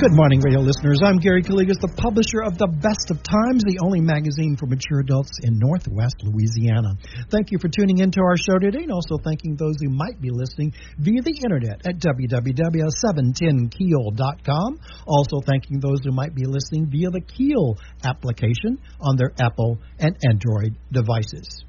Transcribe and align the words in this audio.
Good 0.00 0.16
morning, 0.16 0.40
radio 0.40 0.60
listeners. 0.60 1.00
I'm 1.04 1.18
Gary 1.18 1.42
Calligas, 1.42 1.76
the 1.76 1.92
publisher 2.00 2.40
of 2.40 2.56
The 2.56 2.72
Best 2.72 3.12
of 3.12 3.20
Times, 3.20 3.60
the 3.68 3.84
only 3.84 4.00
magazine 4.00 4.56
for 4.56 4.64
mature 4.64 5.04
adults 5.04 5.44
in 5.44 5.60
Northwest 5.60 6.24
Louisiana. 6.24 6.96
Thank 7.28 7.52
you 7.52 7.60
for 7.60 7.68
tuning 7.68 7.98
into 7.98 8.24
our 8.24 8.40
show 8.40 8.56
today, 8.56 8.88
and 8.88 8.96
also 8.96 9.20
thanking 9.20 9.60
those 9.60 9.76
who 9.76 9.92
might 9.92 10.16
be 10.16 10.32
listening 10.32 10.72
via 10.96 11.20
the 11.20 11.36
internet 11.44 11.84
at 11.84 12.00
www.710keel.com. 12.00 14.80
Also 15.04 15.44
thanking 15.44 15.84
those 15.84 16.00
who 16.02 16.16
might 16.16 16.34
be 16.34 16.48
listening 16.48 16.88
via 16.88 17.12
the 17.12 17.20
Keel 17.20 17.76
application 18.00 18.80
on 19.04 19.20
their 19.20 19.36
Apple 19.36 19.76
and 20.00 20.16
Android 20.24 20.80
devices. 20.88 21.68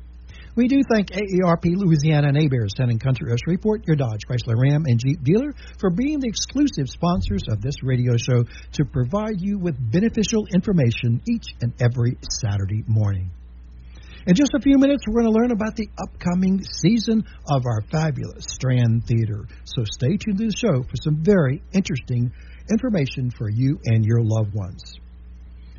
We 0.54 0.68
do 0.68 0.82
thank 0.92 1.12
AARP 1.12 1.64
Louisiana 1.78 2.28
and 2.28 2.38
Heberts 2.38 2.76
Town 2.76 2.90
and 2.90 3.00
Country 3.00 3.32
of 3.32 3.40
Shreveport, 3.40 3.88
your 3.88 3.96
Dodge, 3.96 4.20
Chrysler, 4.30 4.58
Ram, 4.58 4.84
and 4.86 5.00
Jeep 5.00 5.24
dealer, 5.24 5.54
for 5.80 5.90
being 5.90 6.20
the 6.20 6.28
exclusive 6.28 6.90
sponsors 6.90 7.44
of 7.50 7.62
this 7.62 7.76
radio 7.82 8.18
show 8.18 8.44
to 8.74 8.84
provide 8.84 9.40
you 9.40 9.58
with 9.58 9.76
beneficial 9.80 10.46
information 10.54 11.22
each 11.26 11.56
and 11.62 11.72
every 11.80 12.18
Saturday 12.42 12.84
morning. 12.86 13.32
In 14.28 14.36
just 14.36 14.52
a 14.54 14.62
few 14.62 14.78
minutes, 14.78 15.04
we're 15.08 15.22
going 15.22 15.34
to 15.34 15.40
learn 15.40 15.52
about 15.52 15.78
the 15.78 15.88
upcoming 15.98 16.62
season 16.62 17.24
of 17.50 17.66
our 17.66 17.82
fabulous 17.90 18.44
Strand 18.44 19.06
Theater. 19.06 19.48
So 19.64 19.86
stay 19.86 20.18
tuned 20.18 20.38
to 20.40 20.48
the 20.48 20.56
show 20.56 20.84
for 20.84 20.96
some 21.02 21.24
very 21.24 21.64
interesting 21.72 22.32
information 22.70 23.32
for 23.32 23.50
you 23.50 23.80
and 23.86 24.04
your 24.04 24.22
loved 24.22 24.54
ones. 24.54 25.00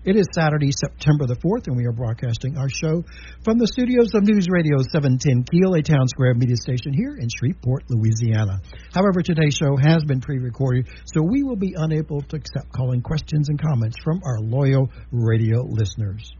It 0.05 0.17
is 0.17 0.27
Saturday, 0.34 0.72
September 0.72 1.27
the 1.27 1.36
4th, 1.36 1.69
and 1.69 1.77
we 1.77 1.86
are 1.86 1.92
broadcasting 1.92 2.58
our 2.58 2.69
show 2.69 3.05
from 3.45 3.58
the 3.58 3.69
studios 3.69 4.11
of 4.17 4.25
News 4.25 4.48
Radio 4.50 4.78
710 4.91 5.47
Keel, 5.47 5.75
a 5.75 5.83
town 5.83 6.08
square 6.08 6.34
media 6.34 6.56
station 6.56 6.92
here 6.92 7.14
in 7.14 7.28
Shreveport, 7.31 7.84
Louisiana. 7.89 8.58
However, 8.92 9.23
today's 9.23 9.55
show 9.55 9.77
has 9.78 10.03
been 10.03 10.20
pre 10.20 10.39
recorded, 10.39 10.89
so 11.06 11.23
we 11.23 11.45
will 11.45 11.55
be 11.55 11.75
unable 11.78 12.20
to 12.20 12.34
accept 12.34 12.73
calling 12.73 13.00
questions 13.00 13.48
and 13.48 13.62
comments 13.62 13.95
from 14.03 14.20
our 14.27 14.41
loyal 14.41 14.91
radio 15.12 15.62
listeners. 15.62 16.33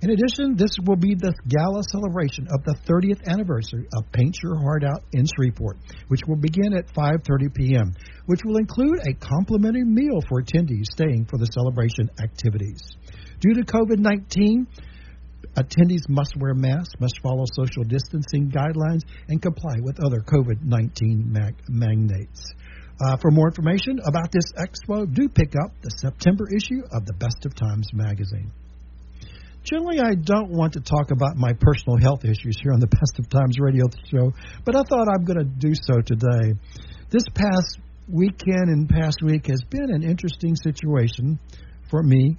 In 0.01 0.09
addition, 0.09 0.57
this 0.57 0.73
will 0.83 0.95
be 0.95 1.13
the 1.13 1.31
gala 1.45 1.83
celebration 1.93 2.47
of 2.49 2.63
the 2.65 2.73
30th 2.89 3.21
anniversary 3.29 3.85
of 3.93 4.11
Paint 4.11 4.35
Your 4.41 4.57
Heart 4.59 4.83
Out 4.83 5.03
in 5.13 5.27
Shreveport, 5.29 5.77
which 6.07 6.21
will 6.27 6.37
begin 6.41 6.73
at 6.73 6.91
5:30 6.91 7.53
p.m., 7.53 7.93
which 8.25 8.41
will 8.43 8.57
include 8.57 8.97
a 9.05 9.13
complimentary 9.13 9.85
meal 9.85 10.17
for 10.27 10.41
attendees 10.41 10.89
staying 10.89 11.27
for 11.29 11.37
the 11.37 11.45
celebration 11.53 12.09
activities. 12.17 12.81
Due 13.41 13.53
to 13.53 13.61
COVID-19, 13.61 14.65
attendees 15.53 16.09
must 16.09 16.35
wear 16.35 16.55
masks, 16.55 16.95
must 16.99 17.21
follow 17.21 17.45
social 17.53 17.83
distancing 17.83 18.49
guidelines, 18.49 19.01
and 19.29 19.39
comply 19.39 19.77
with 19.81 20.03
other 20.03 20.21
COVID 20.25 20.63
19 20.63 21.31
mag- 21.31 21.61
mandates. 21.69 22.41
Uh, 23.05 23.17
for 23.17 23.29
more 23.29 23.49
information 23.49 23.99
about 24.03 24.31
this 24.31 24.49
expo, 24.57 25.05
do 25.13 25.29
pick 25.29 25.53
up 25.63 25.71
the 25.83 25.91
September 26.01 26.45
issue 26.49 26.81
of 26.91 27.05
the 27.05 27.13
Best 27.13 27.45
of 27.45 27.53
Times 27.53 27.87
magazine. 27.93 28.51
Generally, 29.63 29.99
I 29.99 30.15
don't 30.15 30.49
want 30.49 30.73
to 30.73 30.81
talk 30.81 31.11
about 31.11 31.37
my 31.37 31.53
personal 31.53 31.97
health 31.99 32.25
issues 32.25 32.57
here 32.61 32.73
on 32.73 32.79
the 32.79 32.87
Best 32.87 33.19
of 33.19 33.29
Times 33.29 33.57
radio 33.59 33.85
show, 34.09 34.33
but 34.65 34.75
I 34.75 34.81
thought 34.81 35.07
I'm 35.07 35.23
going 35.23 35.37
to 35.37 35.45
do 35.45 35.73
so 35.75 36.01
today. 36.01 36.57
This 37.11 37.23
past 37.35 37.79
weekend 38.07 38.69
and 38.69 38.89
past 38.89 39.21
week 39.23 39.47
has 39.47 39.61
been 39.69 39.93
an 39.93 40.03
interesting 40.03 40.55
situation 40.55 41.39
for 41.91 42.01
me, 42.01 42.37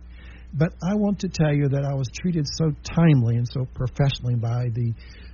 but 0.53 0.73
I 0.83 0.95
want 0.95 1.21
to 1.21 1.29
tell 1.29 1.55
you 1.55 1.69
that 1.69 1.85
I 1.85 1.95
was 1.95 2.09
treated 2.21 2.47
so 2.49 2.73
timely 2.83 3.37
and 3.37 3.47
so 3.47 3.67
professionally 3.73 4.35
by 4.35 4.71
the 4.75 4.93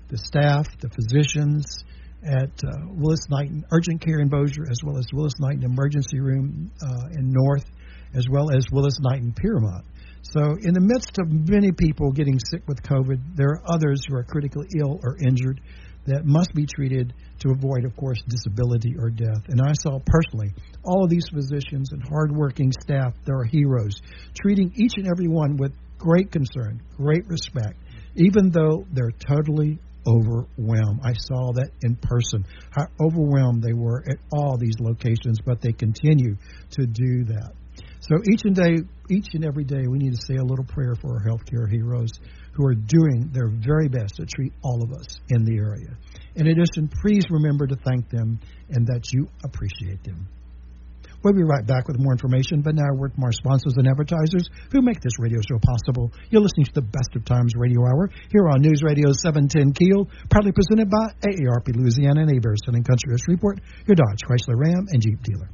the 0.09 0.19
staff, 0.19 0.67
the 0.81 0.89
physicians 0.89 1.85
at 2.25 2.51
uh, 2.65 2.89
Willis 2.95 3.29
Knighton 3.29 3.65
Urgent 3.71 4.01
Care 4.01 4.21
in 4.21 4.29
Bossier, 4.29 4.65
as 4.71 4.81
well 4.85 4.99
as 4.99 5.07
Willis 5.13 5.35
Knighton 5.39 5.65
Emergency 5.65 6.21
Room 6.21 6.71
uh, 6.83 7.09
in 7.13 7.31
North, 7.31 7.65
as 8.15 8.27
well 8.31 8.51
as 8.51 8.65
Willis 8.73 8.99
Knighton 9.01 9.35
Pierremont. 9.35 9.85
So, 10.33 10.41
in 10.61 10.75
the 10.75 10.85
midst 10.85 11.19
of 11.19 11.49
many 11.49 11.73
people 11.73 12.13
getting 12.13 12.39
sick 12.51 12.63
with 12.69 12.83
COVID, 12.83 13.35
there 13.35 13.49
are 13.49 13.63
others 13.65 14.03
who 14.07 14.15
are 14.15 14.25
critically 14.25 14.67
ill 14.79 15.01
or 15.03 15.17
injured 15.17 15.61
that 16.05 16.27
must 16.27 16.53
be 16.55 16.67
treated 16.67 17.15
to 17.41 17.51
avoid, 17.51 17.85
of 17.85 17.97
course, 17.97 18.19
disability 18.29 18.95
or 18.99 19.09
death. 19.09 19.45
And 19.49 19.61
I 19.61 19.73
saw 19.73 20.01
personally 20.05 20.53
all 20.85 21.05
of 21.05 21.11
these 21.11 21.29
physicians 21.33 21.93
and 21.93 22.03
hardworking 22.03 22.73
staff, 22.73 23.15
they're 23.25 23.45
heroes, 23.45 24.01
treating 24.35 24.73
each 24.77 24.93
and 24.97 25.07
every 25.07 25.29
one 25.29 25.57
with 25.57 25.73
great 25.97 26.31
concern, 26.31 26.83
great 26.97 27.27
respect, 27.27 27.79
even 28.17 28.51
though 28.51 28.85
they're 28.93 29.13
totally 29.13 29.79
overwhelmed. 30.07 31.01
I 31.05 31.13
saw 31.13 31.53
that 31.53 31.71
in 31.83 31.97
person, 31.97 32.45
how 32.71 32.87
overwhelmed 33.01 33.63
they 33.63 33.75
were 33.75 34.05
at 34.09 34.19
all 34.33 34.57
these 34.59 34.77
locations, 34.79 35.41
but 35.45 35.61
they 35.61 35.73
continue 35.73 36.37
to 36.73 36.87
do 36.87 37.25
that. 37.25 37.53
So 38.01 38.17
each 38.31 38.43
and 38.45 38.55
day, 38.55 38.77
each 39.11 39.27
and 39.35 39.45
every 39.45 39.65
day, 39.65 39.87
we 39.89 39.99
need 39.99 40.15
to 40.15 40.21
say 40.27 40.37
a 40.37 40.45
little 40.45 40.65
prayer 40.65 40.95
for 41.01 41.15
our 41.15 41.25
healthcare 41.25 41.69
heroes 41.71 42.11
who 42.53 42.67
are 42.67 42.75
doing 42.75 43.31
their 43.33 43.49
very 43.49 43.89
best 43.89 44.17
to 44.17 44.27
treat 44.27 44.53
all 44.63 44.83
of 44.83 44.93
us 44.93 45.07
in 45.31 45.45
the 45.45 45.59
area. 45.59 45.97
In 46.35 46.47
addition, 46.47 46.89
please 47.03 47.25
remember 47.31 47.67
to 47.67 47.77
thank 47.77 48.09
them 48.11 48.39
and 48.71 48.87
that 48.87 49.03
you 49.13 49.29
appreciate 49.45 50.03
them. 50.05 50.29
We'll 51.23 51.35
be 51.35 51.43
right 51.43 51.67
back 51.67 51.89
with 51.89 51.99
more 51.99 52.13
information, 52.13 52.63
but 52.63 52.77
now 52.77 52.95
word 52.95 53.13
from 53.15 53.25
our 53.25 53.33
sponsors 53.33 53.75
and 53.77 53.89
advertisers 53.89 54.49
who 54.71 54.83
make 54.83 55.01
this 55.01 55.19
radio 55.19 55.41
show 55.43 55.59
possible. 55.59 56.13
You're 56.31 56.43
listening 56.43 56.67
to 56.67 56.75
the 56.75 56.87
Best 56.87 57.11
of 57.17 57.25
Times 57.25 57.53
Radio 57.57 57.83
Hour 57.83 58.11
here 58.31 58.47
on 58.49 58.63
News 58.63 58.83
Radio 58.85 59.11
710 59.11 59.73
Keel, 59.75 60.07
proudly 60.31 60.53
presented 60.53 60.89
by 60.89 61.11
AARP 61.27 61.75
Louisiana 61.75 62.23
and 62.23 62.31
and 62.31 62.87
Country 62.87 63.15
of 63.15 63.21
Shreveport, 63.27 63.59
your 63.87 63.97
Dodge, 63.97 64.23
Chrysler, 64.23 64.55
Ram, 64.55 64.87
and 64.91 65.03
Jeep 65.03 65.21
dealer. 65.25 65.51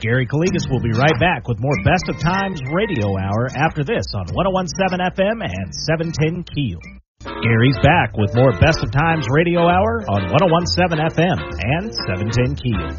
Gary 0.00 0.26
Calligas 0.26 0.66
will 0.70 0.82
be 0.82 0.90
right 0.98 1.14
back 1.20 1.46
with 1.46 1.60
more 1.60 1.76
Best 1.84 2.08
of 2.08 2.18
Times 2.18 2.60
Radio 2.74 3.06
Hour 3.18 3.46
after 3.54 3.84
this 3.84 4.02
on 4.14 4.26
1017 4.34 4.98
FM 4.98 5.38
and 5.46 5.68
710 5.86 6.42
Keel. 6.50 6.82
Gary's 7.22 7.78
back 7.86 8.18
with 8.18 8.34
more 8.34 8.50
Best 8.58 8.82
of 8.82 8.90
Times 8.90 9.26
Radio 9.30 9.62
Hour 9.62 10.02
on 10.10 10.26
1017 10.26 10.98
FM 10.98 11.38
and 11.38 11.94
710 11.94 12.58
Keel. 12.58 12.90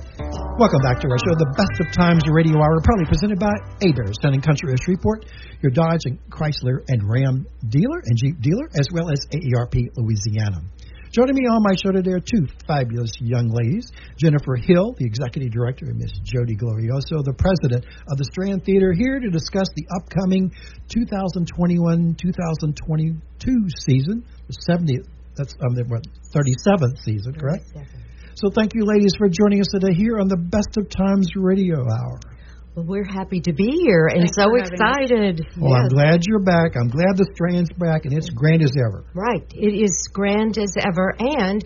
Welcome 0.55 0.79
back 0.79 1.03
to 1.03 1.11
our 1.11 1.19
show, 1.19 1.35
the 1.35 1.51
Best 1.59 1.75
of 1.83 1.91
Times 1.91 2.23
Radio 2.31 2.55
Hour, 2.55 2.79
proudly 2.87 3.03
presented 3.03 3.39
by 3.39 3.51
Bear 3.83 4.07
Sun 4.23 4.39
and 4.39 4.43
Country 4.43 4.71
of 4.71 4.79
Shreveport, 4.79 5.25
your 5.59 5.71
Dodge 5.75 6.07
and 6.07 6.19
Chrysler 6.31 6.87
and 6.87 7.03
Ram 7.03 7.43
dealer 7.67 7.99
and 7.99 8.15
Jeep 8.15 8.39
dealer, 8.39 8.71
as 8.79 8.87
well 8.93 9.11
as 9.11 9.19
AARP 9.27 9.91
Louisiana. 9.99 10.63
Joining 11.13 11.35
me 11.35 11.45
on 11.45 11.61
my 11.61 11.77
show 11.77 11.93
today 11.93 12.17
are 12.17 12.25
two 12.25 12.49
fabulous 12.65 13.11
young 13.21 13.53
ladies. 13.53 13.85
Jennifer 14.17 14.57
Hill, 14.57 14.97
the 14.97 15.05
executive 15.05 15.53
director, 15.53 15.85
and 15.85 16.01
Miss 16.01 16.09
Jodi 16.25 16.57
Glorioso, 16.57 17.21
the 17.21 17.37
president 17.37 17.85
of 18.09 18.17
the 18.17 18.25
Strand 18.33 18.65
Theater, 18.65 18.97
here 18.97 19.19
to 19.19 19.29
discuss 19.29 19.69
the 19.77 19.85
upcoming 19.93 20.49
2021-2022 20.89 22.17
season, 23.85 24.25
the 24.49 24.57
70th, 24.65 25.05
that's 25.37 25.53
um, 25.61 25.77
the 25.77 25.85
what, 25.85 26.01
37th 26.33 26.97
season, 27.05 27.37
correct? 27.37 27.69
37. 27.77 27.85
So 28.33 28.49
thank 28.49 28.73
you, 28.73 28.81
ladies, 28.81 29.13
for 29.15 29.29
joining 29.29 29.61
us 29.61 29.69
today 29.69 29.93
here 29.93 30.17
on 30.17 30.27
the 30.27 30.41
Best 30.41 30.81
of 30.81 30.89
Times 30.89 31.29
Radio 31.37 31.85
Hour. 31.93 32.17
Well, 32.75 32.85
we're 32.85 33.05
happy 33.05 33.39
to 33.41 33.53
be 33.53 33.69
here 33.69 34.07
and 34.07 34.25
Thanks 34.25 34.35
so 34.35 34.49
excited. 34.55 35.45
Well, 35.57 35.73
yes. 35.73 35.81
I'm 35.83 35.89
glad 35.89 36.21
you're 36.25 36.39
back. 36.39 36.73
I'm 36.75 36.89
glad 36.89 37.17
the 37.17 37.29
Strand's 37.35 37.69
back, 37.77 38.05
and 38.05 38.13
it's 38.17 38.31
grand 38.31 38.63
as 38.63 38.73
ever. 38.73 39.05
Right. 39.13 39.45
It 39.53 39.77
is 39.77 40.09
grand 40.11 40.57
as 40.57 40.73
ever. 40.81 41.13
And 41.19 41.63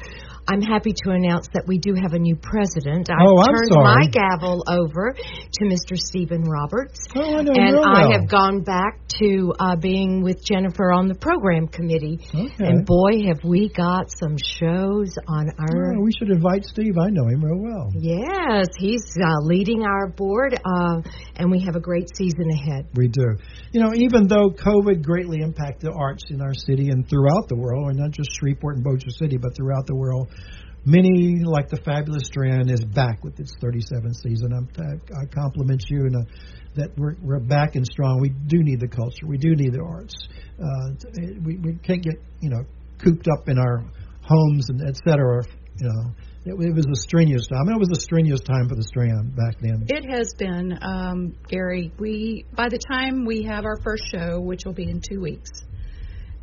I'm 0.50 0.62
happy 0.62 0.94
to 1.04 1.12
announce 1.12 1.50
that 1.54 1.64
we 1.68 1.78
do 1.78 1.94
have 1.94 2.14
a 2.14 2.20
new 2.20 2.38
president. 2.38 3.10
I've 3.12 3.20
oh, 3.20 3.44
turned 3.44 3.72
sorry. 3.74 3.84
my 3.84 4.08
gavel 4.08 4.64
over 4.68 5.12
to 5.12 5.62
Mr. 5.66 5.98
Stephen 5.98 6.44
Roberts. 6.44 7.00
Oh, 7.16 7.20
I 7.20 7.42
know 7.42 7.52
and 7.52 7.76
well. 7.76 7.84
I 7.84 8.14
have 8.14 8.30
gone 8.30 8.64
back 8.64 9.02
to 9.20 9.52
uh, 9.60 9.76
being 9.76 10.24
with 10.24 10.44
Jennifer 10.46 10.92
on 10.94 11.10
the 11.10 11.16
program 11.16 11.68
committee. 11.68 12.20
Okay. 12.34 12.64
And 12.64 12.86
boy, 12.86 13.28
have 13.28 13.44
we 13.44 13.68
got 13.76 14.08
some 14.08 14.38
shows 14.40 15.12
on 15.28 15.52
our. 15.60 15.96
Oh, 15.98 16.02
we 16.02 16.12
should 16.18 16.30
invite 16.32 16.64
Steve. 16.64 16.96
I 16.96 17.10
know 17.10 17.28
him 17.28 17.44
real 17.44 17.60
well. 17.60 17.92
Yes, 18.00 18.68
he's 18.78 19.04
uh, 19.20 19.44
leading 19.44 19.84
our 19.84 20.08
board, 20.08 20.56
uh, 20.56 21.02
and 21.36 21.52
we 21.52 21.60
have 21.66 21.76
a 21.76 21.82
great 21.82 22.08
season 22.16 22.48
ahead. 22.52 22.88
We 22.96 23.10
do. 23.10 23.36
You 23.74 23.82
know, 23.84 23.92
even 23.96 24.28
though 24.28 24.50
COVID 24.50 25.04
greatly 25.04 25.42
impacted 25.42 25.92
the 25.92 25.94
arts 25.94 26.24
in 26.30 26.42
our 26.42 26.54
city 26.54 26.88
and 26.88 27.08
throughout 27.10 27.50
the 27.50 27.58
world, 27.58 27.90
and 27.90 28.00
not 28.00 28.12
just 28.12 28.30
Shreveport 28.40 28.78
and 28.78 28.84
Bossier 28.84 29.12
City, 29.20 29.38
but 29.38 29.56
throughout 29.56 29.86
the 29.88 29.96
world, 29.96 30.32
Many, 30.86 31.44
like 31.44 31.68
the 31.68 31.82
Fabulous 31.84 32.28
Strand, 32.28 32.72
is 32.72 32.84
back 32.84 33.24
with 33.24 33.38
its 33.40 33.54
37th 33.62 34.16
season. 34.24 34.54
I'm, 34.54 34.70
I 34.80 35.26
compliment 35.26 35.84
you 35.90 36.06
and 36.06 36.16
uh, 36.16 36.20
that 36.76 36.98
we're, 36.98 37.16
we're 37.22 37.40
back 37.40 37.76
and 37.76 37.86
strong. 37.86 38.22
We 38.22 38.30
do 38.30 38.64
need 38.64 38.80
the 38.80 38.88
culture. 38.88 39.28
We 39.28 39.38
do 39.38 39.54
need 39.56 39.74
the 39.74 39.82
arts. 39.82 40.16
Uh, 40.58 40.94
we, 41.44 41.58
we 41.58 41.74
can't 41.84 42.02
get 42.02 42.16
you 42.40 42.50
know 42.50 42.64
cooped 43.04 43.28
up 43.28 43.50
in 43.50 43.60
our 43.60 43.84
homes 44.24 44.70
and 44.70 44.82
et 44.88 44.96
cetera. 45.06 45.44
You 45.80 45.90
know, 45.90 46.12
it, 46.46 46.70
it 46.70 46.76
was 46.76 46.86
a 46.86 47.02
strenuous 47.02 47.48
time. 47.48 47.70
It 47.70 47.80
was 47.80 47.92
a 47.92 48.00
strenuous 48.02 48.42
time 48.42 48.70
for 48.70 48.76
the 48.76 48.84
Strand 48.84 49.36
back 49.36 49.60
then. 49.60 49.86
It 49.88 50.10
has 50.10 50.34
been, 50.38 50.80
um, 50.82 51.36
Gary. 51.50 51.92
We 52.00 52.46
by 52.56 52.70
the 52.70 52.80
time 52.80 53.26
we 53.26 53.44
have 53.44 53.66
our 53.66 53.78
first 53.84 54.04
show, 54.10 54.40
which 54.40 54.62
will 54.66 54.74
be 54.74 54.90
in 54.90 55.02
two 55.02 55.20
weeks, 55.20 55.50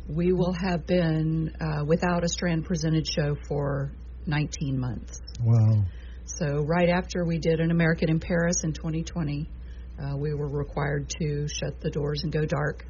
we 0.07 0.33
will 0.33 0.53
have 0.53 0.85
been 0.85 1.55
uh, 1.59 1.83
without 1.85 2.23
a 2.23 2.29
Strand 2.29 2.65
presented 2.65 3.07
show 3.07 3.35
for 3.47 3.91
19 4.27 4.79
months. 4.79 5.19
Wow. 5.43 5.83
So, 6.25 6.63
right 6.63 6.89
after 6.89 7.25
we 7.25 7.37
did 7.37 7.59
an 7.59 7.71
American 7.71 8.09
in 8.09 8.19
Paris 8.19 8.63
in 8.63 8.73
2020, 8.73 9.49
uh, 9.99 10.17
we 10.17 10.33
were 10.33 10.49
required 10.49 11.09
to 11.21 11.47
shut 11.47 11.79
the 11.81 11.89
doors 11.89 12.21
and 12.23 12.31
go 12.31 12.45
dark. 12.45 12.85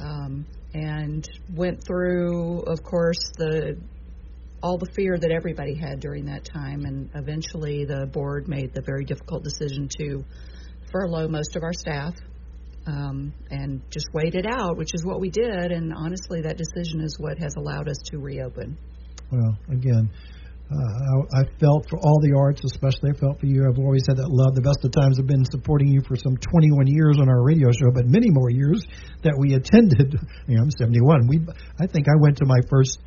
Um, 0.00 0.46
and 0.74 1.26
went 1.54 1.84
through, 1.86 2.62
of 2.62 2.82
course, 2.82 3.30
the 3.36 3.78
all 4.60 4.78
the 4.78 4.90
fear 4.96 5.16
that 5.18 5.30
everybody 5.30 5.74
had 5.74 6.00
during 6.00 6.24
that 6.24 6.44
time, 6.44 6.84
and 6.86 7.10
eventually 7.14 7.84
the 7.84 8.06
board 8.06 8.48
made 8.48 8.72
the 8.72 8.80
very 8.80 9.04
difficult 9.04 9.44
decision 9.44 9.88
to 9.98 10.24
furlough 10.90 11.28
most 11.28 11.54
of 11.54 11.62
our 11.62 11.72
staff 11.72 12.14
um, 12.86 13.32
and 13.50 13.80
just 13.90 14.06
wait 14.12 14.34
it 14.34 14.46
out, 14.46 14.76
which 14.76 14.94
is 14.94 15.04
what 15.04 15.20
we 15.20 15.30
did. 15.30 15.72
And 15.72 15.92
honestly, 15.94 16.42
that 16.42 16.56
decision 16.56 17.00
is 17.00 17.18
what 17.18 17.38
has 17.38 17.54
allowed 17.56 17.88
us 17.88 17.98
to 18.10 18.18
reopen. 18.18 18.76
Well, 19.30 19.56
again, 19.70 20.10
uh, 20.70 20.76
I, 20.76 21.40
I 21.40 21.44
felt 21.60 21.88
for 21.88 21.98
all 22.00 22.20
the 22.20 22.34
arts, 22.36 22.62
especially 22.64 23.10
I 23.10 23.18
felt 23.18 23.40
for 23.40 23.46
you. 23.46 23.68
I've 23.68 23.78
always 23.78 24.04
had 24.08 24.16
that 24.16 24.28
love. 24.28 24.54
The 24.54 24.64
best 24.64 24.84
of 24.84 24.92
times 24.92 25.18
have 25.18 25.26
been 25.26 25.44
supporting 25.44 25.88
you 25.88 26.00
for 26.06 26.16
some 26.16 26.36
21 26.36 26.86
years 26.86 27.18
on 27.20 27.28
our 27.28 27.44
radio 27.44 27.68
show, 27.72 27.92
but 27.92 28.06
many 28.06 28.30
more 28.30 28.48
years 28.50 28.84
that 29.22 29.36
we 29.38 29.54
attended. 29.54 30.16
You 30.46 30.56
know, 30.56 30.64
I'm 30.64 30.70
71. 30.70 31.26
We, 31.26 31.40
I 31.80 31.86
think 31.86 32.06
I 32.08 32.20
went 32.20 32.36
to 32.38 32.44
my 32.44 32.60
first 32.68 32.98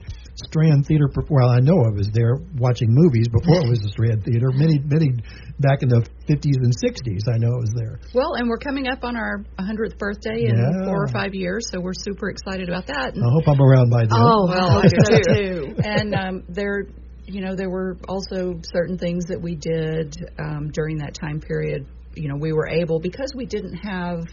Strand 0.45 0.86
Theater. 0.86 1.10
Well, 1.30 1.50
I 1.50 1.60
know 1.60 1.81
I 1.81 1.89
was 1.89 2.10
there 2.13 2.38
watching 2.57 2.94
movies 2.94 3.28
before 3.28 3.66
it 3.66 3.69
was 3.69 3.80
the 3.80 3.89
Strand 3.89 4.24
Theater. 4.24 4.51
Many, 4.54 4.78
many 4.86 5.18
back 5.60 5.81
in 5.81 5.89
the 5.89 6.06
50s 6.30 6.62
and 6.62 6.74
60s. 6.78 7.25
I 7.25 7.38
know 7.38 7.50
I 7.50 7.62
was 7.62 7.74
there. 7.74 8.00
Well, 8.13 8.36
and 8.36 8.48
we're 8.48 8.62
coming 8.62 8.88
up 8.88 9.04
on 9.04 9.18
our 9.18 9.44
100th 9.60 9.98
birthday 9.98 10.45
in 10.45 10.57
yeah. 10.57 10.86
four 10.86 11.04
or 11.04 11.07
five 11.07 11.34
years, 11.34 11.68
so 11.72 11.81
we're 11.81 11.98
super 11.98 12.30
excited 12.30 12.69
about 12.69 12.86
that. 12.88 13.16
And 13.16 13.24
I 13.25 13.30
hope 13.34 13.48
I'm 13.48 13.62
around 13.62 13.89
by 13.89 14.06
then. 14.06 14.13
Oh, 14.13 14.45
well, 14.45 14.78
I 14.78 14.88
do 14.88 15.34
too. 15.34 15.75
And 15.84 16.13
um, 16.13 16.44
there, 16.50 16.86
you 17.25 17.42
know, 17.42 17.56
there 17.56 17.69
were 17.69 17.98
also 18.07 18.62
certain 18.62 18.98
things 18.98 19.25
that 19.30 19.42
we 19.42 19.56
did 19.56 20.16
um, 20.38 20.69
during 20.69 21.00
that 21.00 21.16
time 21.16 21.42
period. 21.42 21.88
You 22.13 22.30
know, 22.30 22.38
we 22.40 22.54
were 22.54 22.68
able 22.68 23.00
because 23.00 23.33
we 23.36 23.45
didn't 23.45 23.75
have 23.75 24.25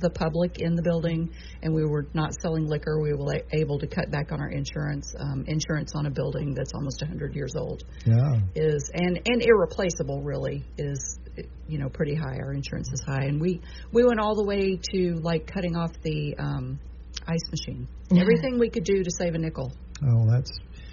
the 0.00 0.10
public 0.10 0.58
in 0.58 0.74
the 0.74 0.82
building, 0.82 1.30
and 1.62 1.74
we 1.74 1.84
were 1.84 2.06
not 2.14 2.32
selling 2.40 2.66
liquor. 2.66 3.00
We 3.00 3.12
were 3.14 3.42
able 3.52 3.78
to 3.78 3.86
cut 3.86 4.10
back 4.10 4.32
on 4.32 4.40
our 4.40 4.50
insurance. 4.50 5.14
Um, 5.18 5.44
insurance 5.46 5.92
on 5.94 6.06
a 6.06 6.10
building 6.10 6.54
that's 6.54 6.72
almost 6.74 7.00
100 7.00 7.34
years 7.34 7.54
old 7.56 7.84
yeah. 8.04 8.40
is 8.54 8.90
and 8.94 9.20
and 9.24 9.42
irreplaceable 9.42 10.22
really 10.22 10.64
is 10.78 11.18
you 11.66 11.78
know 11.78 11.88
pretty 11.88 12.14
high. 12.14 12.38
Our 12.38 12.52
insurance 12.52 12.88
is 12.92 13.02
high, 13.06 13.24
and 13.24 13.40
we 13.40 13.60
we 13.92 14.04
went 14.04 14.20
all 14.20 14.34
the 14.34 14.44
way 14.44 14.78
to 14.92 15.20
like 15.22 15.46
cutting 15.46 15.76
off 15.76 15.92
the 16.02 16.36
um, 16.38 16.78
ice 17.26 17.50
machine. 17.50 17.88
Everything 18.16 18.58
we 18.58 18.70
could 18.70 18.84
do 18.84 19.02
to 19.02 19.10
save 19.10 19.34
a 19.34 19.38
nickel. 19.38 19.72
Oh, 20.02 20.26
that's 20.30 20.50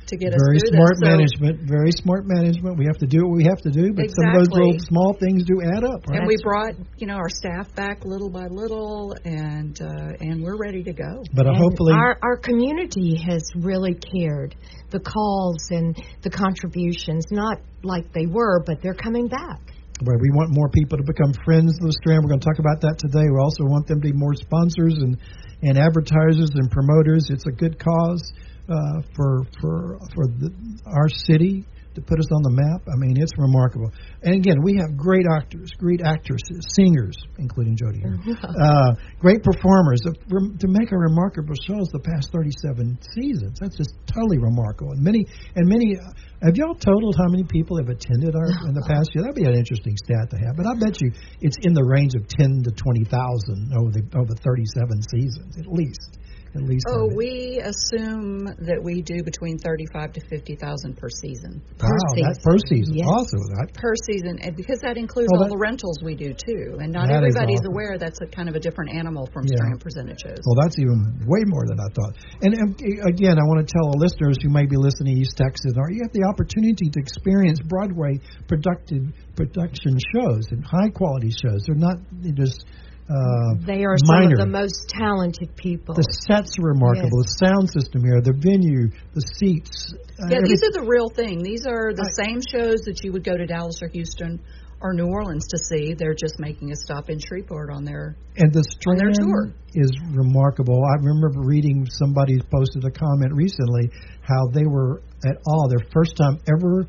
to 0.07 0.17
get 0.17 0.31
very 0.31 0.57
us 0.57 0.71
smart 0.71 0.95
this. 0.99 1.09
management. 1.09 1.55
So, 1.61 1.65
very 1.67 1.91
smart 1.91 2.23
management. 2.25 2.77
We 2.77 2.85
have 2.85 2.97
to 2.97 3.07
do 3.07 3.27
what 3.27 3.37
we 3.37 3.45
have 3.45 3.61
to 3.63 3.71
do, 3.71 3.93
but 3.93 4.05
exactly. 4.05 4.15
some 4.15 4.27
of 4.27 4.35
those 4.39 4.51
little 4.51 4.75
small 4.79 5.11
things 5.19 5.43
do 5.43 5.61
add 5.61 5.83
up. 5.83 6.07
Right? 6.07 6.19
And 6.19 6.27
we 6.27 6.37
brought 6.43 6.75
you 6.97 7.07
know 7.07 7.15
our 7.15 7.29
staff 7.29 7.73
back 7.75 8.05
little 8.05 8.29
by 8.29 8.47
little, 8.47 9.15
and 9.25 9.79
uh, 9.81 10.19
and 10.19 10.43
we're 10.43 10.57
ready 10.57 10.83
to 10.83 10.93
go. 10.93 11.23
But 11.33 11.47
uh, 11.47 11.53
hopefully, 11.55 11.93
our 11.93 12.17
our 12.21 12.37
community 12.37 13.19
has 13.27 13.43
really 13.55 13.95
cared. 13.95 14.55
The 14.89 14.99
calls 14.99 15.67
and 15.69 15.97
the 16.21 16.29
contributions, 16.29 17.25
not 17.29 17.59
like 17.83 18.13
they 18.13 18.25
were, 18.25 18.63
but 18.65 18.81
they're 18.81 18.95
coming 18.95 19.27
back. 19.27 19.59
Right, 19.99 20.21
we 20.21 20.29
want 20.31 20.53
more 20.53 20.69
people 20.69 20.97
to 20.97 21.03
become 21.03 21.33
friends 21.43 21.73
of 21.81 21.89
the 21.89 21.97
Strand. 21.99 22.21
We're 22.23 22.29
going 22.29 22.39
to 22.39 22.45
talk 22.45 22.59
about 22.59 22.79
that 22.85 23.01
today. 23.01 23.25
We 23.25 23.41
also 23.41 23.65
want 23.65 23.87
them 23.87 23.99
to 23.99 24.05
be 24.05 24.13
more 24.13 24.35
sponsors 24.35 24.93
and 24.95 25.17
and 25.61 25.77
advertisers 25.77 26.53
and 26.53 26.69
promoters. 26.69 27.29
It's 27.29 27.47
a 27.47 27.51
good 27.51 27.81
cause 27.81 28.31
uh, 28.69 29.01
for 29.15 29.43
for 29.61 29.99
for 30.13 30.27
the, 30.27 30.51
our 30.85 31.09
city 31.09 31.65
to 31.97 32.01
put 32.05 32.21
us 32.21 32.29
on 32.29 32.41
the 32.45 32.53
map. 32.53 32.85
I 32.85 32.95
mean, 33.01 33.17
it's 33.17 33.33
remarkable. 33.41 33.89
And 34.21 34.37
again, 34.37 34.61
we 34.61 34.77
have 34.77 34.93
great 34.93 35.25
actors, 35.25 35.73
great 35.81 36.05
actresses, 36.05 36.61
singers, 36.77 37.17
including 37.41 37.73
Jodi 37.73 38.05
here, 38.05 38.21
uh, 38.45 38.93
great 39.17 39.41
performers 39.41 40.05
to 40.05 40.67
make 40.69 40.93
a 40.93 40.97
remarkable 40.97 41.57
shows 41.65 41.89
the 41.89 42.05
past 42.05 42.29
37 42.29 43.01
seasons. 43.17 43.57
That's 43.57 43.75
just 43.75 43.97
totally 44.05 44.37
remarkable. 44.37 44.93
And 44.93 45.01
many 45.01 45.25
and 45.57 45.65
many. 45.65 45.97
Uh, 45.97 46.13
have 46.45 46.53
y'all 46.53 46.77
totaled 46.77 47.17
how 47.17 47.33
many 47.33 47.49
people 47.49 47.81
have 47.81 47.89
attended 47.89 48.37
our 48.37 48.45
in 48.69 48.77
the 48.77 48.85
past 48.85 49.09
year? 49.17 49.25
That'd 49.25 49.41
be 49.41 49.49
an 49.49 49.57
interesting 49.57 49.97
stat 49.97 50.29
to 50.29 50.37
have. 50.37 50.53
But 50.53 50.69
I 50.69 50.77
bet 50.77 51.01
you 51.01 51.09
it's 51.41 51.57
in 51.65 51.73
the 51.73 51.81
range 51.81 52.13
of 52.13 52.29
10 52.29 52.61
to 52.61 52.71
20,000 52.77 53.73
over 53.73 53.89
the 53.89 54.05
over 54.13 54.37
37 54.37 55.01
seasons 55.09 55.57
at 55.57 55.65
least 55.65 56.21
at 56.57 56.65
least. 56.65 56.85
Oh, 56.89 57.07
we 57.13 57.61
assume 57.61 58.49
that 58.65 58.81
we 58.81 59.01
do 59.01 59.23
between 59.23 59.57
thirty-five 59.57 60.13
to 60.13 60.21
fifty 60.29 60.55
thousand 60.55 60.97
per 60.97 61.09
season. 61.09 61.61
Wow, 61.79 61.89
per 61.89 61.97
season. 62.13 62.25
that 62.25 62.37
per 62.43 62.57
season, 62.67 62.93
yes. 62.97 63.07
also 63.07 63.37
that 63.61 63.69
per 63.77 63.93
season, 64.09 64.39
and 64.41 64.55
because 64.57 64.81
that 64.81 64.97
includes 64.97 65.29
oh, 65.33 65.37
all 65.37 65.43
that, 65.45 65.53
the 65.53 65.61
rentals 65.61 66.01
we 66.03 66.15
do 66.15 66.33
too, 66.33 66.81
and 66.81 66.91
not 66.91 67.09
everybody's 67.09 67.61
awesome. 67.61 67.73
aware 67.73 67.97
that's 67.97 68.19
a 68.21 68.27
kind 68.27 68.49
of 68.49 68.55
a 68.55 68.59
different 68.59 68.91
animal 68.93 69.29
from 69.31 69.45
yeah. 69.45 69.61
Strand 69.61 69.79
presented 69.81 70.17
shows. 70.19 70.41
Well, 70.43 70.57
that's 70.65 70.77
even 70.79 71.21
way 71.29 71.45
more 71.45 71.65
than 71.69 71.79
I 71.79 71.89
thought. 71.93 72.13
And, 72.41 72.51
and 72.57 72.69
again, 73.05 73.37
I 73.37 73.45
want 73.45 73.61
to 73.61 73.69
tell 73.69 73.91
the 73.93 73.99
listeners 74.01 74.37
who 74.41 74.49
may 74.49 74.65
be 74.65 74.77
listening 74.77 75.15
to 75.15 75.21
East 75.21 75.37
Texas, 75.37 75.77
or 75.77 75.91
you 75.93 76.01
have 76.01 76.13
the 76.13 76.25
opportunity 76.25 76.89
to 76.89 76.99
experience 76.99 77.59
Broadway 77.61 78.19
productive 78.47 79.13
production 79.35 79.97
shows 80.13 80.49
and 80.51 80.63
high 80.65 80.89
quality 80.89 81.29
shows. 81.29 81.63
They're 81.65 81.77
not 81.77 81.97
just 82.33 82.65
uh, 83.09 83.55
they 83.65 83.85
are 83.85 83.95
minor. 84.03 84.35
some 84.35 84.39
of 84.39 84.39
the 84.39 84.59
most 84.59 84.89
talented 84.89 85.55
people. 85.55 85.95
The 85.95 86.03
sets 86.27 86.59
are 86.59 86.67
remarkable. 86.67 87.23
Yes. 87.23 87.39
The 87.39 87.47
sound 87.47 87.69
system 87.71 88.03
here, 88.03 88.19
the 88.19 88.35
venue, 88.35 88.91
the 89.13 89.21
seats. 89.21 89.95
Uh, 90.19 90.27
yeah, 90.27 90.41
these 90.43 90.61
are 90.63 90.75
the 90.75 90.85
real 90.85 91.07
thing. 91.09 91.41
These 91.41 91.65
are 91.65 91.93
the 91.95 92.03
I- 92.03 92.23
same 92.23 92.41
shows 92.43 92.81
that 92.83 93.03
you 93.03 93.13
would 93.13 93.23
go 93.23 93.37
to 93.37 93.45
Dallas 93.45 93.79
or 93.81 93.87
Houston 93.87 94.41
or 94.81 94.93
New 94.93 95.07
Orleans 95.07 95.47
to 95.47 95.57
see. 95.57 95.93
They're 95.93 96.13
just 96.13 96.37
making 96.37 96.71
a 96.71 96.75
stop 96.75 97.09
in 97.09 97.19
Shreveport 97.19 97.71
on 97.71 97.85
their 97.85 98.15
and 98.35 98.53
the 98.53 98.63
on 98.87 98.97
their 98.97 99.11
tour. 99.15 99.53
is 99.73 99.91
remarkable. 100.11 100.83
I 100.83 100.99
remember 100.99 101.31
reading 101.47 101.87
somebody 101.89 102.41
posted 102.51 102.83
a 102.83 102.91
comment 102.91 103.33
recently 103.33 103.89
how 104.21 104.47
they 104.51 104.65
were 104.65 105.01
at 105.25 105.37
all 105.47 105.69
their 105.69 105.87
first 105.93 106.17
time 106.17 106.37
ever 106.45 106.85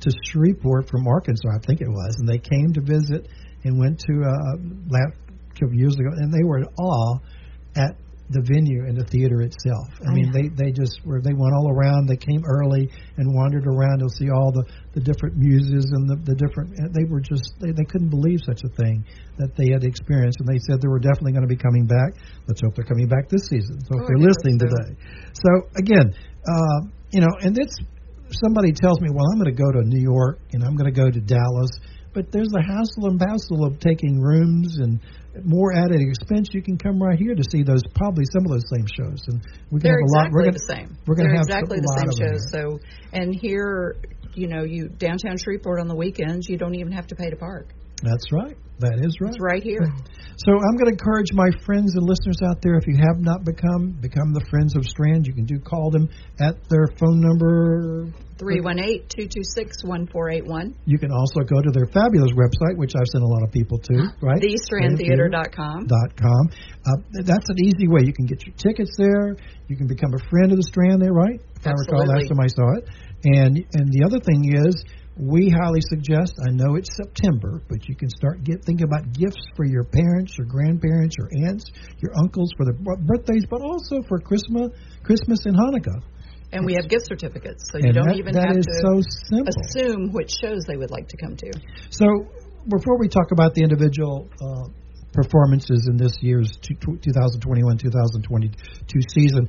to 0.00 0.10
Shreveport 0.26 0.90
from 0.90 1.06
Arkansas, 1.06 1.48
I 1.48 1.58
think 1.64 1.80
it 1.80 1.88
was, 1.88 2.16
and 2.18 2.28
they 2.28 2.38
came 2.38 2.72
to 2.74 2.80
visit 2.82 3.28
and 3.64 3.78
went 3.78 4.00
to 4.00 4.22
uh, 4.22 4.56
couple 5.62 5.78
years 5.78 5.94
ago, 5.94 6.10
and 6.10 6.32
they 6.32 6.42
were 6.44 6.58
in 6.58 6.66
awe 6.78 7.18
at 7.76 7.94
the 8.32 8.40
venue 8.48 8.88
and 8.88 8.96
the 8.96 9.04
theater 9.12 9.42
itself. 9.44 9.92
I 10.08 10.12
mean, 10.16 10.32
they 10.32 10.48
they 10.48 10.72
just 10.72 11.04
were 11.04 11.20
they 11.20 11.36
went 11.36 11.52
all 11.52 11.68
around. 11.68 12.08
They 12.08 12.16
came 12.16 12.40
early 12.48 12.88
and 13.20 13.28
wandered 13.34 13.66
around 13.68 14.00
to 14.00 14.08
see 14.16 14.30
all 14.32 14.50
the 14.52 14.64
the 14.96 15.00
different 15.04 15.36
muses 15.36 15.84
and 15.92 16.08
the 16.08 16.16
the 16.24 16.34
different. 16.34 16.72
They 16.96 17.04
were 17.04 17.20
just 17.20 17.44
they 17.60 17.72
they 17.76 17.84
couldn't 17.84 18.08
believe 18.08 18.40
such 18.44 18.64
a 18.64 18.70
thing 18.80 19.04
that 19.36 19.52
they 19.56 19.68
had 19.68 19.84
experienced, 19.84 20.40
and 20.40 20.48
they 20.48 20.58
said 20.64 20.80
they 20.80 20.88
were 20.88 21.02
definitely 21.02 21.32
going 21.36 21.44
to 21.46 21.52
be 21.52 21.60
coming 21.60 21.84
back. 21.84 22.16
Let's 22.48 22.60
hope 22.64 22.72
they're 22.74 22.88
coming 22.88 23.08
back 23.08 23.28
this 23.28 23.44
season. 23.52 23.80
So 23.84 24.00
if 24.00 24.02
Oh, 24.02 24.06
they're 24.08 24.24
I 24.24 24.28
listening 24.32 24.56
so. 24.58 24.66
today, 24.70 24.90
so 25.36 25.50
again, 25.76 26.06
uh, 26.48 26.78
you 27.12 27.20
know, 27.20 27.32
and 27.44 27.52
it's 27.58 27.76
somebody 28.40 28.72
tells 28.72 29.00
me, 29.00 29.10
well, 29.12 29.28
I'm 29.28 29.38
going 29.38 29.52
to 29.54 29.60
go 29.60 29.68
to 29.70 29.82
New 29.84 30.00
York 30.00 30.40
and 30.52 30.64
I'm 30.64 30.74
going 30.76 30.88
to 30.88 30.96
go 30.96 31.10
to 31.10 31.20
Dallas, 31.20 31.70
but 32.12 32.30
there's 32.30 32.48
the 32.48 32.62
hassle 32.62 33.08
and 33.08 33.18
bustle 33.18 33.64
of 33.64 33.80
taking 33.80 34.20
rooms 34.20 34.78
and 34.78 35.00
more 35.44 35.72
added 35.72 36.00
expense. 36.00 36.48
You 36.52 36.62
can 36.62 36.76
come 36.76 37.02
right 37.02 37.18
here 37.18 37.34
to 37.34 37.44
see 37.50 37.62
those 37.62 37.82
probably 37.94 38.24
some 38.32 38.44
of 38.44 38.52
those 38.52 38.68
same 38.68 38.86
shows, 38.86 39.22
and 39.28 39.40
we 39.70 39.80
can 39.80 39.90
They're 39.90 40.00
have 40.00 40.08
a 40.08 40.16
lot. 40.16 40.32
We're 40.32 40.44
gonna, 40.44 40.52
the 40.52 40.68
same. 40.68 40.96
we're 41.06 41.14
gonna 41.14 41.28
They're 41.28 41.36
have 41.36 41.48
exactly 41.48 41.80
the 41.80 41.94
same 41.96 42.12
shows. 42.20 42.42
So, 42.52 42.78
and 43.12 43.34
here, 43.34 43.96
you 44.34 44.48
know, 44.48 44.64
you 44.64 44.88
downtown 44.88 45.36
Shreveport 45.38 45.80
on 45.80 45.88
the 45.88 45.96
weekends, 45.96 46.48
you 46.48 46.58
don't 46.58 46.74
even 46.74 46.92
have 46.92 47.06
to 47.08 47.16
pay 47.16 47.30
to 47.30 47.36
park. 47.36 47.72
That's 48.02 48.26
right. 48.32 48.56
That 48.82 48.98
is 48.98 49.14
right. 49.20 49.30
It's 49.30 49.38
right 49.38 49.62
here. 49.62 49.86
So 50.42 50.50
I'm 50.58 50.74
going 50.74 50.90
to 50.90 50.96
encourage 50.98 51.30
my 51.32 51.46
friends 51.62 51.94
and 51.94 52.02
listeners 52.02 52.42
out 52.42 52.58
there. 52.62 52.74
If 52.74 52.90
you 52.90 52.98
have 52.98 53.22
not 53.22 53.44
become, 53.44 53.94
become 54.02 54.34
the 54.34 54.42
friends 54.50 54.74
of 54.74 54.82
Strand. 54.82 55.26
You 55.26 55.34
can 55.34 55.46
do 55.46 55.60
call 55.60 55.90
them 55.94 56.10
at 56.40 56.58
their 56.66 56.90
phone 56.98 57.22
number. 57.22 58.10
Three 58.42 58.58
one 58.58 58.82
eight 58.82 59.06
two 59.06 59.30
two 59.30 59.46
six 59.54 59.84
one 59.86 60.08
four 60.10 60.30
eight 60.30 60.44
one. 60.44 60.74
You 60.84 60.98
can 60.98 61.12
also 61.12 61.46
go 61.46 61.62
to 61.62 61.70
their 61.70 61.86
fabulous 61.94 62.34
website, 62.34 62.74
which 62.74 62.90
I've 62.98 63.06
sent 63.06 63.22
a 63.22 63.30
lot 63.30 63.46
of 63.46 63.52
people 63.52 63.78
to. 63.78 64.10
Right. 64.18 64.42
TheStrandTheater.com. 64.42 65.86
dot 65.86 66.10
com. 66.18 66.42
Uh, 66.82 67.22
that's 67.22 67.46
an 67.54 67.58
easy 67.62 67.86
way. 67.86 68.02
You 68.02 68.12
can 68.12 68.26
get 68.26 68.42
your 68.42 68.56
tickets 68.58 68.98
there. 68.98 69.36
You 69.68 69.76
can 69.76 69.86
become 69.86 70.10
a 70.10 70.22
friend 70.26 70.50
of 70.50 70.58
the 70.58 70.66
Strand 70.66 71.02
there, 71.02 71.12
right? 71.14 71.38
If 71.38 71.66
I 71.66 71.70
recall 71.70 72.02
last 72.02 72.26
time 72.26 72.40
I 72.42 72.50
saw 72.50 72.66
it. 72.82 72.88
And 73.22 73.62
and 73.78 73.86
the 73.94 74.02
other 74.02 74.18
thing 74.18 74.50
is, 74.50 74.74
we 75.16 75.50
highly 75.50 75.80
suggest. 75.88 76.32
I 76.46 76.50
know 76.52 76.76
it's 76.76 76.88
September, 76.96 77.62
but 77.68 77.88
you 77.88 77.94
can 77.94 78.08
start 78.08 78.44
get 78.44 78.64
thinking 78.64 78.86
about 78.86 79.12
gifts 79.12 79.44
for 79.56 79.66
your 79.66 79.84
parents, 79.84 80.36
your 80.38 80.46
grandparents, 80.46 81.16
your 81.18 81.28
aunts, 81.46 81.70
your 81.98 82.12
uncles 82.18 82.50
for 82.56 82.64
their 82.64 82.74
birthdays, 82.74 83.44
but 83.50 83.60
also 83.60 84.00
for 84.08 84.18
Christmas, 84.18 84.70
Christmas 85.02 85.44
and 85.44 85.56
Hanukkah. 85.56 86.00
And 86.52 86.64
we 86.66 86.74
have 86.74 86.88
gift 86.88 87.06
certificates, 87.06 87.64
so 87.70 87.78
you 87.78 87.84
and 87.86 87.94
don't 87.94 88.08
that, 88.08 88.16
even 88.16 88.34
that 88.34 88.46
have 88.46 88.60
to 88.60 88.72
so 88.80 89.00
assume 89.48 90.12
which 90.12 90.30
shows 90.42 90.64
they 90.68 90.76
would 90.76 90.90
like 90.90 91.08
to 91.08 91.16
come 91.16 91.36
to. 91.36 91.50
So, 91.88 92.04
before 92.68 92.98
we 92.98 93.08
talk 93.08 93.32
about 93.32 93.54
the 93.54 93.62
individual 93.62 94.28
uh, 94.40 94.68
performances 95.12 95.88
in 95.88 95.96
this 95.96 96.12
year's 96.20 96.52
2021-2022 96.60 98.52
season, 99.08 99.48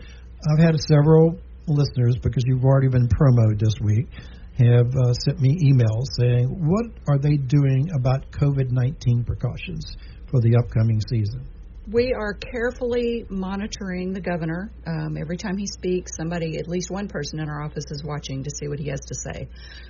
I've 0.52 0.64
had 0.64 0.80
several 0.80 1.40
listeners 1.68 2.16
because 2.22 2.44
you've 2.46 2.64
already 2.64 2.88
been 2.88 3.08
promoted 3.08 3.60
this 3.60 3.76
week 3.82 4.08
have 4.58 4.96
uh, 4.96 5.14
sent 5.14 5.40
me 5.40 5.58
emails 5.72 6.06
saying 6.20 6.46
what 6.48 6.86
are 7.08 7.18
they 7.18 7.38
doing 7.38 7.90
about 7.96 8.32
COVID-19 8.32 9.26
precautions 9.26 9.98
for 10.30 10.42
the 10.42 10.56
upcoming 10.58 11.02
season. 11.10 11.48
We 11.92 12.14
are 12.14 12.34
carefully 12.34 13.26
monitoring 13.30 14.14
the 14.14 14.22
governor. 14.22 14.72
Um, 14.88 15.18
every 15.20 15.36
time 15.36 15.58
he 15.58 15.68
speaks, 15.68 16.16
somebody, 16.16 16.58
at 16.58 16.68
least 16.70 16.90
one 16.90 17.10
person 17.10 17.40
in 17.40 17.50
our 17.50 17.62
office, 17.62 17.84
is 17.92 18.04
watching 18.06 18.42
to 18.44 18.50
see 18.50 18.70
what 18.70 18.80
he 18.80 18.88
has 18.88 19.02
to 19.02 19.16
say. 19.16 19.50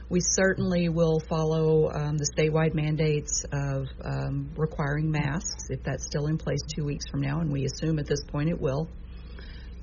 We 0.09 0.19
certainly 0.19 0.89
will 0.89 1.19
follow 1.29 1.91
um, 1.91 2.17
the 2.17 2.27
statewide 2.35 2.73
mandates 2.73 3.45
of 3.51 3.85
um, 4.03 4.49
requiring 4.57 5.11
masks 5.11 5.65
if 5.69 5.83
that's 5.83 6.05
still 6.05 6.25
in 6.25 6.37
place 6.39 6.61
two 6.75 6.83
weeks 6.83 7.05
from 7.11 7.21
now, 7.21 7.41
and 7.41 7.51
we 7.51 7.65
assume 7.65 7.99
at 7.99 8.07
this 8.07 8.23
point 8.27 8.49
it 8.49 8.59
will. 8.59 8.89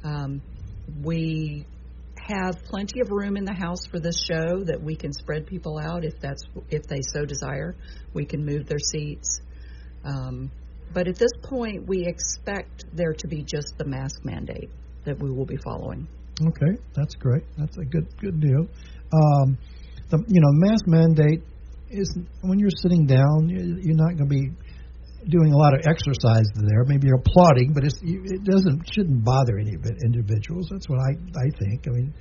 Um, 0.03 0.43
we 1.05 1.65
have 2.35 2.63
plenty 2.65 3.01
of 3.01 3.11
room 3.11 3.37
in 3.37 3.45
the 3.45 3.55
house 3.55 3.87
for 3.91 3.99
this 4.01 4.25
show 4.25 4.63
that 4.65 4.81
we 4.83 4.97
can 4.97 5.13
spread 5.13 5.47
people 5.47 5.79
out 5.79 6.05
if 6.05 6.15
that's 6.21 6.43
if 6.71 6.83
they 6.85 7.01
so 7.13 7.25
desire. 7.25 7.75
We 8.15 8.25
can 8.25 8.45
move 8.45 8.67
their 8.67 8.79
seats. 8.79 9.41
Um, 10.05 10.51
but 10.93 11.07
at 11.07 11.17
this 11.17 11.31
point, 11.43 11.87
we 11.87 12.05
expect 12.07 12.85
there 12.93 13.13
to 13.13 13.29
be 13.29 13.45
just 13.45 13.75
the 13.79 13.85
mask 13.85 14.25
mandate 14.25 14.71
that 15.05 15.19
we 15.19 15.31
will 15.31 15.47
be 15.47 15.57
following. 15.57 16.09
Okay, 16.41 16.81
that's 16.95 17.15
great. 17.15 17.45
That's 17.59 17.77
a 17.79 17.85
good 17.85 18.07
good 18.19 18.41
deal. 18.41 18.67
Um, 19.13 19.59
the 20.11 20.25
you 20.29 20.41
know 20.41 20.51
mask 20.53 20.87
mandate 20.87 21.43
is 21.91 22.17
when 22.43 22.59
you're 22.59 22.71
sitting 22.83 23.07
down, 23.07 23.49
you- 23.49 23.79
you're 23.83 23.97
not 23.97 24.17
going 24.17 24.29
to 24.29 24.35
be 24.35 24.51
doing 25.29 25.53
a 25.53 25.57
lot 25.57 25.75
of 25.75 25.81
exercise 25.87 26.49
there. 26.55 26.85
Maybe 26.87 27.09
you're 27.09 27.21
applauding, 27.21 27.73
but 27.75 27.85
it's 27.85 28.01
it 28.03 28.45
doesn't 28.45 28.89
shouldn't 28.93 29.25
bother 29.25 29.59
any 29.59 29.77
individuals. 30.05 30.69
That's 30.71 30.89
what 30.89 31.01
I 31.01 31.19
I 31.37 31.49
think. 31.59 31.87
I 31.87 31.91
mean, 31.91 32.15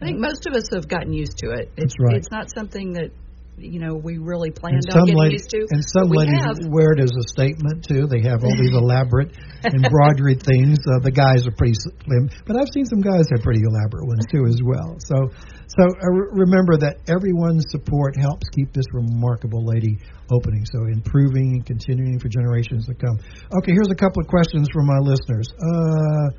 I 0.00 0.06
think 0.06 0.18
uh, 0.18 0.28
most 0.28 0.46
of 0.46 0.54
us 0.54 0.68
have 0.72 0.88
gotten 0.88 1.12
used 1.12 1.38
to 1.38 1.50
it. 1.50 1.72
It's, 1.76 1.94
right. 1.98 2.16
It's 2.16 2.30
not 2.30 2.48
something 2.54 2.92
that 2.94 3.10
you 3.58 3.80
know 3.80 3.96
we 3.96 4.18
really 4.18 4.52
and 4.52 4.56
planned 4.56 4.84
on 4.88 4.92
some 4.92 5.06
getting 5.08 5.18
ladies 5.18 5.48
used 5.48 5.50
to. 5.50 5.66
and 5.72 5.80
some 5.80 6.12
ladies 6.12 6.40
have. 6.44 6.60
wear 6.68 6.92
it 6.92 7.00
as 7.00 7.10
a 7.10 7.24
statement 7.32 7.84
too. 7.88 8.06
They 8.06 8.20
have 8.28 8.44
all 8.44 8.52
these 8.52 8.76
elaborate 8.84 9.32
embroidery 9.64 10.36
things. 10.36 10.76
Uh, 10.84 11.00
the 11.00 11.12
guys 11.12 11.48
are 11.48 11.56
pretty 11.56 11.74
slim, 11.74 12.28
but 12.44 12.60
I've 12.60 12.68
seen 12.72 12.84
some 12.84 13.00
guys 13.00 13.24
have 13.32 13.40
pretty 13.40 13.64
elaborate 13.64 14.04
ones 14.04 14.24
too 14.28 14.44
as 14.44 14.60
well. 14.60 15.00
So 15.00 15.32
so 15.72 15.82
uh, 15.88 16.12
remember 16.36 16.76
that 16.84 17.00
everyone's 17.08 17.64
support 17.72 18.16
helps 18.20 18.48
keep 18.52 18.72
this 18.72 18.86
remarkable 18.92 19.64
lady 19.64 19.98
opening. 20.30 20.64
So 20.68 20.84
improving 20.92 21.60
and 21.60 21.64
continuing 21.64 22.20
for 22.20 22.28
generations 22.28 22.86
to 22.86 22.94
come. 22.94 23.16
Okay, 23.16 23.72
here's 23.72 23.90
a 23.90 23.98
couple 23.98 24.20
of 24.20 24.28
questions 24.28 24.68
from 24.72 24.86
my 24.86 25.00
listeners. 25.00 25.48
Uh, 25.56 26.36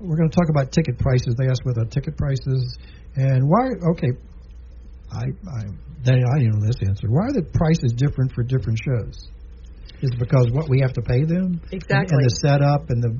we're 0.00 0.16
going 0.16 0.30
to 0.30 0.36
talk 0.36 0.48
about 0.48 0.72
ticket 0.72 0.98
prices. 0.98 1.34
They 1.36 1.46
asked 1.46 1.60
what 1.64 1.76
the 1.76 1.84
ticket 1.86 2.16
prices 2.16 2.78
and 3.16 3.44
why. 3.44 3.68
Okay, 3.92 4.16
I, 5.12 5.24
I, 5.26 5.62
they, 6.04 6.12
I 6.12 6.38
didn't 6.38 6.60
know 6.60 6.66
this 6.66 6.80
answer. 6.86 7.08
Why 7.08 7.26
are 7.26 7.32
the 7.32 7.46
prices 7.54 7.92
different 7.96 8.32
for 8.32 8.42
different 8.42 8.78
shows? 8.78 9.28
Is 10.02 10.10
it 10.12 10.18
because 10.18 10.48
what 10.52 10.68
we 10.68 10.80
have 10.80 10.92
to 10.94 11.02
pay 11.02 11.24
them? 11.24 11.60
And, 11.60 11.72
Exactly. 11.72 12.16
and 12.16 12.24
the 12.24 12.36
setup 12.40 12.90
and 12.90 13.02
the. 13.02 13.12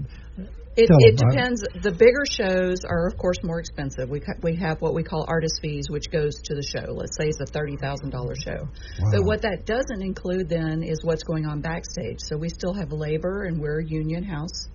It, 0.76 0.88
it 0.88 1.18
depends. 1.18 1.60
The 1.82 1.90
bigger 1.90 2.24
shows 2.30 2.78
are, 2.88 3.08
of 3.08 3.18
course, 3.18 3.36
more 3.42 3.58
expensive. 3.58 4.08
We 4.08 4.22
we 4.40 4.56
have 4.56 4.80
what 4.80 4.94
we 4.94 5.02
call 5.02 5.26
artist 5.28 5.58
fees, 5.60 5.86
which 5.90 6.10
goes 6.10 6.32
to 6.44 6.54
the 6.54 6.62
show. 6.62 6.92
Let's 6.92 7.16
say 7.20 7.26
it's 7.28 7.40
a 7.40 7.52
thirty 7.52 7.76
thousand 7.76 8.10
dollar 8.10 8.34
show. 8.36 8.64
Wow. 9.00 9.10
But 9.12 9.24
what 9.24 9.42
that 9.42 9.66
doesn't 9.66 10.00
include 10.00 10.48
then 10.48 10.82
is 10.82 11.00
what's 11.02 11.24
going 11.24 11.44
on 11.44 11.60
backstage. 11.60 12.20
So 12.20 12.38
we 12.38 12.48
still 12.48 12.72
have 12.72 12.92
labor, 12.92 13.44
and 13.44 13.60
we're 13.60 13.80
a 13.80 13.84
union 13.84 14.22
house. 14.22 14.68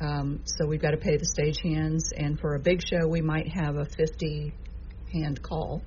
Um, 0.00 0.40
so 0.44 0.66
we've 0.66 0.82
got 0.82 0.90
to 0.90 0.98
pay 0.98 1.16
the 1.16 1.24
stagehands, 1.24 2.12
and 2.16 2.38
for 2.38 2.56
a 2.56 2.60
big 2.60 2.82
show, 2.82 3.06
we 3.08 3.22
might 3.22 3.48
have 3.48 3.76
a 3.76 3.86
fifty 3.86 4.52
hand 5.12 5.40
call. 5.40 5.82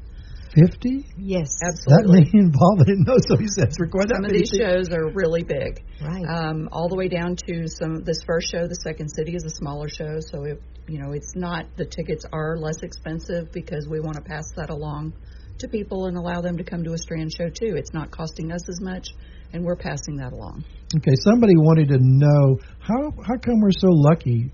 50? 0.53 1.05
Yes. 1.17 1.47
Absolutely. 1.63 2.25
That 2.25 2.33
many 2.33 2.45
involved? 2.45 2.81
I 2.81 2.85
didn't 2.85 3.07
know 3.07 3.17
so. 3.27 3.37
He 3.37 3.47
says 3.47 3.75
record 3.79 4.09
that 4.09 4.15
Some 4.15 4.25
of 4.25 4.31
these 4.31 4.51
people. 4.51 4.67
shows 4.67 4.89
are 4.91 5.09
really 5.13 5.43
big. 5.43 5.83
Right. 6.01 6.25
um, 6.27 6.67
all 6.71 6.89
the 6.89 6.95
way 6.95 7.07
down 7.07 7.35
to 7.47 7.67
some. 7.67 8.03
This 8.03 8.19
first 8.25 8.51
show, 8.51 8.67
the 8.67 8.75
Second 8.83 9.09
City, 9.09 9.35
is 9.35 9.43
a 9.45 9.49
smaller 9.49 9.87
show, 9.87 10.19
so 10.19 10.43
it, 10.43 10.61
you 10.87 10.99
know 10.99 11.11
it's 11.13 11.33
not 11.35 11.65
the 11.77 11.85
tickets 11.85 12.25
are 12.33 12.57
less 12.57 12.81
expensive 12.83 13.51
because 13.51 13.87
we 13.89 13.99
want 13.99 14.15
to 14.15 14.21
pass 14.23 14.43
that 14.57 14.69
along 14.69 15.13
to 15.59 15.67
people 15.67 16.07
and 16.07 16.17
allow 16.17 16.41
them 16.41 16.57
to 16.57 16.63
come 16.63 16.83
to 16.83 16.93
a 16.93 16.97
Strand 16.97 17.31
show 17.31 17.47
too. 17.49 17.75
It's 17.77 17.93
not 17.93 18.09
costing 18.11 18.51
us 18.51 18.67
as 18.67 18.81
much, 18.81 19.07
and 19.53 19.63
we're 19.63 19.75
passing 19.77 20.17
that 20.17 20.33
along. 20.33 20.65
Okay, 20.97 21.15
somebody 21.23 21.53
wanted 21.55 21.87
to 21.89 21.97
know 22.01 22.57
how 22.79 23.11
how 23.25 23.37
come 23.37 23.61
we're 23.61 23.71
so 23.77 23.87
lucky. 23.89 24.51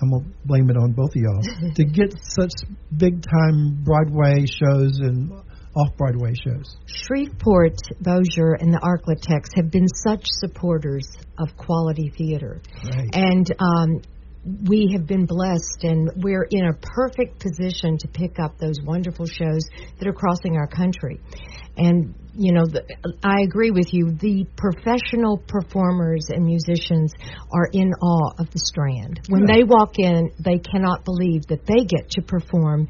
I'm 0.00 0.10
gonna 0.10 0.24
blame 0.44 0.70
it 0.70 0.76
on 0.76 0.92
both 0.92 1.10
of 1.10 1.16
y'all 1.16 1.72
to 1.74 1.84
get 1.84 2.14
such 2.22 2.52
big 2.96 3.22
time 3.22 3.82
Broadway 3.82 4.46
shows 4.46 4.98
and 5.00 5.32
off 5.76 5.96
Broadway 5.96 6.32
shows. 6.34 6.76
Shreveport, 6.86 7.76
Bossier, 8.00 8.54
and 8.54 8.72
the 8.72 8.80
Arklatex 8.80 9.50
have 9.56 9.70
been 9.70 9.88
such 9.88 10.24
supporters 10.24 11.06
of 11.38 11.56
quality 11.56 12.10
theater. 12.16 12.62
Right. 12.82 13.10
And 13.12 13.54
um, 13.58 14.00
we 14.64 14.90
have 14.92 15.06
been 15.06 15.26
blessed, 15.26 15.82
and 15.82 16.10
we're 16.16 16.46
in 16.50 16.66
a 16.66 16.72
perfect 16.72 17.40
position 17.40 17.98
to 17.98 18.08
pick 18.08 18.38
up 18.38 18.58
those 18.58 18.80
wonderful 18.82 19.26
shows 19.26 19.68
that 19.98 20.08
are 20.08 20.14
crossing 20.14 20.56
our 20.56 20.66
country. 20.66 21.20
And, 21.76 22.14
you 22.36 22.52
know, 22.52 22.64
the, 22.66 22.84
I 23.22 23.42
agree 23.42 23.70
with 23.70 23.92
you. 23.92 24.12
The 24.12 24.46
professional 24.56 25.38
performers 25.38 26.28
and 26.28 26.44
musicians 26.44 27.12
are 27.52 27.68
in 27.72 27.92
awe 27.94 28.34
of 28.38 28.50
the 28.50 28.58
Strand. 28.58 29.20
When 29.28 29.46
Good. 29.46 29.54
they 29.54 29.64
walk 29.64 29.98
in, 29.98 30.30
they 30.38 30.58
cannot 30.58 31.04
believe 31.04 31.46
that 31.48 31.66
they 31.66 31.84
get 31.84 32.10
to 32.10 32.22
perform 32.22 32.88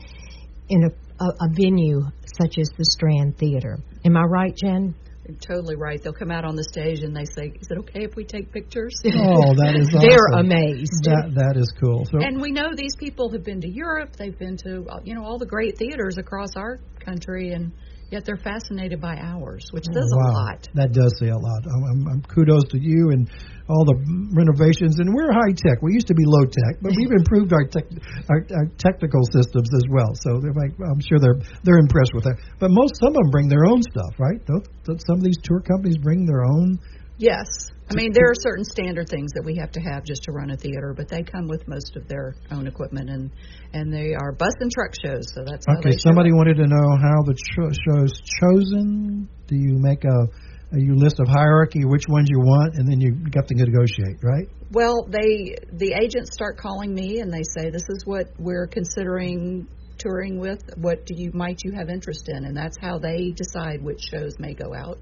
in 0.69 0.85
a, 0.85 1.25
a, 1.25 1.29
a 1.29 1.49
venue 1.53 2.03
such 2.41 2.59
as 2.59 2.69
the 2.77 2.85
Strand 2.85 3.39
Theater. 3.39 3.79
Am 4.05 4.17
I 4.17 4.23
right, 4.23 4.55
Jen? 4.57 4.95
You're 5.29 5.39
totally 5.39 5.75
right. 5.75 6.01
They'll 6.01 6.13
come 6.13 6.31
out 6.31 6.45
on 6.45 6.55
the 6.55 6.63
stage 6.63 7.01
and 7.01 7.17
they 7.17 7.25
say, 7.25 7.53
"Is 7.61 7.67
it 7.69 7.79
okay 7.79 8.05
if 8.05 8.15
we 8.15 8.25
take 8.25 8.53
pictures?" 8.53 8.95
Oh, 9.07 9.55
that 9.57 9.75
is 9.75 9.89
awesome. 9.89 10.09
They're 10.09 10.39
amazed. 10.39 11.03
That 11.03 11.33
that 11.35 11.57
is 11.57 11.73
cool. 11.81 12.05
So 12.05 12.19
And 12.21 12.41
we 12.41 12.53
know 12.53 12.71
these 12.77 12.95
people 12.95 13.31
have 13.31 13.43
been 13.43 13.61
to 13.63 13.69
Europe. 13.69 14.15
They've 14.17 14.39
been 14.39 14.57
to 14.59 14.87
uh, 14.89 15.01
you 15.03 15.15
know 15.17 15.25
all 15.25 15.39
the 15.39 15.47
great 15.47 15.79
theaters 15.79 16.17
across 16.19 16.51
our 16.55 16.79
country, 17.01 17.53
and 17.53 17.73
Yet 18.11 18.25
they're 18.25 18.39
fascinated 18.39 19.01
by 19.01 19.17
ours, 19.19 19.67
which 19.73 19.85
says 19.91 20.07
wow. 20.15 20.23
a 20.23 20.33
lot. 20.33 20.69
That 20.75 20.93
does 20.93 21.11
say 21.19 21.27
a 21.27 21.39
lot. 21.39 21.63
I'm, 21.67 21.83
I'm, 21.91 22.01
I'm 22.07 22.23
kudos 22.23 22.71
to 22.71 22.79
you 22.79 23.11
and 23.11 23.27
all 23.67 23.83
the 23.83 23.99
renovations. 24.31 25.03
And 25.03 25.11
we're 25.11 25.35
high 25.35 25.51
tech. 25.59 25.83
We 25.83 25.93
used 25.93 26.07
to 26.07 26.15
be 26.15 26.23
low 26.23 26.47
tech, 26.47 26.79
but 26.79 26.95
we've 26.95 27.11
improved 27.19 27.53
our, 27.53 27.67
tech, 27.67 27.91
our, 28.31 28.47
our 28.55 28.67
technical 28.79 29.27
systems 29.35 29.67
as 29.75 29.83
well. 29.91 30.15
So 30.23 30.39
they're 30.39 30.55
like, 30.55 30.79
I'm 30.79 31.03
sure 31.03 31.19
they're 31.19 31.43
they're 31.67 31.83
impressed 31.83 32.15
with 32.15 32.31
that. 32.31 32.39
But 32.63 32.71
most 32.71 32.95
some 33.03 33.11
of 33.11 33.19
them 33.27 33.31
bring 33.35 33.49
their 33.51 33.67
own 33.67 33.83
stuff, 33.83 34.15
right? 34.23 34.39
Don't, 34.47 34.67
don't 34.87 35.03
some 35.03 35.19
of 35.19 35.25
these 35.27 35.39
tour 35.43 35.59
companies 35.59 35.99
bring 35.99 36.27
their 36.27 36.47
own? 36.47 36.79
Yes. 37.19 37.75
I 37.89 37.95
mean, 37.95 38.13
there 38.13 38.27
are 38.27 38.35
certain 38.35 38.65
standard 38.65 39.09
things 39.09 39.31
that 39.35 39.45
we 39.45 39.57
have 39.57 39.71
to 39.73 39.81
have 39.81 40.03
just 40.03 40.25
to 40.25 40.33
run 40.33 40.51
a 40.51 40.57
theater, 40.57 40.93
but 40.97 41.09
they 41.09 41.23
come 41.23 41.47
with 41.47 41.69
most 41.69 41.95
of 41.95 42.09
their 42.09 42.35
own 42.51 42.67
equipment, 42.67 43.09
and 43.11 43.31
and 43.73 43.93
they 43.93 44.15
are 44.15 44.33
bus 44.33 44.53
and 44.59 44.71
truck 44.73 44.91
shows. 45.05 45.33
So 45.33 45.45
that's 45.47 45.67
okay. 45.79 45.97
Somebody 45.99 46.31
up. 46.31 46.37
wanted 46.37 46.57
to 46.57 46.67
know 46.67 46.97
how 46.99 47.23
the 47.23 47.35
cho- 47.35 47.71
show's 47.87 48.21
chosen. 48.43 49.29
Do 49.47 49.55
you 49.55 49.79
make 49.79 50.03
a 50.05 50.27
a 50.73 50.81
you 50.81 50.97
list 50.97 51.21
of 51.21 51.29
hierarchy, 51.29 51.85
which 51.85 52.09
ones 52.09 52.29
you 52.29 52.41
want, 52.41 52.75
and 52.75 52.89
then 52.89 53.01
you 53.01 53.13
got 53.31 53.47
to 53.47 53.55
negotiate, 53.55 54.19
right? 54.23 54.49
Well, 54.73 55.07
they 55.09 55.55
the 55.73 55.95
agents 55.95 56.31
start 56.33 56.59
calling 56.59 56.93
me 56.93 57.21
and 57.21 57.33
they 57.33 57.45
say, 57.57 57.71
"This 57.71 57.87
is 57.89 58.05
what 58.05 58.27
we're 58.37 58.67
considering 58.67 59.69
touring 59.97 60.41
with. 60.41 60.59
What 60.77 61.07
do 61.07 61.15
you 61.17 61.31
might 61.33 61.61
you 61.65 61.73
have 61.79 61.89
interest 61.89 62.29
in?" 62.29 62.45
And 62.45 62.57
that's 62.57 62.77
how 62.81 62.99
they 62.99 63.31
decide 63.31 63.81
which 63.81 64.01
shows 64.11 64.35
may 64.41 64.55
go 64.55 64.75
out. 64.75 64.99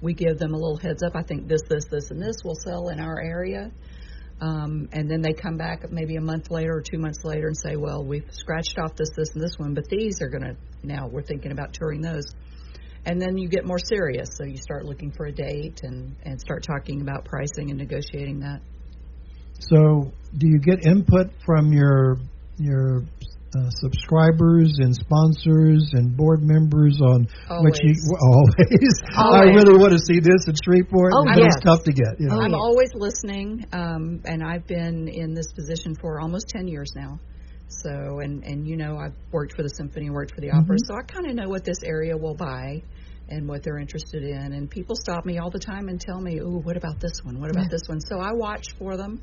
We 0.00 0.14
give 0.14 0.38
them 0.38 0.54
a 0.54 0.56
little 0.56 0.76
heads 0.76 1.02
up. 1.02 1.16
I 1.16 1.22
think 1.22 1.48
this, 1.48 1.62
this, 1.68 1.84
this, 1.90 2.10
and 2.10 2.20
this 2.20 2.42
will 2.44 2.54
sell 2.54 2.88
in 2.88 3.00
our 3.00 3.20
area. 3.20 3.70
Um, 4.40 4.88
and 4.92 5.10
then 5.10 5.20
they 5.20 5.32
come 5.32 5.56
back 5.56 5.90
maybe 5.90 6.16
a 6.16 6.20
month 6.20 6.50
later 6.50 6.76
or 6.76 6.82
two 6.82 6.98
months 6.98 7.24
later 7.24 7.48
and 7.48 7.56
say, 7.56 7.74
"Well, 7.76 8.04
we've 8.04 8.26
scratched 8.30 8.78
off 8.78 8.94
this, 8.94 9.10
this, 9.16 9.30
and 9.34 9.42
this 9.42 9.58
one, 9.58 9.74
but 9.74 9.84
these 9.88 10.22
are 10.22 10.28
going 10.28 10.44
to 10.44 10.56
now 10.84 11.08
we're 11.08 11.22
thinking 11.22 11.50
about 11.50 11.72
touring 11.72 12.00
those." 12.00 12.24
And 13.04 13.20
then 13.20 13.36
you 13.36 13.48
get 13.48 13.64
more 13.64 13.78
serious, 13.78 14.28
so 14.36 14.44
you 14.44 14.56
start 14.56 14.84
looking 14.84 15.10
for 15.10 15.26
a 15.26 15.32
date 15.32 15.80
and 15.82 16.14
and 16.22 16.40
start 16.40 16.62
talking 16.62 17.00
about 17.00 17.24
pricing 17.24 17.70
and 17.70 17.78
negotiating 17.78 18.40
that. 18.40 18.60
So, 19.58 20.12
do 20.36 20.46
you 20.46 20.60
get 20.60 20.86
input 20.86 21.32
from 21.44 21.72
your 21.72 22.18
your 22.58 23.02
uh, 23.56 23.70
subscribers 23.70 24.76
and 24.78 24.94
sponsors 24.94 25.90
and 25.94 26.16
board 26.16 26.42
members 26.42 27.00
on 27.00 27.26
what 27.48 27.82
you 27.82 27.94
always? 28.20 28.92
I 29.16 29.44
really 29.54 29.78
want 29.78 29.92
to 29.92 29.98
see 29.98 30.20
this 30.20 30.46
in 30.46 30.54
Shreveport. 30.64 31.12
Oh, 31.14 31.24
yes. 31.34 31.54
it's 31.54 31.64
tough 31.64 31.84
to 31.84 31.92
get. 31.92 32.20
You 32.20 32.28
know? 32.28 32.40
I'm 32.40 32.54
always 32.54 32.90
listening, 32.94 33.64
um, 33.72 34.20
and 34.24 34.42
I've 34.42 34.66
been 34.66 35.08
in 35.08 35.34
this 35.34 35.52
position 35.52 35.94
for 36.00 36.20
almost 36.20 36.48
10 36.48 36.68
years 36.68 36.92
now. 36.94 37.18
So, 37.68 38.20
and 38.20 38.42
and 38.44 38.66
you 38.66 38.76
know, 38.76 38.96
I've 38.96 39.14
worked 39.30 39.54
for 39.54 39.62
the 39.62 39.68
symphony 39.68 40.06
and 40.06 40.14
worked 40.14 40.34
for 40.34 40.40
the 40.40 40.50
opera, 40.50 40.76
so 40.86 40.94
I 40.94 41.02
kind 41.02 41.26
of 41.26 41.34
know 41.34 41.48
what 41.48 41.64
this 41.64 41.82
area 41.84 42.16
will 42.16 42.34
buy 42.34 42.82
and 43.28 43.46
what 43.46 43.62
they're 43.62 43.78
interested 43.78 44.22
in. 44.22 44.54
And 44.54 44.70
people 44.70 44.96
stop 44.96 45.26
me 45.26 45.38
all 45.38 45.50
the 45.50 45.58
time 45.58 45.88
and 45.88 46.00
tell 46.00 46.18
me, 46.18 46.40
"Oh, 46.40 46.60
what 46.60 46.78
about 46.78 46.98
this 46.98 47.20
one? 47.22 47.38
What 47.38 47.50
about 47.50 47.70
this 47.70 47.82
one?" 47.86 48.00
So 48.00 48.18
I 48.20 48.32
watch 48.32 48.68
for 48.78 48.96
them, 48.96 49.20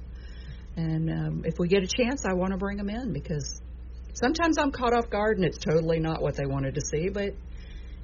and 0.78 1.10
um, 1.10 1.44
if 1.44 1.56
we 1.58 1.68
get 1.68 1.82
a 1.82 1.88
chance, 1.88 2.24
I 2.24 2.34
want 2.34 2.52
to 2.52 2.58
bring 2.58 2.78
them 2.78 2.90
in 2.90 3.14
because 3.14 3.62
sometimes 4.16 4.58
I'm 4.58 4.72
caught 4.72 4.94
off 4.94 5.10
guard 5.10 5.38
and 5.38 5.46
it's 5.46 5.58
totally 5.58 6.00
not 6.00 6.22
what 6.22 6.36
they 6.36 6.46
wanted 6.46 6.76
to 6.76 6.82
see. 6.92 7.10
But 7.10 7.32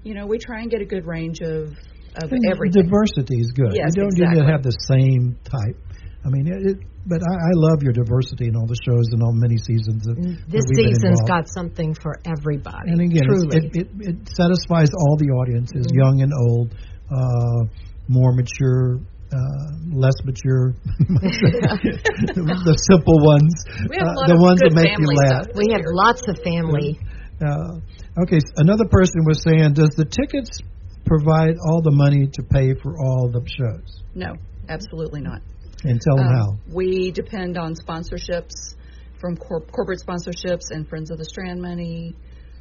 you 0.03 0.13
know, 0.13 0.25
we 0.25 0.37
try 0.39 0.61
and 0.61 0.69
get 0.69 0.81
a 0.81 0.85
good 0.85 1.05
range 1.05 1.39
of 1.41 1.73
of 2.21 2.31
And 2.31 2.43
everything. 2.51 2.83
Diversity 2.83 3.39
is 3.39 3.51
good. 3.55 3.71
Yes, 3.73 3.93
you 3.95 4.03
don't 4.03 4.13
need 4.13 4.27
exactly. 4.35 4.43
to 4.43 4.51
have 4.51 4.63
the 4.63 4.75
same 4.87 5.37
type. 5.45 5.77
I 6.25 6.29
mean, 6.29 6.45
it, 6.45 6.59
it, 6.71 6.77
but 7.07 7.17
I, 7.23 7.33
I 7.33 7.51
love 7.55 7.81
your 7.81 7.93
diversity 7.93 8.45
in 8.51 8.55
all 8.55 8.67
the 8.67 8.77
shows 8.85 9.09
and 9.15 9.23
all 9.23 9.31
the 9.33 9.39
many 9.41 9.57
seasons. 9.57 10.03
That, 10.05 10.19
This 10.19 10.61
that 10.61 10.75
we've 10.75 10.85
been 10.85 10.93
season's 10.93 11.19
involved. 11.23 11.33
got 11.33 11.45
something 11.49 11.95
for 11.97 12.19
everybody. 12.29 12.91
And 12.93 12.99
again, 13.01 13.25
it's, 13.25 13.25
truly. 13.25 13.57
it, 13.57 13.65
it, 13.73 13.87
it 14.11 14.17
satisfies 14.37 14.91
all 14.93 15.15
the 15.17 15.31
audiences, 15.33 15.87
Mm-hmm. 15.87 15.97
young 15.97 16.15
and 16.21 16.33
old, 16.35 16.75
uh, 17.09 17.61
more 18.07 18.35
mature, 18.35 18.99
uh, 19.31 19.71
less 19.95 20.15
mature, 20.25 20.75
the 20.99 22.75
simple 22.91 23.19
ones, 23.23 23.53
We 23.89 23.95
have 23.97 24.07
a 24.07 24.19
uh, 24.19 24.27
the 24.27 24.33
of 24.35 24.39
ones 24.41 24.59
that 24.59 24.73
make 24.75 24.91
you 24.99 25.07
laugh. 25.07 25.43
stuff. 25.47 25.55
we 25.55 25.71
have 25.71 25.81
lots 25.87 26.27
of 26.27 26.37
family. 26.43 26.99
Uh, 27.39 27.79
okay, 28.23 28.39
another 28.57 28.85
person 28.85 29.23
was 29.25 29.41
saying, 29.43 29.73
does 29.73 29.95
the 29.95 30.05
tickets 30.05 30.59
provide 31.05 31.55
all 31.65 31.81
the 31.81 31.91
money 31.91 32.27
to 32.33 32.43
pay 32.43 32.73
for 32.83 32.99
all 32.99 33.29
the 33.31 33.41
shows? 33.47 34.03
No, 34.15 34.35
absolutely 34.69 35.21
not. 35.21 35.41
And 35.83 35.99
tell 35.99 36.17
them 36.17 36.27
Um, 36.27 36.33
how. 36.35 36.47
We 36.71 37.11
depend 37.11 37.57
on 37.57 37.73
sponsorships 37.75 38.75
from 39.19 39.37
cor- 39.37 39.61
corporate 39.61 40.01
sponsorships 40.05 40.69
and 40.69 40.87
Friends 40.87 41.09
of 41.09 41.17
the 41.17 41.25
Strand 41.25 41.61
money. 41.61 42.15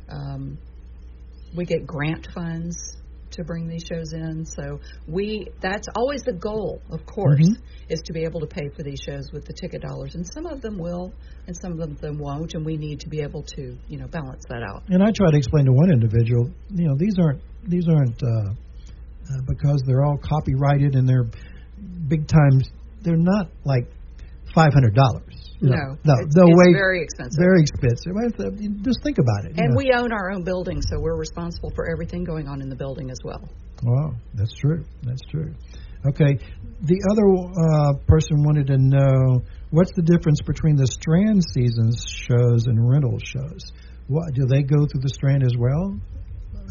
Um, 0.09 0.57
we 1.55 1.64
get 1.64 1.87
grant 1.87 2.29
funds 2.35 2.97
to 3.33 3.45
bring 3.45 3.69
these 3.69 3.85
shows 3.90 4.12
in. 4.12 4.45
So 4.45 4.81
we 5.07 5.49
that's 5.61 5.87
always 5.97 6.23
the 6.23 6.33
goal, 6.33 6.81
of 6.90 7.05
course, 7.07 7.40
Mhm. 7.40 7.57
is 7.88 8.01
to 8.03 8.12
be 8.12 8.25
able 8.25 8.40
to 8.40 8.47
pay 8.47 8.69
for 8.77 8.83
these 8.83 9.01
shows 9.01 9.31
with 9.33 9.45
the 9.45 9.53
ticket 9.53 9.83
dollars. 9.83 10.14
And 10.14 10.27
some 10.27 10.47
of 10.47 10.61
them 10.61 10.79
will, 10.79 11.12
and 11.47 11.57
some 11.61 11.81
of 11.81 12.01
them 12.01 12.19
won't. 12.19 12.55
And 12.55 12.64
we 12.64 12.77
need 12.77 13.01
to 13.01 13.09
be 13.09 13.21
able 13.21 13.43
to, 13.43 13.77
you 13.88 13.99
know, 13.99 14.07
balance 14.09 14.45
that 14.49 14.62
out. 14.62 14.83
And 14.88 15.03
I 15.03 15.11
try 15.12 15.31
to 15.31 15.37
explain 15.37 15.64
to 15.66 15.73
one 15.73 15.93
individual, 15.93 16.51
you 16.71 16.88
know, 16.88 16.97
these 16.97 17.19
aren't 17.19 17.40
these 17.69 17.87
aren't 17.88 18.23
uh, 18.23 18.27
uh, 18.27 19.43
because 19.47 19.83
they're 19.87 20.05
all 20.05 20.19
copyrighted 20.19 20.95
and 20.95 21.09
they're 21.09 21.29
big 22.09 22.27
times. 22.27 22.71
They're 23.03 23.16
not 23.16 23.51
like 23.64 23.87
five 24.55 24.73
hundred 24.73 24.95
dollars. 24.95 25.50
No, 25.62 25.96
no, 26.05 26.14
it's, 26.20 26.35
the 26.35 26.46
it's 26.49 26.57
way 26.57 26.73
very 26.73 27.03
expensive. 27.03 27.38
very 27.38 27.61
expensive. 27.61 28.12
I 28.16 28.27
th- 28.33 28.61
you 28.61 28.70
Just 28.83 29.03
think 29.03 29.18
about 29.18 29.44
it. 29.44 29.59
and 29.59 29.77
we 29.77 29.92
own 29.92 30.12
our 30.12 30.31
own 30.33 30.42
building, 30.42 30.81
so 30.81 30.99
we're 30.99 31.18
responsible 31.18 31.70
for 31.75 31.90
everything 31.90 32.25
going 32.25 32.49
on 32.49 32.62
in 32.62 32.68
the 32.68 32.77
building 32.77 33.11
as 33.11 33.18
well. 33.25 33.49
Wow, 33.83 34.14
that's 34.35 34.55
true. 34.55 34.85
That's 35.03 35.23
true. 35.31 35.55
Okay, 36.09 36.38
the 36.81 36.99
other 37.12 37.27
uh, 37.29 37.92
person 38.07 38.42
wanted 38.42 38.68
to 38.68 38.79
know 38.79 39.42
what's 39.70 39.92
the 39.94 40.03
difference 40.03 40.40
between 40.40 40.77
the 40.77 40.87
Strand 40.87 41.44
seasons 41.53 42.07
shows 42.09 42.66
and 42.66 42.88
rental 42.88 43.18
shows. 43.18 43.73
What 44.09 44.33
do 44.35 44.46
they 44.46 44.62
go 44.62 44.87
through 44.87 45.03
the 45.03 45.11
Strand 45.12 45.42
as 45.42 45.55
well? 45.59 45.94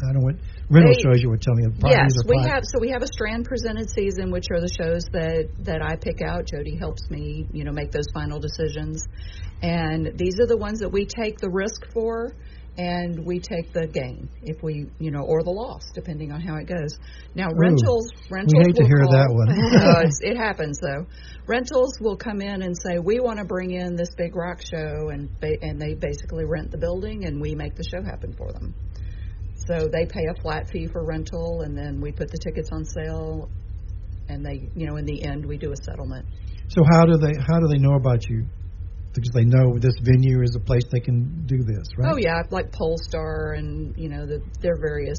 I 0.08 0.12
don't 0.12 0.22
want 0.22 0.38
rental 0.70 0.92
They- 0.94 1.02
shows. 1.02 1.22
You 1.22 1.30
were 1.30 1.36
telling 1.38 1.66
me. 1.66 1.72
Yes, 1.88 2.12
we 2.26 2.36
five- 2.38 2.50
have. 2.50 2.64
So 2.64 2.78
we 2.80 2.90
have 2.90 3.02
a 3.02 3.06
Strand 3.06 3.44
presented 3.44 3.90
season, 3.90 4.30
which 4.30 4.46
are 4.50 4.60
the 4.60 4.72
shows 4.80 5.04
that 5.12 5.48
that 5.64 5.82
I 5.82 5.96
pick 5.96 6.22
out. 6.22 6.46
Jodi 6.46 6.76
helps 6.76 7.10
me, 7.10 7.46
you 7.52 7.64
know, 7.64 7.72
make 7.72 7.90
those 7.90 8.06
final 8.14 8.40
decisions, 8.40 9.06
and 9.62 10.12
these 10.16 10.38
are 10.40 10.46
the 10.46 10.56
ones 10.56 10.80
that 10.80 10.90
we 10.90 11.06
take 11.06 11.38
the 11.38 11.50
risk 11.50 11.86
for, 11.92 12.32
and 12.78 13.26
we 13.26 13.40
take 13.40 13.72
the 13.72 13.86
gain 13.86 14.28
if 14.42 14.62
we, 14.62 14.86
you 14.98 15.10
know, 15.10 15.22
or 15.22 15.42
the 15.42 15.50
loss 15.50 15.82
depending 15.94 16.32
on 16.32 16.40
how 16.40 16.56
it 16.56 16.66
goes. 16.66 16.96
Now 17.34 17.48
rentals, 17.54 18.08
rentals. 18.30 18.54
We 18.56 18.64
hate 18.64 18.76
to 18.76 18.86
hear 18.86 19.02
call- 19.02 19.12
that 19.12 19.30
one. 19.30 19.48
It 20.22 20.36
happens 20.36 20.78
though. 20.80 21.06
Rentals 21.46 21.98
will 22.00 22.16
come 22.16 22.40
in 22.40 22.62
and 22.62 22.76
say, 22.76 22.98
"We 22.98 23.18
want 23.18 23.38
to 23.38 23.44
bring 23.44 23.72
in 23.72 23.96
this 23.96 24.10
big 24.16 24.36
rock 24.36 24.62
show," 24.62 25.08
and 25.10 25.28
ba- 25.40 25.58
and 25.62 25.80
they 25.80 25.94
basically 25.94 26.44
rent 26.44 26.70
the 26.70 26.78
building, 26.78 27.24
and 27.24 27.40
we 27.40 27.54
make 27.54 27.74
the 27.74 27.84
show 27.84 28.02
happen 28.02 28.32
for 28.34 28.52
them. 28.52 28.72
So 29.66 29.88
they 29.88 30.06
pay 30.06 30.26
a 30.26 30.40
flat 30.40 30.68
fee 30.70 30.86
for 30.86 31.04
rental, 31.04 31.62
and 31.62 31.76
then 31.76 32.00
we 32.00 32.12
put 32.12 32.30
the 32.30 32.38
tickets 32.38 32.70
on 32.72 32.84
sale, 32.84 33.48
and 34.28 34.44
they, 34.44 34.68
you 34.74 34.86
know, 34.86 34.96
in 34.96 35.04
the 35.04 35.22
end, 35.24 35.44
we 35.44 35.58
do 35.58 35.72
a 35.72 35.76
settlement. 35.76 36.26
So 36.68 36.82
how 36.90 37.04
do 37.04 37.16
they 37.18 37.34
how 37.34 37.58
do 37.60 37.66
they 37.68 37.78
know 37.78 37.94
about 37.94 38.28
you? 38.28 38.46
Because 39.12 39.30
they 39.34 39.44
know 39.44 39.76
this 39.78 39.94
venue 40.02 40.42
is 40.42 40.54
a 40.54 40.60
place 40.60 40.84
they 40.92 41.00
can 41.00 41.44
do 41.46 41.58
this, 41.58 41.84
right? 41.98 42.12
Oh 42.12 42.16
yeah, 42.16 42.42
like 42.50 42.70
Pollstar, 42.70 43.58
and 43.58 43.94
you 43.96 44.08
know, 44.08 44.24
the, 44.24 44.40
there 44.60 44.74
are 44.74 44.80
various 44.80 45.18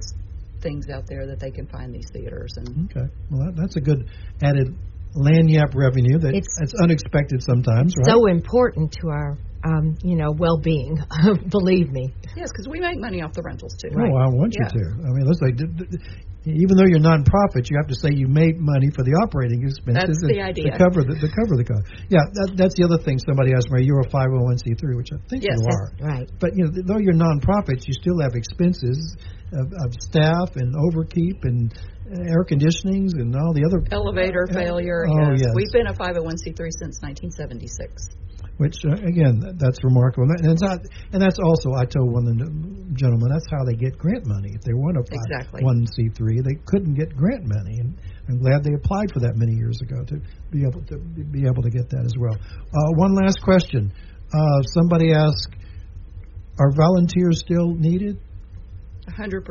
things 0.62 0.86
out 0.94 1.04
there 1.08 1.28
that 1.28 1.40
they 1.40 1.52
can 1.52 1.68
find 1.68 1.94
these 1.94 2.08
theaters, 2.14 2.54
and 2.56 2.90
Okay. 2.90 3.08
Well, 3.30 3.46
that, 3.48 3.56
that's 3.58 3.76
a 3.76 3.82
good 3.82 4.10
added 4.44 4.74
lagniappe 5.16 5.76
revenue. 5.76 6.20
That 6.20 6.36
It's- 6.36 6.56
that's 6.60 6.74
unexpected 6.82 7.44
sometimes, 7.44 7.94
right? 7.98 8.12
So 8.16 8.28
important 8.28 8.94
to 9.02 9.10
our, 9.10 9.38
um, 9.64 9.98
you 10.04 10.16
know, 10.16 10.32
well-being. 10.38 10.98
Believe 11.50 11.92
me. 11.92 12.14
yes, 12.36 12.50
because 12.52 12.68
we 12.70 12.80
make 12.80 12.98
money 13.00 13.22
off 13.22 13.34
the 13.34 13.44
rentals 13.44 13.76
too. 13.82 13.90
Oh, 13.94 14.18
I 14.18 14.28
want 14.30 14.54
you 14.58 14.66
Yeah. 14.66 14.74
to. 14.74 14.84
I 15.06 15.10
mean, 15.14 15.26
let's 15.26 15.42
like, 15.42 15.56
d- 15.58 15.70
d- 15.70 15.98
even 16.50 16.74
though 16.74 16.90
you're 16.90 16.98
nonprofit, 17.04 17.70
you 17.70 17.78
have 17.78 17.86
to 17.86 17.98
say 18.02 18.10
you 18.18 18.26
made 18.26 18.58
money 18.58 18.90
for 18.90 19.06
the 19.06 19.14
operating 19.22 19.62
expenses. 19.62 20.18
That's 20.18 20.26
the 20.26 20.42
and 20.42 20.50
idea. 20.50 20.74
To 20.74 20.78
cover 20.82 21.06
the, 21.06 21.14
to 21.22 21.30
cover 21.30 21.54
the 21.54 21.66
cost. 21.70 21.86
Yeah, 22.10 22.26
that, 22.34 22.58
that's 22.58 22.74
the 22.74 22.82
other 22.90 22.98
thing. 22.98 23.22
Somebody 23.22 23.54
asked 23.54 23.70
me, 23.70 23.86
"You're 23.86 24.02
a 24.02 24.10
501c3," 24.10 24.82
which 24.98 25.14
I 25.14 25.22
think 25.30 25.46
Yes. 25.46 25.62
you 25.62 25.70
are. 25.70 25.86
Right. 26.02 26.26
But 26.42 26.58
you 26.58 26.66
know, 26.66 26.72
though 26.82 26.98
you're 26.98 27.14
nonprofits, 27.14 27.86
you 27.86 27.94
still 27.94 28.18
have 28.26 28.34
expenses 28.34 28.98
of, 29.54 29.70
of 29.86 29.94
staff 30.02 30.58
and 30.58 30.74
overkeep 30.74 31.46
and 31.46 31.70
uh, 32.10 32.26
air 32.26 32.42
conditionings 32.50 33.14
and 33.22 33.38
all 33.38 33.54
the 33.54 33.62
other 33.62 33.86
Elevator 33.94 34.50
failure. 34.50 35.06
Oh, 35.06 35.38
yes. 35.38 35.46
yes. 35.46 35.54
We've 35.54 35.70
been 35.72 35.88
a 35.88 35.94
501c3 35.94 36.58
since 36.82 36.98
1976. 37.06 38.18
Which 38.62 38.78
uh, 38.86 38.94
again 39.10 39.42
that's 39.58 39.82
remarkable 39.84 40.30
and 40.30 40.46
that's 40.46 40.62
not, 40.62 40.78
and 41.12 41.20
that's 41.20 41.42
also 41.42 41.74
I 41.74 41.86
told 41.90 42.14
one 42.14 42.30
of 42.30 42.38
the 42.38 42.50
gentlemen 42.94 43.34
that's 43.34 43.50
how 43.50 43.66
they 43.66 43.74
get 43.74 43.98
grant 43.98 44.30
money 44.30 44.54
if 44.54 44.62
they 44.62 44.78
want 44.78 44.96
to 44.96 45.02
apply 45.02 45.18
Exactly. 45.26 45.66
one 45.66 45.88
C 45.98 46.14
three 46.14 46.38
they 46.46 46.62
couldn't 46.70 46.94
get 46.94 47.18
grant 47.18 47.50
money 47.50 47.82
and 47.82 47.98
I'm 48.30 48.38
glad 48.38 48.64
they 48.64 48.78
applied 48.78 49.10
for 49.12 49.20
that 49.26 49.34
many 49.36 49.58
years 49.58 49.82
ago 49.82 50.06
to 50.06 50.22
be 50.52 50.62
able 50.62 50.86
to 50.94 50.98
be 51.34 51.50
able 51.50 51.64
to 51.64 51.70
get 51.70 51.90
that 51.90 52.06
as 52.06 52.14
well. 52.22 52.38
Uh, 52.38 52.90
one 52.96 53.18
last 53.18 53.42
question: 53.42 53.92
uh, 54.32 54.62
Somebody 54.78 55.12
asked, 55.12 55.58
are 56.60 56.72
volunteers 56.72 57.40
still 57.40 57.74
needed? 57.74 58.22
100%. 59.10 59.42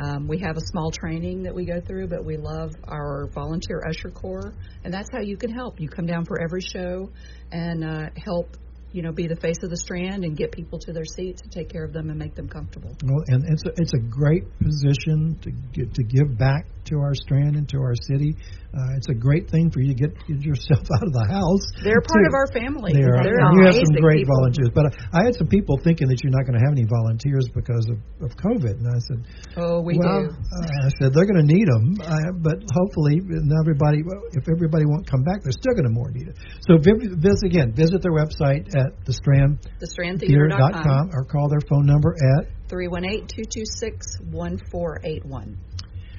Um, 0.00 0.28
we 0.28 0.38
have 0.40 0.56
a 0.56 0.60
small 0.60 0.90
training 0.90 1.44
that 1.44 1.54
we 1.54 1.64
go 1.64 1.80
through, 1.80 2.08
but 2.08 2.24
we 2.24 2.36
love 2.36 2.72
our 2.86 3.28
volunteer 3.32 3.80
usher 3.88 4.10
corps, 4.10 4.52
and 4.82 4.92
that's 4.92 5.08
how 5.10 5.20
you 5.20 5.36
can 5.36 5.50
help. 5.50 5.80
You 5.80 5.88
come 5.88 6.06
down 6.06 6.26
for 6.26 6.42
every 6.42 6.60
show 6.60 7.10
and 7.52 7.84
uh, 7.84 8.10
help 8.16 8.56
you 8.94 9.02
know, 9.02 9.10
be 9.10 9.26
the 9.26 9.34
face 9.34 9.58
of 9.64 9.70
the 9.70 9.76
strand 9.76 10.22
and 10.22 10.36
get 10.36 10.52
people 10.52 10.78
to 10.78 10.92
their 10.92 11.04
seats 11.04 11.42
and 11.42 11.50
take 11.50 11.68
care 11.68 11.84
of 11.84 11.92
them 11.92 12.10
and 12.10 12.18
make 12.18 12.36
them 12.36 12.48
comfortable. 12.48 12.94
Well, 13.02 13.24
and 13.26 13.42
it's 13.50 13.66
a, 13.66 13.70
it's 13.74 13.92
a 13.92 13.98
great 13.98 14.46
position 14.62 15.34
to 15.42 15.50
get, 15.74 15.92
to 15.94 16.02
give 16.04 16.38
back 16.38 16.70
to 16.86 17.02
our 17.02 17.14
strand 17.14 17.56
and 17.56 17.66
to 17.74 17.78
our 17.78 17.98
city. 18.06 18.36
Uh, 18.74 18.98
it's 18.98 19.08
a 19.08 19.14
great 19.14 19.50
thing 19.50 19.70
for 19.70 19.78
you 19.80 19.94
to 19.94 19.98
get, 19.98 20.10
yourself 20.26 20.82
out 20.98 21.06
of 21.06 21.14
the 21.14 21.26
house. 21.26 21.62
They're 21.82 22.02
part 22.02 22.26
of 22.26 22.34
our 22.34 22.50
family. 22.50 22.90
They 22.94 23.06
are. 23.06 23.22
They're 23.22 23.38
you 23.38 23.66
have 23.66 23.78
some 23.78 23.98
great 23.98 24.26
people. 24.26 24.34
volunteers. 24.34 24.70
But 24.74 24.90
I, 24.90 25.18
I 25.18 25.20
had 25.26 25.34
some 25.38 25.46
people 25.46 25.78
thinking 25.82 26.10
that 26.10 26.22
you're 26.22 26.34
not 26.34 26.42
going 26.46 26.58
to 26.58 26.64
have 26.66 26.74
any 26.74 26.86
volunteers 26.86 27.46
because 27.54 27.86
of, 27.86 27.98
of 28.22 28.34
COVID, 28.34 28.82
and 28.82 28.86
I 28.90 28.98
said, 28.98 29.18
"Oh, 29.54 29.78
we 29.78 29.94
well, 29.94 30.26
do." 30.26 30.34
Uh, 30.34 30.86
I 30.86 30.90
said 30.98 31.14
they're 31.14 31.26
going 31.30 31.38
to 31.38 31.46
need 31.46 31.70
them, 31.70 32.02
uh, 32.02 32.34
but 32.42 32.66
hopefully, 32.74 33.22
everybody, 33.22 34.02
if 34.34 34.42
everybody 34.50 34.86
won't 34.90 35.06
come 35.06 35.22
back, 35.22 35.46
they're 35.46 35.54
still 35.54 35.78
going 35.78 35.86
to 35.86 35.94
more 35.94 36.10
need 36.10 36.34
it. 36.34 36.36
So 36.66 36.74
visit 36.82 37.46
again. 37.46 37.78
Visit 37.78 38.02
their 38.02 38.14
website 38.14 38.66
at 38.84 39.04
the 39.04 39.12
Strand 39.12 39.58
thestrandtheater.com 39.80 41.10
or 41.12 41.24
call 41.24 41.48
their 41.48 41.60
phone 41.68 41.86
number 41.86 42.14
at 42.36 42.46
318-226-1481. 42.68 45.56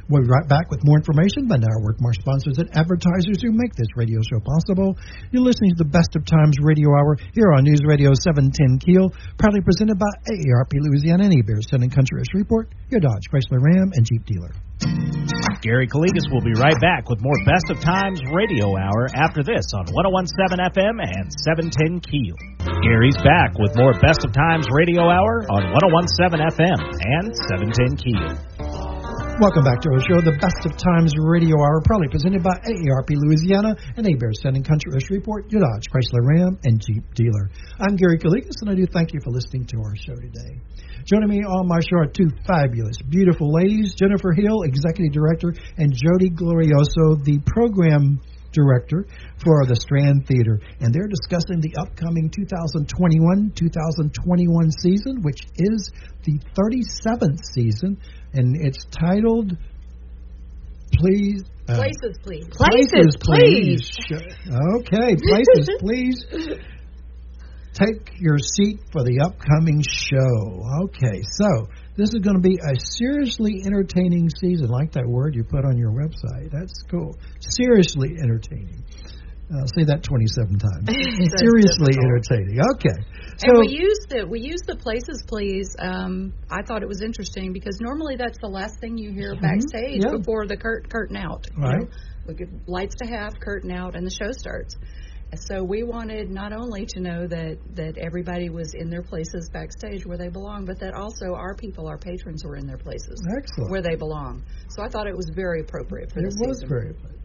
We'll 0.08 0.22
be 0.22 0.30
right 0.30 0.48
back 0.48 0.70
with 0.70 0.86
more 0.86 1.02
information, 1.02 1.48
but 1.48 1.62
now 1.62 1.82
work 1.82 2.00
more 2.00 2.14
sponsors 2.14 2.60
and 2.60 2.70
advertisers 2.78 3.42
who 3.42 3.50
make 3.52 3.74
this 3.74 3.90
radio 3.96 4.22
show 4.22 4.38
possible. 4.38 4.94
You're 5.32 5.42
listening 5.42 5.72
to 5.74 5.82
the 5.82 5.90
Best 5.90 6.16
of 6.16 6.24
Times 6.26 6.62
Radio 6.62 6.94
Hour 6.94 7.18
here 7.34 7.52
on 7.58 7.64
News 7.64 7.82
Radio 7.88 8.14
710 8.14 8.78
Keel, 8.86 9.10
proudly 9.40 9.62
presented 9.66 9.98
by 9.98 10.14
AARP 10.30 10.78
Louisiana 10.78 11.26
and 11.26 11.34
Bears, 11.46 11.66
sending 11.72 11.90
Country 11.90 12.22
Report, 12.36 12.70
your 12.92 13.02
Dodge, 13.02 13.26
Chrysler 13.34 13.58
Ram, 13.58 13.90
and 13.98 14.06
Jeep 14.06 14.22
dealer. 14.30 14.54
Gary 15.66 15.88
Calligas 15.88 16.30
will 16.30 16.46
be 16.46 16.54
right 16.62 16.80
back 16.80 17.10
with 17.10 17.18
more 17.26 17.34
Best 17.44 17.74
of 17.74 17.82
Times 17.82 18.22
Radio 18.32 18.78
Hour 18.78 19.10
after 19.18 19.42
this 19.42 19.66
on 19.74 19.90
1017 19.90 20.62
FM 20.62 21.02
and 21.02 21.26
710 21.42 22.06
Keel. 22.06 22.38
Gary's 22.86 23.18
back 23.26 23.58
with 23.58 23.74
more 23.74 23.98
Best 23.98 24.22
of 24.22 24.32
Times 24.32 24.68
Radio 24.70 25.10
Hour 25.10 25.42
on 25.50 25.74
1017 25.74 26.38
FM 26.38 26.78
and 27.18 27.34
710 27.50 27.98
Keel. 27.98 28.55
Welcome 29.36 29.68
back 29.68 29.84
to 29.84 29.92
our 29.92 30.00
show, 30.00 30.24
the 30.24 30.40
Best 30.40 30.64
of 30.64 30.80
Times 30.80 31.12
Radio 31.20 31.60
Hour, 31.60 31.84
proudly 31.84 32.08
presented 32.08 32.40
by 32.40 32.56
AARP 32.56 33.12
Louisiana 33.20 33.76
and 34.00 34.08
A-Bears 34.08 34.40
Sending 34.40 34.64
Country 34.64 34.96
East 34.96 35.12
Report, 35.12 35.52
your 35.52 35.60
Dodge, 35.60 35.92
Chrysler 35.92 36.24
Ram, 36.24 36.56
and 36.64 36.80
Jeep 36.80 37.04
dealer. 37.20 37.52
I'm 37.76 38.00
Gary 38.00 38.16
Calligas, 38.16 38.64
and 38.64 38.72
I 38.72 38.76
do 38.80 38.88
thank 38.88 39.12
you 39.12 39.20
for 39.20 39.36
listening 39.36 39.68
to 39.76 39.78
our 39.84 39.92
show 40.00 40.16
today. 40.16 40.64
Joining 41.04 41.28
me 41.28 41.44
on 41.44 41.68
my 41.68 41.84
show 41.84 42.00
are 42.00 42.08
two 42.08 42.32
fabulous, 42.48 42.96
beautiful 43.12 43.52
ladies, 43.52 43.92
Jennifer 44.00 44.32
Hill, 44.32 44.64
Executive 44.64 45.12
Director, 45.12 45.52
and 45.76 45.92
Jodi 45.92 46.32
Glorioso, 46.32 47.20
the 47.20 47.44
Program 47.44 48.24
Director 48.56 49.06
for 49.44 49.68
the 49.68 49.76
Strand 49.76 50.26
Theater. 50.26 50.60
And 50.80 50.96
they're 50.96 51.12
discussing 51.12 51.60
the 51.60 51.76
upcoming 51.76 52.32
2021 52.32 53.52
2021 53.54 54.72
season, 54.72 55.22
which 55.22 55.44
is 55.60 55.92
the 56.24 56.40
37th 56.56 57.44
season 57.54 58.00
and 58.34 58.56
it's 58.56 58.86
titled 58.86 59.58
Please. 60.94 61.44
Uh, 61.68 61.76
places, 61.76 62.18
please. 62.24 62.46
Places, 62.52 63.18
please. 63.20 63.98
Okay, 64.80 65.16
places, 65.16 65.70
please. 65.80 66.26
Take 67.74 68.20
your 68.20 68.38
seat 68.38 68.80
for 68.92 69.04
the 69.04 69.20
upcoming 69.20 69.84
show. 69.84 70.64
Okay, 70.86 71.24
so 71.24 71.68
this 71.98 72.10
is 72.14 72.20
going 72.22 72.36
to 72.36 72.42
be 72.42 72.58
a 72.60 72.76
seriously 72.80 73.64
entertaining 73.66 74.30
season. 74.30 74.68
Like 74.68 74.92
that 74.94 75.08
word 75.08 75.36
you 75.36 75.44
put 75.44 75.66
on 75.66 75.78
your 75.78 75.92
website. 75.92 76.52
That's 76.52 76.84
cool. 76.90 77.16
Seriously 77.40 78.18
entertaining. 78.22 78.84
I'll 79.54 79.70
say 79.78 79.86
that 79.86 80.02
27 80.02 80.58
times. 80.58 80.90
Seriously 81.38 81.94
entertaining. 81.94 82.58
Okay. 82.76 82.98
So, 83.38 83.50
and 83.50 83.60
we 83.60 83.78
used 83.78 84.10
the 84.10 84.26
we 84.26 84.40
used 84.40 84.66
the 84.66 84.76
places 84.76 85.24
please. 85.28 85.76
Um, 85.78 86.34
I 86.50 86.64
thought 86.66 86.82
it 86.82 86.88
was 86.88 87.04
interesting 87.04 87.54
because 87.54 87.78
normally 87.80 88.16
that's 88.16 88.40
the 88.40 88.48
last 88.48 88.80
thing 88.80 88.98
you 88.98 89.12
hear 89.12 89.36
mm-hmm. 89.36 89.46
backstage 89.46 90.02
yeah. 90.04 90.18
before 90.18 90.48
the 90.48 90.58
curt, 90.58 90.90
curtain 90.90 91.18
out. 91.18 91.46
Right. 91.56 91.74
You 91.74 91.80
know, 91.82 91.88
we 92.28 92.34
get 92.34 92.50
lights 92.68 92.96
to 93.04 93.08
half, 93.08 93.40
curtain 93.40 93.72
out, 93.72 93.96
and 93.96 94.06
the 94.06 94.12
show 94.12 94.32
starts. 94.32 94.76
So 95.34 95.64
we 95.64 95.84
wanted 95.84 96.30
not 96.30 96.54
only 96.54 96.86
to 96.86 97.00
know 97.02 97.28
that 97.28 97.58
that 97.76 97.98
everybody 97.98 98.50
was 98.50 98.74
in 98.74 98.90
their 98.90 99.02
places 99.02 99.50
backstage 99.52 100.06
where 100.06 100.18
they 100.18 100.30
belong, 100.30 100.66
but 100.66 100.80
that 100.80 100.94
also 100.94 101.34
our 101.34 101.56
people, 101.56 101.88
our 101.88 101.98
patrons, 101.98 102.44
were 102.46 102.56
in 102.56 102.68
their 102.68 102.78
places 102.78 103.20
Excellent. 103.38 103.72
where 103.72 103.82
they 103.82 103.96
belong. 103.96 104.44
So 104.70 104.84
I 104.84 104.88
thought 104.88 105.08
it 105.08 105.16
was 105.16 105.30
very 105.36 105.62
appropriate 105.62 106.12
for 106.12 106.20
it 106.20 106.26
this 106.26 106.36
was 106.40 106.58
season. 106.58 106.70
very 106.70 106.90
appropriate. 106.92 107.16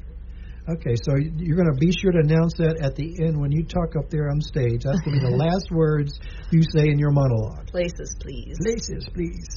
Okay, 0.69 0.95
so 1.03 1.17
you're 1.17 1.57
going 1.57 1.73
to 1.73 1.81
be 1.81 1.91
sure 1.91 2.13
to 2.13 2.19
announce 2.19 2.55
that 2.59 2.79
at 2.83 2.95
the 2.95 3.25
end 3.25 3.41
when 3.41 3.51
you 3.51 3.65
talk 3.65 3.97
up 3.97 4.11
there 4.11 4.29
on 4.31 4.41
stage. 4.41 4.85
That's 4.85 5.01
going 5.01 5.19
to 5.19 5.27
be 5.27 5.31
the 5.31 5.37
last 5.51 5.71
words 5.73 6.19
you 6.53 6.63
say 6.63 6.91
in 6.91 6.99
your 6.99 7.11
monologue. 7.11 7.67
Places, 7.67 8.15
please. 8.21 8.57
Places, 8.61 9.09
please. 9.13 9.49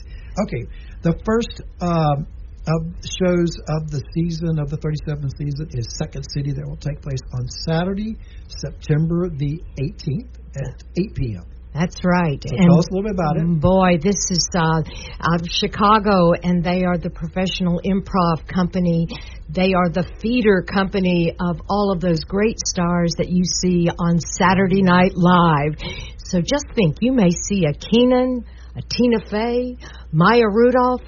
Okay, 0.41 0.65
the 1.03 1.13
first 1.25 1.61
um, 1.81 2.25
of 2.67 2.81
shows 3.03 3.51
of 3.67 3.91
the 3.91 4.01
season 4.15 4.59
of 4.59 4.69
the 4.69 4.77
37th 4.77 5.31
season 5.37 5.67
is 5.71 5.87
Second 5.99 6.23
City 6.31 6.51
that 6.53 6.65
will 6.65 6.77
take 6.77 7.01
place 7.01 7.21
on 7.33 7.47
Saturday, 7.67 8.15
September 8.47 9.29
the 9.29 9.59
18th 9.79 10.31
at 10.55 10.83
8 10.97 11.15
p.m. 11.15 11.45
That's 11.73 11.99
right. 12.05 12.41
So 12.45 12.55
and 12.55 12.69
tell 12.69 12.79
us 12.79 12.85
a 12.91 12.93
little 12.93 13.09
bit 13.09 13.15
about 13.15 13.37
it. 13.37 13.59
Boy, 13.59 13.97
this 13.97 14.29
is 14.29 14.47
uh, 14.53 14.83
out 15.19 15.41
of 15.41 15.47
Chicago, 15.49 16.33
and 16.41 16.63
they 16.63 16.83
are 16.85 16.97
the 16.97 17.09
professional 17.09 17.81
improv 17.83 18.47
company. 18.47 19.07
They 19.49 19.73
are 19.73 19.89
the 19.89 20.07
feeder 20.21 20.61
company 20.61 21.33
of 21.39 21.61
all 21.67 21.91
of 21.91 21.99
those 21.99 22.23
great 22.23 22.59
stars 22.59 23.15
that 23.17 23.29
you 23.29 23.43
see 23.43 23.89
on 23.89 24.19
Saturday 24.19 24.83
Night 24.83 25.13
Live. 25.15 25.75
So 26.17 26.41
just 26.41 26.65
think, 26.75 26.97
you 27.01 27.11
may 27.11 27.31
see 27.31 27.65
a 27.65 27.73
Kenan, 27.73 28.45
a 28.77 28.81
Tina 28.81 29.19
Fey, 29.29 29.77
Maya 30.11 30.47
Rudolph, 30.47 31.01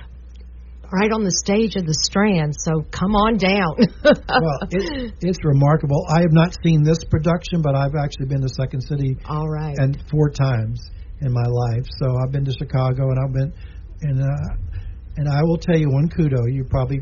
right 0.92 1.12
on 1.12 1.24
the 1.24 1.32
stage 1.32 1.76
of 1.76 1.86
the 1.86 1.94
Strand. 2.04 2.54
So 2.60 2.84
come 2.92 3.16
on 3.16 3.38
down. 3.38 3.76
well, 4.04 4.60
it, 4.72 5.14
it's 5.22 5.40
remarkable. 5.44 6.06
I 6.10 6.22
have 6.22 6.34
not 6.34 6.56
seen 6.64 6.84
this 6.84 7.04
production, 7.10 7.62
but 7.62 7.76
I've 7.76 7.96
actually 7.96 8.28
been 8.28 8.42
to 8.42 8.50
Second 8.50 8.82
City. 8.82 9.18
All 9.26 9.48
right. 9.48 9.76
And 9.78 9.98
four 10.12 10.30
times 10.30 10.90
in 11.22 11.32
my 11.32 11.48
life. 11.48 11.86
So 12.00 12.18
I've 12.18 12.32
been 12.32 12.46
to 12.46 12.54
Chicago, 12.54 13.10
and 13.10 13.18
I've 13.20 13.34
been, 13.34 13.54
and 14.02 14.22
uh, 14.22 14.76
and 15.18 15.30
I 15.30 15.42
will 15.44 15.58
tell 15.58 15.78
you 15.78 15.90
one 15.90 16.10
kudo. 16.10 16.52
You 16.52 16.66
probably 16.66 17.02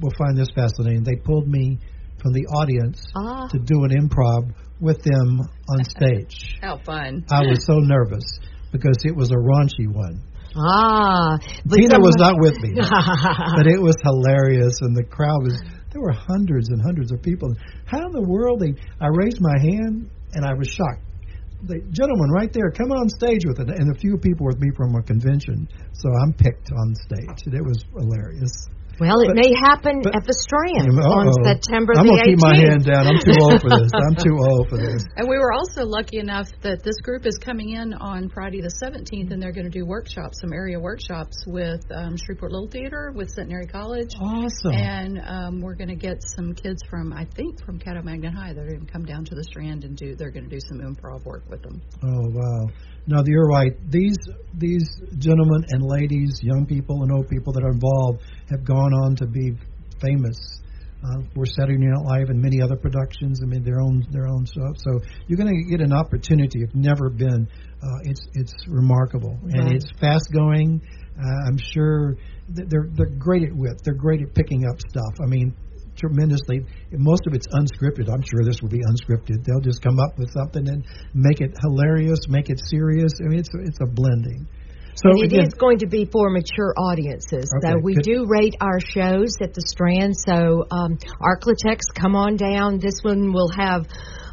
will 0.00 0.14
find 0.18 0.36
this 0.36 0.48
fascinating. 0.54 1.04
They 1.04 1.16
pulled 1.16 1.48
me 1.48 1.78
from 2.20 2.32
the 2.32 2.46
audience 2.56 3.04
ah. 3.16 3.48
to 3.48 3.58
do 3.58 3.84
an 3.84 3.90
improv 3.90 4.54
with 4.80 5.02
them 5.02 5.40
on 5.68 5.84
stage. 5.88 6.58
How 6.60 6.78
fun! 6.78 7.24
I 7.30 7.42
was 7.42 7.64
so 7.66 7.78
nervous 7.78 8.24
because 8.72 8.96
it 9.04 9.14
was 9.14 9.30
a 9.30 9.36
raunchy 9.36 9.92
one. 9.92 10.22
Ah, 10.56 11.36
Tina 11.68 11.98
was 11.98 12.14
not 12.18 12.38
with 12.38 12.54
me, 12.62 12.74
but 12.78 13.66
it 13.66 13.80
was 13.80 13.96
hilarious, 14.02 14.78
and 14.82 14.96
the 14.96 15.04
crowd 15.04 15.42
was. 15.42 15.60
There 15.90 16.02
were 16.02 16.12
hundreds 16.12 16.70
and 16.70 16.82
hundreds 16.82 17.12
of 17.12 17.22
people. 17.22 17.54
How 17.86 18.06
in 18.06 18.12
the 18.12 18.26
world 18.26 18.60
they? 18.60 18.74
I 19.00 19.06
raised 19.14 19.38
my 19.40 19.54
hand 19.62 20.10
and 20.34 20.44
I 20.44 20.52
was 20.52 20.66
shocked. 20.66 21.02
The 21.62 21.78
gentleman 21.90 22.30
right 22.30 22.52
there, 22.52 22.70
come 22.70 22.90
on 22.90 23.08
stage 23.08 23.46
with 23.46 23.60
it, 23.60 23.70
and 23.70 23.94
a 23.94 23.98
few 23.98 24.18
people 24.18 24.44
with 24.46 24.58
me 24.58 24.70
from 24.76 24.94
a 24.96 25.02
convention. 25.02 25.68
So 25.94 26.10
I'm 26.22 26.34
picked 26.34 26.70
on 26.72 26.94
stage, 27.06 27.46
and 27.46 27.54
it 27.54 27.64
was 27.64 27.84
hilarious. 27.96 28.52
Well, 29.00 29.20
it 29.20 29.34
but, 29.34 29.42
may 29.42 29.50
happen 29.66 30.02
but, 30.02 30.14
at 30.14 30.24
the 30.24 30.34
Strand 30.34 30.94
uh-oh. 30.94 31.18
on 31.18 31.26
September 31.42 31.94
I'm 31.98 32.06
the 32.06 32.14
18th. 32.14 32.14
I'm 32.14 32.14
going 32.14 32.22
to 32.22 32.30
keep 32.30 32.42
my 32.42 32.56
hand 32.56 32.82
down. 32.84 33.02
I'm 33.10 33.20
too 33.20 33.38
old 33.42 33.58
for 33.60 33.70
this. 33.74 33.90
I'm 33.90 34.16
too 34.16 34.36
old 34.48 34.68
for 34.70 34.78
this. 34.78 35.02
And 35.16 35.28
we 35.28 35.38
were 35.38 35.52
also 35.52 35.82
lucky 35.82 36.18
enough 36.18 36.46
that 36.62 36.82
this 36.82 37.00
group 37.02 37.26
is 37.26 37.38
coming 37.38 37.70
in 37.74 37.94
on 37.94 38.30
Friday 38.30 38.60
the 38.60 38.72
17th, 38.82 39.32
and 39.32 39.42
they're 39.42 39.52
going 39.52 39.70
to 39.70 39.72
do 39.72 39.86
workshops, 39.86 40.40
some 40.40 40.52
area 40.52 40.78
workshops 40.78 41.42
with 41.46 41.82
um, 41.90 42.16
Shreveport 42.16 42.52
Little 42.52 42.70
Theater, 42.70 43.12
with 43.14 43.30
Centenary 43.30 43.66
College. 43.66 44.14
Awesome. 44.20 44.74
And 44.74 45.20
um, 45.26 45.60
we're 45.60 45.74
going 45.74 45.90
to 45.90 45.98
get 45.98 46.22
some 46.36 46.54
kids 46.54 46.82
from, 46.88 47.12
I 47.12 47.26
think, 47.34 47.64
from 47.64 47.78
Caddo 47.78 48.04
Magnet 48.04 48.34
High. 48.34 48.52
They're 48.52 48.68
going 48.68 48.86
to 48.86 48.92
come 48.92 49.04
down 49.04 49.24
to 49.26 49.34
the 49.34 49.44
Strand 49.44 49.84
and 49.84 49.96
do. 49.96 50.14
They're 50.14 50.30
going 50.30 50.48
to 50.48 50.54
do 50.54 50.60
some 50.68 50.80
improv 50.80 51.24
work 51.24 51.42
with 51.48 51.62
them. 51.62 51.82
Oh 52.02 52.28
wow. 52.30 52.70
No, 53.06 53.22
you're 53.26 53.46
right. 53.46 53.72
These 53.90 54.16
these 54.54 54.88
gentlemen 55.18 55.64
and 55.68 55.82
ladies, 55.82 56.40
young 56.42 56.64
people 56.64 57.02
and 57.02 57.12
old 57.12 57.28
people 57.28 57.52
that 57.52 57.62
are 57.62 57.72
involved, 57.72 58.22
have 58.50 58.64
gone 58.64 58.83
on 58.92 59.16
to 59.16 59.26
be 59.26 59.52
famous 60.00 60.36
uh, 61.04 61.22
for 61.34 61.44
Saturday 61.46 61.78
Night 61.78 62.04
Live 62.04 62.30
and 62.30 62.40
many 62.40 62.60
other 62.62 62.76
productions. 62.76 63.40
I 63.42 63.46
mean, 63.46 63.62
their 63.62 63.80
own 63.80 64.06
their 64.10 64.26
own 64.26 64.46
stuff. 64.46 64.76
So 64.76 65.00
you're 65.26 65.38
going 65.38 65.52
to 65.52 65.70
get 65.70 65.80
an 65.80 65.92
opportunity. 65.92 66.62
If 66.62 66.74
never 66.74 67.10
been, 67.10 67.48
uh, 67.82 67.98
it's 68.02 68.20
it's 68.34 68.54
remarkable 68.68 69.38
and 69.52 69.72
it's 69.72 69.86
fast 70.00 70.30
going. 70.32 70.80
Uh, 71.18 71.48
I'm 71.48 71.58
sure 71.58 72.16
they're 72.48 72.88
they're 72.92 73.16
great 73.18 73.42
at 73.42 73.54
wit. 73.54 73.80
They're 73.84 73.94
great 73.94 74.22
at 74.22 74.34
picking 74.34 74.64
up 74.66 74.80
stuff. 74.80 75.14
I 75.22 75.26
mean, 75.26 75.54
tremendously. 75.96 76.64
Most 76.92 77.26
of 77.26 77.34
it's 77.34 77.46
unscripted. 77.48 78.10
I'm 78.12 78.22
sure 78.22 78.44
this 78.44 78.60
will 78.62 78.70
be 78.70 78.80
unscripted. 78.80 79.44
They'll 79.44 79.60
just 79.60 79.82
come 79.82 79.98
up 79.98 80.18
with 80.18 80.30
something 80.32 80.68
and 80.68 80.84
make 81.14 81.40
it 81.40 81.54
hilarious, 81.60 82.18
make 82.28 82.50
it 82.50 82.60
serious. 82.66 83.12
I 83.20 83.28
mean, 83.28 83.38
it's 83.38 83.50
it's 83.52 83.78
a 83.82 83.86
blending. 83.86 84.48
So 84.96 85.10
it 85.20 85.26
again, 85.26 85.46
is 85.46 85.54
going 85.54 85.78
to 85.78 85.86
be 85.86 86.06
for 86.06 86.30
mature 86.30 86.72
audiences. 86.78 87.50
Okay, 87.58 87.72
so 87.72 87.78
we 87.82 87.94
good. 87.94 88.04
do 88.04 88.26
rate 88.28 88.56
our 88.60 88.78
shows 88.80 89.36
at 89.42 89.52
the 89.54 89.62
Strand. 89.66 90.14
So 90.26 90.66
um, 90.70 90.98
Arklatex, 91.20 91.80
come 91.94 92.14
on 92.14 92.36
down. 92.36 92.78
This 92.78 93.00
one 93.02 93.32
will 93.32 93.50
have 93.56 93.86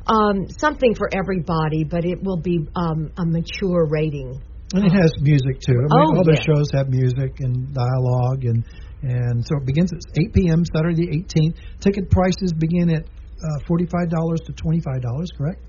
um, 0.06 0.48
something 0.60 0.94
for 0.96 1.10
everybody, 1.14 1.84
but 1.84 2.06
it 2.06 2.22
will 2.22 2.38
be 2.40 2.68
um, 2.76 3.12
a 3.18 3.26
mature 3.26 3.88
rating. 3.90 4.42
And 4.74 4.86
it 4.86 4.94
has 4.94 5.12
music 5.20 5.60
too. 5.66 5.76
I 5.76 5.82
mean, 5.82 5.90
Oh, 5.92 6.18
all 6.18 6.24
the 6.24 6.40
shows 6.46 6.72
have 6.74 6.90
music 6.90 7.40
and 7.40 7.74
dialogue, 7.74 8.46
and 8.46 8.64
and 9.04 9.44
so 9.46 9.58
it 9.58 9.66
begins 9.66 9.92
at 9.92 10.00
8 10.16 10.34
p.m. 10.34 10.64
Saturday 10.74 11.08
the 11.10 11.26
18th. 11.26 11.56
Ticket 11.82 12.10
prices 12.10 12.54
begin 12.54 12.90
at 12.92 13.04
uh, 13.04 13.60
$45 13.68 14.46
to 14.46 14.54
$25. 14.54 15.26
Correct? 15.38 15.60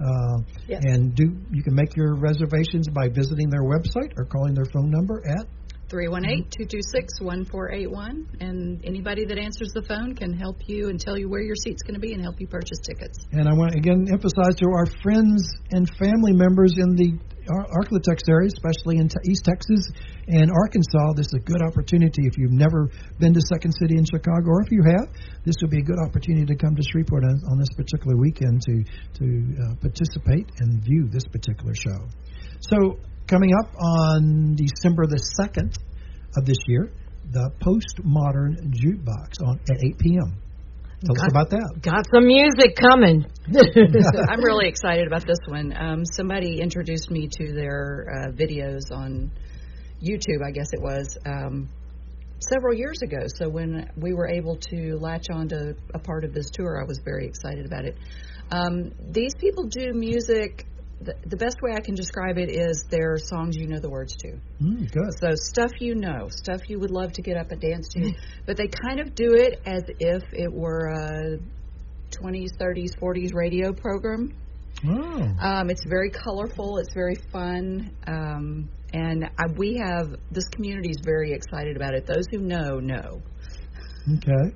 Uh, 0.00 0.42
Yes. 0.66 0.82
And 0.86 1.14
do 1.14 1.24
you 1.52 1.62
can 1.62 1.74
make 1.74 1.94
your 1.96 2.14
reservations 2.16 2.88
by 2.88 3.08
visiting 3.08 3.50
their 3.50 3.62
website 3.62 4.14
or 4.16 4.24
calling 4.24 4.54
their 4.54 4.64
phone 4.72 4.90
number 4.90 5.22
at 5.26 5.46
318-226-1481 5.90 8.24
and 8.40 8.82
anybody 8.84 9.26
that 9.26 9.36
answers 9.38 9.70
the 9.74 9.82
phone 9.82 10.14
can 10.14 10.32
help 10.32 10.56
you 10.66 10.88
and 10.88 10.98
tell 10.98 11.18
you 11.18 11.28
where 11.28 11.42
your 11.42 11.56
seat's 11.56 11.82
going 11.82 11.92
to 11.94 12.00
be 12.00 12.14
and 12.14 12.22
help 12.22 12.40
you 12.40 12.48
purchase 12.48 12.78
tickets. 12.80 13.18
And 13.32 13.46
I 13.48 13.52
want 13.52 13.72
to 13.72 13.78
again 13.78 14.06
emphasize 14.10 14.54
to 14.56 14.66
our 14.66 14.86
friends 15.02 15.52
and 15.70 15.86
family 15.98 16.32
members 16.32 16.72
in 16.78 16.96
the 16.96 17.18
Ar- 17.50 17.68
Arklatex 17.82 18.28
area, 18.28 18.48
especially 18.48 18.98
in 18.98 19.08
East 19.28 19.44
Texas 19.44 19.90
and 20.28 20.50
Arkansas, 20.50 21.12
this 21.16 21.26
is 21.26 21.34
a 21.34 21.44
good 21.44 21.62
opportunity. 21.62 22.22
If 22.24 22.38
you've 22.38 22.52
never 22.52 22.88
been 23.18 23.34
to 23.34 23.40
Second 23.52 23.72
City 23.80 23.96
in 23.96 24.04
Chicago, 24.04 24.48
or 24.48 24.62
if 24.62 24.70
you 24.70 24.82
have, 24.84 25.08
this 25.44 25.54
would 25.60 25.70
be 25.70 25.78
a 25.78 25.84
good 25.84 25.98
opportunity 26.06 26.46
to 26.46 26.56
come 26.56 26.74
to 26.74 26.82
Shreveport 26.82 27.24
on, 27.24 27.36
on 27.50 27.58
this 27.58 27.70
particular 27.76 28.16
weekend 28.16 28.62
to 28.62 28.74
to 29.20 29.24
uh, 29.24 29.74
participate 29.80 30.48
and 30.60 30.82
view 30.82 31.08
this 31.10 31.24
particular 31.24 31.74
show. 31.74 32.08
So 32.60 32.98
coming 33.26 33.50
up 33.62 33.74
on 33.76 34.56
December 34.56 35.06
the 35.06 35.20
second 35.36 35.76
of 36.36 36.44
this 36.44 36.58
year, 36.66 36.90
the 37.30 37.50
Postmodern 37.60 38.72
Jukebox 38.72 39.42
on 39.46 39.60
at 39.70 39.84
8 39.84 39.98
p.m. 39.98 40.43
Tell 41.04 41.14
us 41.14 41.22
Got- 41.22 41.30
about 41.30 41.50
that. 41.50 41.80
Got 41.82 42.06
some 42.12 42.26
music 42.26 42.76
coming. 42.76 43.26
I'm 44.30 44.42
really 44.42 44.68
excited 44.68 45.06
about 45.06 45.26
this 45.26 45.38
one. 45.46 45.74
Um, 45.76 46.04
somebody 46.04 46.60
introduced 46.60 47.10
me 47.10 47.28
to 47.38 47.52
their 47.52 48.06
uh, 48.08 48.32
videos 48.32 48.90
on 48.90 49.30
YouTube, 50.02 50.42
I 50.46 50.50
guess 50.50 50.68
it 50.72 50.80
was, 50.80 51.18
um, 51.26 51.68
several 52.40 52.74
years 52.74 53.00
ago. 53.02 53.26
So 53.26 53.48
when 53.48 53.90
we 53.96 54.14
were 54.14 54.28
able 54.28 54.56
to 54.70 54.96
latch 54.98 55.26
onto 55.30 55.74
a 55.92 55.98
part 55.98 56.24
of 56.24 56.32
this 56.32 56.50
tour, 56.50 56.80
I 56.82 56.86
was 56.86 57.00
very 57.04 57.26
excited 57.26 57.66
about 57.66 57.84
it. 57.84 57.96
Um, 58.50 58.92
these 59.10 59.34
people 59.38 59.64
do 59.64 59.92
music. 59.92 60.66
The, 61.04 61.14
the 61.26 61.36
best 61.36 61.58
way 61.62 61.72
I 61.74 61.80
can 61.80 61.94
describe 61.94 62.38
it 62.38 62.48
is 62.48 62.84
they're 62.90 63.18
songs 63.18 63.56
you 63.56 63.66
know 63.66 63.78
the 63.78 63.90
words 63.90 64.16
to. 64.16 64.38
Mm, 64.62 64.90
good. 64.90 65.12
So 65.20 65.28
stuff 65.34 65.70
you 65.80 65.94
know, 65.94 66.28
stuff 66.30 66.62
you 66.68 66.78
would 66.78 66.90
love 66.90 67.12
to 67.12 67.22
get 67.22 67.36
up 67.36 67.50
and 67.50 67.60
dance 67.60 67.88
to, 67.88 68.12
but 68.46 68.56
they 68.56 68.68
kind 68.68 69.00
of 69.00 69.14
do 69.14 69.34
it 69.34 69.60
as 69.66 69.82
if 69.98 70.22
it 70.32 70.52
were 70.52 70.88
a 70.88 71.38
20s, 72.10 72.56
30s, 72.60 72.98
40s 72.98 73.34
radio 73.34 73.72
program. 73.72 74.34
Oh. 74.86 75.36
Um, 75.40 75.70
it's 75.70 75.84
very 75.84 76.10
colorful. 76.10 76.78
It's 76.78 76.92
very 76.92 77.16
fun, 77.32 77.94
um, 78.06 78.68
and 78.92 79.24
I, 79.24 79.44
we 79.56 79.80
have 79.84 80.16
this 80.30 80.44
community 80.48 80.90
is 80.90 80.98
very 81.02 81.32
excited 81.32 81.76
about 81.76 81.94
it. 81.94 82.06
Those 82.06 82.26
who 82.30 82.38
know 82.38 82.80
know. 82.80 83.22
Okay. 84.16 84.54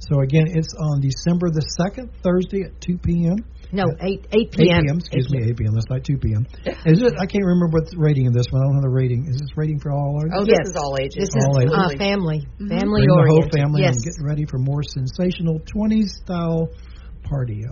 So 0.00 0.20
again, 0.20 0.46
it's 0.48 0.74
on 0.74 1.00
December 1.00 1.50
the 1.50 1.66
second, 1.80 2.10
Thursday 2.22 2.62
at 2.62 2.80
two 2.80 2.98
p.m. 2.98 3.44
no, 3.72 3.84
8, 4.00 4.26
8 4.32 4.48
8 4.48 4.52
p.m. 4.52 4.82
p.m. 4.84 4.96
Excuse 4.98 5.28
me, 5.30 5.44
eight 5.44 5.56
p.m. 5.56 5.74
That's 5.74 5.90
not 5.90 6.04
two 6.04 6.16
p.m. 6.16 6.46
Is 6.86 7.02
it? 7.02 7.12
I 7.20 7.26
can't 7.26 7.44
remember 7.44 7.68
what 7.68 7.84
the 7.90 7.98
rating 8.00 8.26
of 8.26 8.32
this 8.32 8.46
one. 8.50 8.62
I 8.62 8.64
don't 8.66 8.76
have 8.80 8.88
the 8.88 8.96
rating. 8.96 9.28
Is 9.28 9.36
this 9.36 9.52
rating 9.56 9.80
for 9.80 9.92
all? 9.92 10.16
Oh, 10.16 10.42
ages? 10.42 10.48
Yes. 10.48 10.58
this 10.64 10.70
is 10.72 10.76
all 10.80 10.94
ages. 10.96 11.18
This 11.20 11.32
is 11.36 11.44
All 11.44 11.60
ages. 11.60 11.74
uh, 11.76 11.92
family, 12.00 12.40
family 12.56 13.04
Bring 13.04 13.12
the 13.12 13.28
whole 13.28 13.48
family 13.52 13.82
yes. 13.84 13.96
and 13.96 14.04
get 14.04 14.16
ready 14.24 14.44
for 14.48 14.58
more 14.58 14.80
sensational 14.82 15.60
20s 15.68 16.08
style 16.24 16.68
party. 17.28 17.64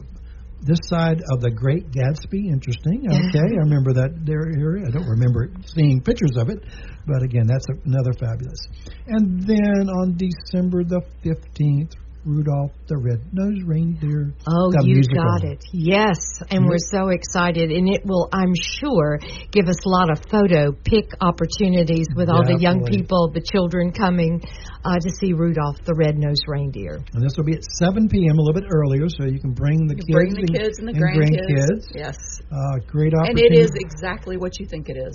This 0.61 0.81
side 0.89 1.21
of 1.33 1.41
the 1.41 1.51
Great 1.51 1.93
Gatsby, 1.93 2.49
interesting. 2.49 3.05
Okay, 3.09 3.45
I 3.45 3.61
remember 3.65 3.93
that 3.95 4.25
there 4.25 4.45
area. 4.57 4.85
I 4.89 4.91
don't 4.91 5.09
remember 5.09 5.49
seeing 5.77 6.01
pictures 6.01 6.33
of 6.37 6.49
it, 6.49 6.59
but 7.07 7.23
again, 7.23 7.47
that's 7.47 7.67
another 7.85 8.13
fabulous. 8.19 8.61
And 9.07 9.41
then 9.47 9.89
on 9.89 10.17
December 10.17 10.83
the 10.85 11.01
15th, 11.25 11.93
Rudolph 12.27 12.73
the 12.89 12.99
Red-Nosed 12.99 13.63
Reindeer. 13.63 14.35
Oh, 14.51 14.75
the 14.75 14.83
you 14.83 14.99
musical. 14.99 15.23
got 15.23 15.47
it. 15.47 15.63
Yes, 15.73 16.19
and 16.51 16.67
we're 16.67 16.83
so 16.91 17.15
excited, 17.15 17.71
and 17.71 17.87
it 17.89 18.03
will, 18.05 18.29
I'm 18.35 18.53
sure, 18.53 19.23
give 19.55 19.71
us 19.71 19.79
a 19.87 19.89
lot 19.89 20.11
of 20.11 20.19
photo 20.27 20.75
pick 20.75 21.15
opportunities 21.23 22.11
with 22.19 22.29
all 22.29 22.43
the 22.43 22.59
young 22.59 22.83
people, 22.83 23.31
the 23.31 23.41
children 23.41 23.95
coming 23.95 24.43
uh, 24.83 24.99
to 24.99 25.11
see 25.23 25.33
Rudolph 25.33 25.79
the 25.87 25.95
Red-Nosed 25.95 26.45
Reindeer. 26.51 26.99
And 27.15 27.23
this 27.23 27.39
will 27.39 27.47
be 27.47 27.55
at 27.55 27.63
7 27.79 28.11
p.m., 28.11 28.39
a 28.39 28.43
little 28.43 28.61
bit 28.61 28.69
earlier, 28.75 29.07
so 29.09 29.25
you 29.25 29.39
can 29.39 29.55
bring 29.55 29.87
the 29.87 29.95
kids, 29.95 30.11
bring 30.11 30.35
the 30.35 30.51
and, 30.51 30.55
kids 30.59 30.79
and 30.83 30.89
the 30.91 30.99
grandkids. 30.99 31.87
Yes. 31.95 32.19
Uh, 32.51 32.83
great 32.91 33.15
opportunity. 33.15 33.47
And 33.47 33.55
it 33.55 33.59
is 33.63 33.71
exactly 33.79 34.37
what 34.37 34.59
you 34.59 34.67
think 34.67 34.91
it 34.91 34.99
is. 34.99 35.15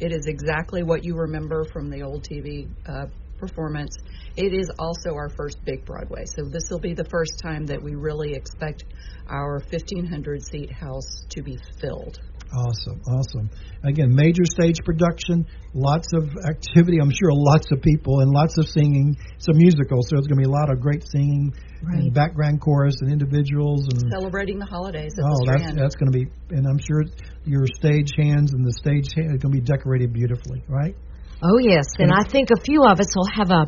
It 0.00 0.12
is 0.12 0.26
exactly 0.26 0.82
what 0.82 1.04
you 1.04 1.16
remember 1.16 1.64
from 1.72 1.90
the 1.90 2.02
old 2.02 2.24
TV 2.24 2.68
uh, 2.86 3.06
performance. 3.40 3.96
It 4.36 4.52
is 4.54 4.70
also 4.78 5.14
our 5.14 5.28
first 5.30 5.64
big 5.64 5.84
Broadway. 5.84 6.24
So 6.26 6.44
this 6.44 6.64
will 6.70 6.78
be 6.78 6.94
the 6.94 7.08
first 7.10 7.40
time 7.42 7.66
that 7.66 7.82
we 7.82 7.94
really 7.94 8.34
expect 8.34 8.84
our 9.28 9.60
1,500 9.70 10.42
seat 10.44 10.70
house 10.70 11.24
to 11.30 11.42
be 11.42 11.58
filled. 11.80 12.18
Awesome, 12.52 13.00
awesome. 13.06 13.50
Again, 13.84 14.12
major 14.12 14.42
stage 14.44 14.78
production, 14.84 15.46
lots 15.72 16.08
of 16.12 16.24
activity. 16.48 16.98
I'm 17.00 17.10
sure 17.10 17.30
lots 17.30 17.70
of 17.70 17.80
people 17.80 18.20
and 18.20 18.30
lots 18.30 18.58
of 18.58 18.66
singing. 18.66 19.16
It's 19.36 19.46
a 19.46 19.54
musical, 19.54 20.02
so 20.02 20.16
there's 20.16 20.26
going 20.26 20.42
to 20.42 20.48
be 20.48 20.50
a 20.50 20.52
lot 20.52 20.70
of 20.70 20.80
great 20.80 21.04
singing 21.08 21.54
Right. 21.82 22.00
and 22.02 22.12
background 22.12 22.60
chorus 22.60 22.94
and 23.00 23.10
individuals 23.10 23.86
and. 23.88 24.10
Celebrating 24.10 24.58
the 24.58 24.66
holidays 24.66 25.14
at 25.16 25.24
Oh, 25.24 25.46
that's 25.46 25.72
that's 25.74 25.94
going 25.96 26.12
to 26.12 26.18
be, 26.18 26.26
and 26.50 26.66
I'm 26.66 26.78
sure 26.78 27.04
your 27.46 27.64
stage 27.78 28.10
hands 28.18 28.52
and 28.52 28.66
the 28.66 28.72
stage 28.72 29.14
hand 29.16 29.32
are 29.32 29.38
going 29.38 29.54
to 29.54 29.60
be 29.60 29.64
decorated 29.64 30.12
beautifully, 30.12 30.62
right? 30.68 30.94
Oh 31.42 31.58
yes, 31.58 31.86
and 31.98 32.12
I 32.12 32.22
think 32.28 32.50
a 32.50 32.60
few 32.60 32.84
of 32.84 33.00
us 33.00 33.08
will 33.16 33.28
have 33.32 33.50
a 33.50 33.64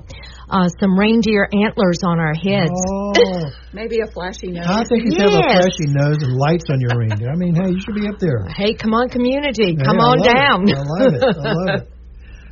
uh, 0.53 0.69
some 0.79 0.99
reindeer 0.99 1.49
antlers 1.49 2.05
on 2.05 2.21
our 2.21 2.35
heads. 2.37 2.77
Oh, 2.77 3.49
Maybe 3.73 4.01
a 4.05 4.07
flashy 4.13 4.53
nose. 4.53 4.67
I 4.69 4.85
think 4.85 5.05
you 5.09 5.13
should 5.17 5.33
have 5.33 5.41
a 5.41 5.57
flashy 5.57 5.89
nose 5.89 6.21
and 6.21 6.37
lights 6.37 6.69
on 6.69 6.81
your 6.81 6.93
reindeer. 7.01 7.33
I 7.33 7.37
mean, 7.37 7.55
hey, 7.57 7.73
you 7.73 7.81
should 7.81 7.95
be 7.97 8.07
up 8.09 8.19
there. 8.21 8.45
Hey, 8.53 8.75
come 8.75 8.93
on, 8.93 9.09
community, 9.09 9.73
come 9.81 9.97
Yeah, 9.97 10.05
I 10.05 10.13
on 10.13 10.19
love 10.21 10.29
it. 10.29 10.37
down. 10.37 10.59
I 10.69 10.85
love 10.85 11.13
it. 11.17 11.23
I 11.25 11.53
love 11.53 11.81
it. 11.81 11.89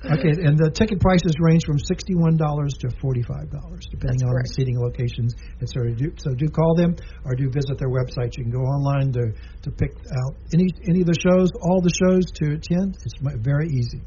Okay, 0.01 0.33
and 0.33 0.57
the 0.57 0.73
ticket 0.73 0.97
prices 0.99 1.37
range 1.45 1.67
from 1.69 1.77
sixty-one 1.77 2.39
dollars 2.41 2.73
to 2.81 2.89
forty-five 3.05 3.53
dollars, 3.53 3.85
depending 3.93 4.25
That's 4.25 4.33
on 4.33 4.33
correct. 4.33 4.57
seating 4.57 4.81
locations, 4.81 5.37
et 5.61 5.69
cetera. 5.69 5.93
Do, 5.93 6.09
so 6.17 6.33
do 6.33 6.49
call 6.49 6.73
them 6.81 6.97
or 7.29 7.37
do 7.37 7.53
visit 7.53 7.77
their 7.77 7.93
website. 7.93 8.33
You 8.41 8.49
can 8.49 8.53
go 8.57 8.65
online 8.65 9.13
to 9.13 9.37
to 9.37 9.69
pick 9.77 9.93
out 9.93 10.33
any 10.57 10.73
any 10.89 11.05
of 11.05 11.07
the 11.13 11.21
shows, 11.21 11.53
all 11.69 11.85
the 11.85 11.93
shows 11.93 12.25
to 12.41 12.57
attend. 12.57 12.97
It's 13.05 13.13
very 13.45 13.69
easy. 13.69 14.01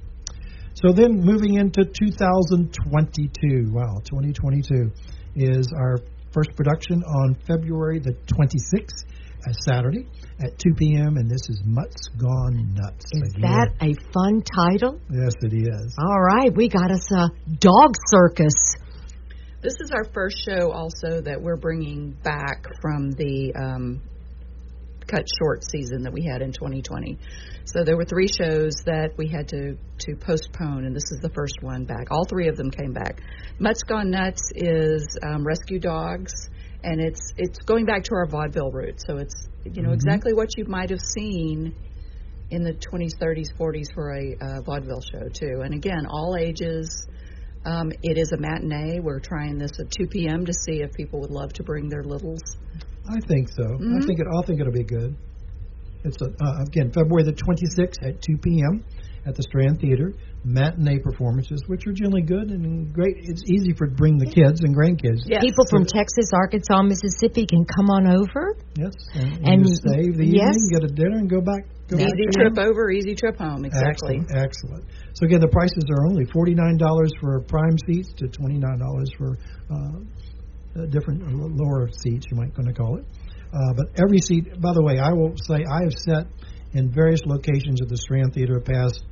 So 0.76 0.92
then, 0.92 1.22
moving 1.24 1.56
into 1.56 1.86
2022. 1.86 3.72
Wow, 3.72 4.02
2022 4.06 4.92
is 5.36 5.72
our 5.78 6.00
first 6.32 6.56
production 6.56 7.04
on 7.04 7.36
February 7.48 8.00
the 8.00 8.14
26th, 8.26 9.06
a 9.48 9.54
Saturday 9.68 10.08
at 10.44 10.58
2 10.58 10.74
p.m. 10.74 11.18
And 11.18 11.30
this 11.30 11.48
is 11.48 11.62
Mutt's 11.64 12.10
Gone 12.18 12.74
Nuts. 12.74 13.06
Is 13.12 13.34
Again. 13.36 13.52
that 13.52 13.70
a 13.82 13.94
fun 14.12 14.42
title? 14.42 15.00
Yes, 15.12 15.34
it 15.42 15.54
is. 15.54 15.96
All 16.00 16.22
right, 16.22 16.52
we 16.56 16.68
got 16.70 16.90
us 16.90 17.12
a 17.12 17.30
dog 17.60 17.94
circus. 18.08 18.56
This 19.62 19.76
is 19.80 19.92
our 19.92 20.06
first 20.12 20.44
show 20.44 20.72
also 20.72 21.22
that 21.22 21.40
we're 21.40 21.56
bringing 21.56 22.18
back 22.24 22.66
from 22.82 23.12
the 23.12 23.54
um, 23.56 24.02
cut 25.08 25.26
short 25.40 25.64
season 25.64 26.04
that 26.04 26.14
we 26.14 26.26
had 26.26 26.42
in 26.42 26.52
2020. 26.52 27.20
So 27.66 27.84
there 27.84 27.96
were 27.96 28.06
three 28.06 28.28
shows 28.28 28.74
that 28.86 29.12
we 29.18 29.28
had 29.28 29.48
to, 29.50 29.78
to 30.00 30.16
postpone, 30.16 30.86
and 30.86 30.96
this 30.96 31.12
is 31.12 31.20
the 31.22 31.30
first 31.30 31.56
one 31.62 31.86
back. 31.86 32.08
All 32.12 32.26
three 32.26 32.50
of 32.50 32.58
them 32.58 32.70
came 32.70 32.92
back. 32.92 33.22
Mutt's 33.58 33.84
Gone 33.84 34.12
Nuts 34.12 34.52
is 34.54 35.08
um, 35.24 35.46
rescue 35.46 35.80
dogs, 35.80 36.34
and 36.84 37.00
it's 37.00 37.34
it's 37.38 37.60
going 37.60 37.86
back 37.86 38.04
to 38.04 38.16
our 38.16 38.28
vaudeville 38.28 38.72
roots. 38.72 39.06
So 39.08 39.18
it's 39.18 39.48
you 39.64 39.82
know 39.82 39.94
exactly 39.94 40.34
what 40.34 40.58
you 40.58 40.66
might 40.66 40.90
have 40.90 41.00
seen 41.00 41.74
in 42.52 42.64
the 42.64 42.74
20s, 42.74 43.18
30s, 43.20 43.56
40s 43.58 43.94
for 43.96 44.14
a 44.14 44.36
uh, 44.40 44.62
vaudeville 44.62 45.02
show 45.12 45.30
too. 45.30 45.62
And 45.64 45.74
again, 45.74 46.06
all 46.10 46.36
ages. 46.40 47.08
Um, 47.66 47.94
it 48.04 48.18
is 48.18 48.30
a 48.34 48.38
matinee. 48.38 49.00
We're 49.00 49.22
trying 49.22 49.58
this 49.58 49.72
at 49.80 49.90
2 49.90 50.08
p.m. 50.08 50.46
to 50.46 50.54
see 50.54 50.82
if 50.82 50.92
people 50.92 51.22
would 51.22 51.32
love 51.32 51.54
to 51.54 51.64
bring 51.64 51.88
their 51.88 52.04
littles. 52.04 52.42
I 53.10 53.22
think 53.26 53.48
so. 53.56 53.64
I 53.64 54.06
think 54.06 54.20
it. 54.20 54.28
I 54.28 54.46
think 54.46 54.60
it'll 54.60 54.74
be 54.74 54.84
good. 54.84 55.16
It's 56.04 56.22
a, 56.22 56.26
uh, 56.44 56.64
again 56.68 56.92
February 56.92 57.24
the 57.24 57.34
26th 57.34 58.04
at 58.04 58.22
2 58.22 58.38
p.m. 58.38 58.84
at 59.26 59.36
the 59.36 59.44
Strand 59.44 59.80
Theater. 59.80 60.14
Matinee 60.46 61.00
performances, 61.00 61.64
which 61.68 61.88
are 61.88 61.94
generally 61.94 62.22
good 62.22 62.52
and 62.52 62.92
great. 62.94 63.16
It's 63.24 63.44
easy 63.48 63.72
for 63.72 63.88
bring 63.88 64.18
the 64.18 64.28
kids 64.28 64.60
and 64.60 64.76
grandkids. 64.76 65.24
Yes. 65.24 65.40
People 65.42 65.64
from 65.72 65.86
Texas, 65.86 66.28
Arkansas, 66.36 66.82
Mississippi 66.84 67.46
can 67.48 67.64
come 67.64 67.88
on 67.88 68.08
over. 68.12 68.58
Yes, 68.76 68.92
and, 69.16 69.38
and, 69.40 69.48
And 69.48 69.60
you 69.64 69.72
stay 69.76 70.12
the 70.12 70.28
yes. 70.28 70.52
evening, 70.52 70.68
get 70.76 70.84
a 70.84 70.92
dinner, 70.92 71.16
and 71.24 71.30
go 71.30 71.40
back. 71.40 71.64
Go 71.88 71.96
back 71.96 72.12
Easy 72.12 72.28
to 72.28 72.32
trip 72.36 72.56
your- 72.60 72.68
over, 72.68 72.92
easy 72.92 73.16
trip 73.16 73.38
home. 73.38 73.64
Exactly. 73.64 74.20
Excellent, 74.20 74.36
excellent. 74.36 74.84
So 75.16 75.26
again, 75.26 75.40
the 75.40 75.48
prices 75.48 75.84
are 75.88 76.08
only 76.12 76.26
forty 76.36 76.54
nine 76.56 76.76
dollars 76.76 77.12
for 77.22 77.40
prime 77.48 77.78
seats 77.88 78.12
to 78.20 78.28
twenty 78.28 78.60
nine 78.60 78.80
dollars 78.80 79.08
for 79.18 79.38
uh, 79.72 79.76
uh, 80.76 80.86
different 80.92 81.24
uh, 81.24 81.32
lower 81.32 81.88
seats, 82.04 82.26
you 82.32 82.36
might 82.36 82.54
going 82.54 82.68
to 82.68 82.74
call 82.74 82.98
it. 82.98 83.06
Uh, 83.54 83.74
but 83.76 83.86
every 84.02 84.20
seat, 84.20 84.60
by 84.60 84.74
the 84.74 84.82
way, 84.82 84.98
I 84.98 85.14
will 85.14 85.38
say 85.38 85.62
I 85.62 85.84
have 85.84 85.94
sat 85.94 86.26
in 86.74 86.92
various 86.92 87.22
locations 87.26 87.82
of 87.82 87.90
the 87.90 87.98
Strand 87.98 88.34
Theater 88.34 88.60
the 88.60 88.74
past 88.74 89.06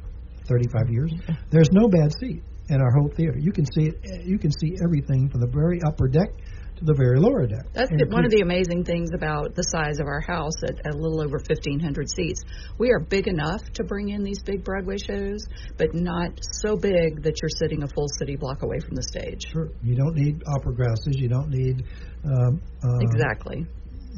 thirty 0.47 0.67
five 0.73 0.89
years. 0.89 1.13
There's 1.51 1.71
no 1.71 1.87
bad 1.87 2.11
seat 2.19 2.41
in 2.69 2.81
our 2.81 2.91
whole 2.91 3.11
theater. 3.15 3.37
You 3.37 3.51
can 3.51 3.65
see 3.65 3.91
it. 3.93 4.25
You 4.25 4.39
can 4.39 4.51
see 4.51 4.75
everything 4.83 5.29
from 5.29 5.41
the 5.41 5.47
very 5.47 5.79
upper 5.85 6.07
deck 6.07 6.29
to 6.81 6.85
the 6.85 6.93
very 6.93 7.19
lower 7.19 7.45
deck. 7.45 7.65
That's 7.73 7.91
And 7.91 8.11
one 8.11 8.25
of 8.25 8.31
the 8.31 8.41
amazing 8.41 8.83
things 8.83 9.09
about 9.13 9.55
the 9.55 9.63
size 9.63 9.99
of 9.99 10.07
our 10.07 10.21
house 10.21 10.57
at 10.63 10.81
a 10.91 10.97
little 10.97 11.21
over 11.21 11.37
1,500 11.37 12.09
seats. 12.09 12.41
We 12.77 12.89
are 12.89 12.99
big 12.99 13.27
enough 13.27 13.61
to 13.73 13.83
bring 13.83 14.09
in 14.09 14.23
these 14.23 14.41
big 14.41 14.63
Broadway 14.63 14.97
shows, 14.97 15.45
but 15.77 15.93
not 15.93 16.39
so 16.63 16.75
big 16.75 17.21
that 17.23 17.37
you're 17.41 17.55
sitting 17.57 17.83
a 17.83 17.87
full 17.87 18.07
city 18.17 18.35
block 18.35 18.63
away 18.63 18.79
from 18.79 18.95
the 18.95 19.03
stage. 19.03 19.45
Sure. 19.51 19.69
You 19.83 19.95
don't 19.95 20.15
need 20.15 20.41
opera 20.47 20.73
glasses. 20.73 21.15
You 21.17 21.29
don't 21.29 21.49
need 21.49 21.85
um, 22.25 22.61
uh, 22.83 22.97
Exactly. 23.01 23.65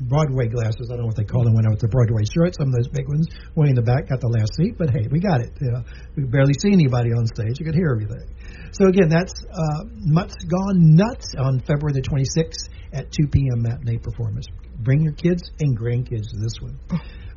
Broadway 0.10 0.48
glasses. 0.48 0.90
I 0.90 0.96
don't 0.96 1.06
know 1.06 1.12
what 1.14 1.18
they 1.18 1.24
call 1.24 1.44
them 1.44 1.54
when 1.54 1.66
I 1.66 1.70
was 1.70 1.84
at 1.84 1.92
Broadway 1.92 2.24
shirt. 2.26 2.56
Some 2.56 2.70
of 2.70 2.76
those 2.76 2.88
big 2.90 3.08
ones 3.08 3.28
way 3.56 3.70
in 3.70 3.76
the 3.76 3.86
back 3.86 4.10
got 4.10 4.20
the 4.20 4.30
last 4.30 4.56
seat, 4.58 4.76
but 4.78 4.90
hey, 4.90 5.08
we 5.12 5.20
got 5.20 5.42
it. 5.42 5.54
You 5.62 5.72
know, 5.72 5.84
we 6.16 6.24
barely 6.26 6.54
see 6.60 6.72
anybody 6.72 7.12
on 7.14 7.28
stage. 7.28 7.60
You 7.60 7.66
could 7.66 7.76
hear 7.76 7.94
everything. 7.94 8.26
So 8.74 8.88
again, 8.88 9.10
that's 9.10 9.34
uh, 9.54 9.86
Mutt's 10.06 10.36
Gone 10.46 10.98
Nuts 10.98 11.36
on 11.38 11.62
February 11.62 11.94
the 11.94 12.02
26th 12.02 12.70
at 12.94 13.12
2 13.12 13.28
p.m. 13.28 13.62
matinee 13.62 13.98
performance. 13.98 14.48
Bring 14.80 15.02
your 15.02 15.14
kids 15.14 15.44
and 15.60 15.78
grandkids 15.78 16.30
to 16.34 16.38
this 16.42 16.58
one. 16.60 16.80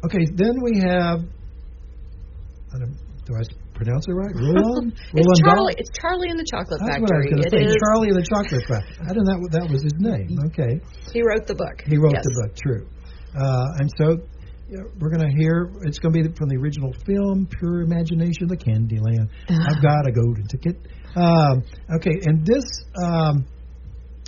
Okay, 0.04 0.24
then 0.34 0.60
we 0.62 0.80
have. 0.80 1.20
I 2.72 2.78
don't, 2.78 2.96
do 3.24 3.34
I 3.34 3.42
pronounce 3.76 4.08
it 4.08 4.16
right? 4.16 4.32
Roland. 4.40 4.96
It's 5.12 5.28
Dahl? 5.44 5.54
Charlie. 5.54 5.76
It's 5.78 5.92
Charlie 6.00 6.30
in 6.32 6.36
the 6.40 6.48
Chocolate 6.48 6.80
That's 6.80 6.96
what 6.96 6.96
I 6.96 7.00
was 7.04 7.10
Factory. 7.12 7.30
going 7.30 7.42
to 7.44 7.48
It 7.48 7.52
say. 7.52 7.64
is. 7.68 7.76
Charlie 7.84 8.08
in 8.10 8.16
the 8.16 8.26
Chocolate 8.26 8.64
Factory. 8.66 8.96
I 9.04 9.10
didn't 9.12 9.28
know 9.28 9.38
that, 9.44 9.52
that 9.60 9.66
was 9.70 9.80
his 9.84 9.96
name. 10.00 10.28
Okay. 10.50 10.72
He 11.12 11.20
wrote 11.22 11.44
the 11.46 11.54
book. 11.54 11.76
He 11.84 11.96
wrote 12.00 12.16
Yes. 12.16 12.24
the 12.24 12.34
book, 12.40 12.52
true. 12.56 12.82
Uh, 13.36 13.80
and 13.84 13.88
so 14.00 14.06
yeah, 14.72 14.82
we're 14.98 15.12
going 15.14 15.22
to 15.22 15.32
hear, 15.38 15.70
it's 15.86 16.00
going 16.00 16.10
to 16.10 16.16
be 16.26 16.26
from 16.34 16.48
the 16.48 16.56
original 16.56 16.90
film, 17.06 17.46
Pure 17.46 17.82
Imagination, 17.86 18.48
The 18.50 18.56
Candyland. 18.58 19.30
I've 19.48 19.78
got 19.84 20.08
a 20.08 20.12
golden 20.12 20.48
ticket. 20.50 20.74
Um, 21.14 21.62
okay, 22.00 22.18
and 22.26 22.44
this 22.44 22.64
um, 22.98 23.46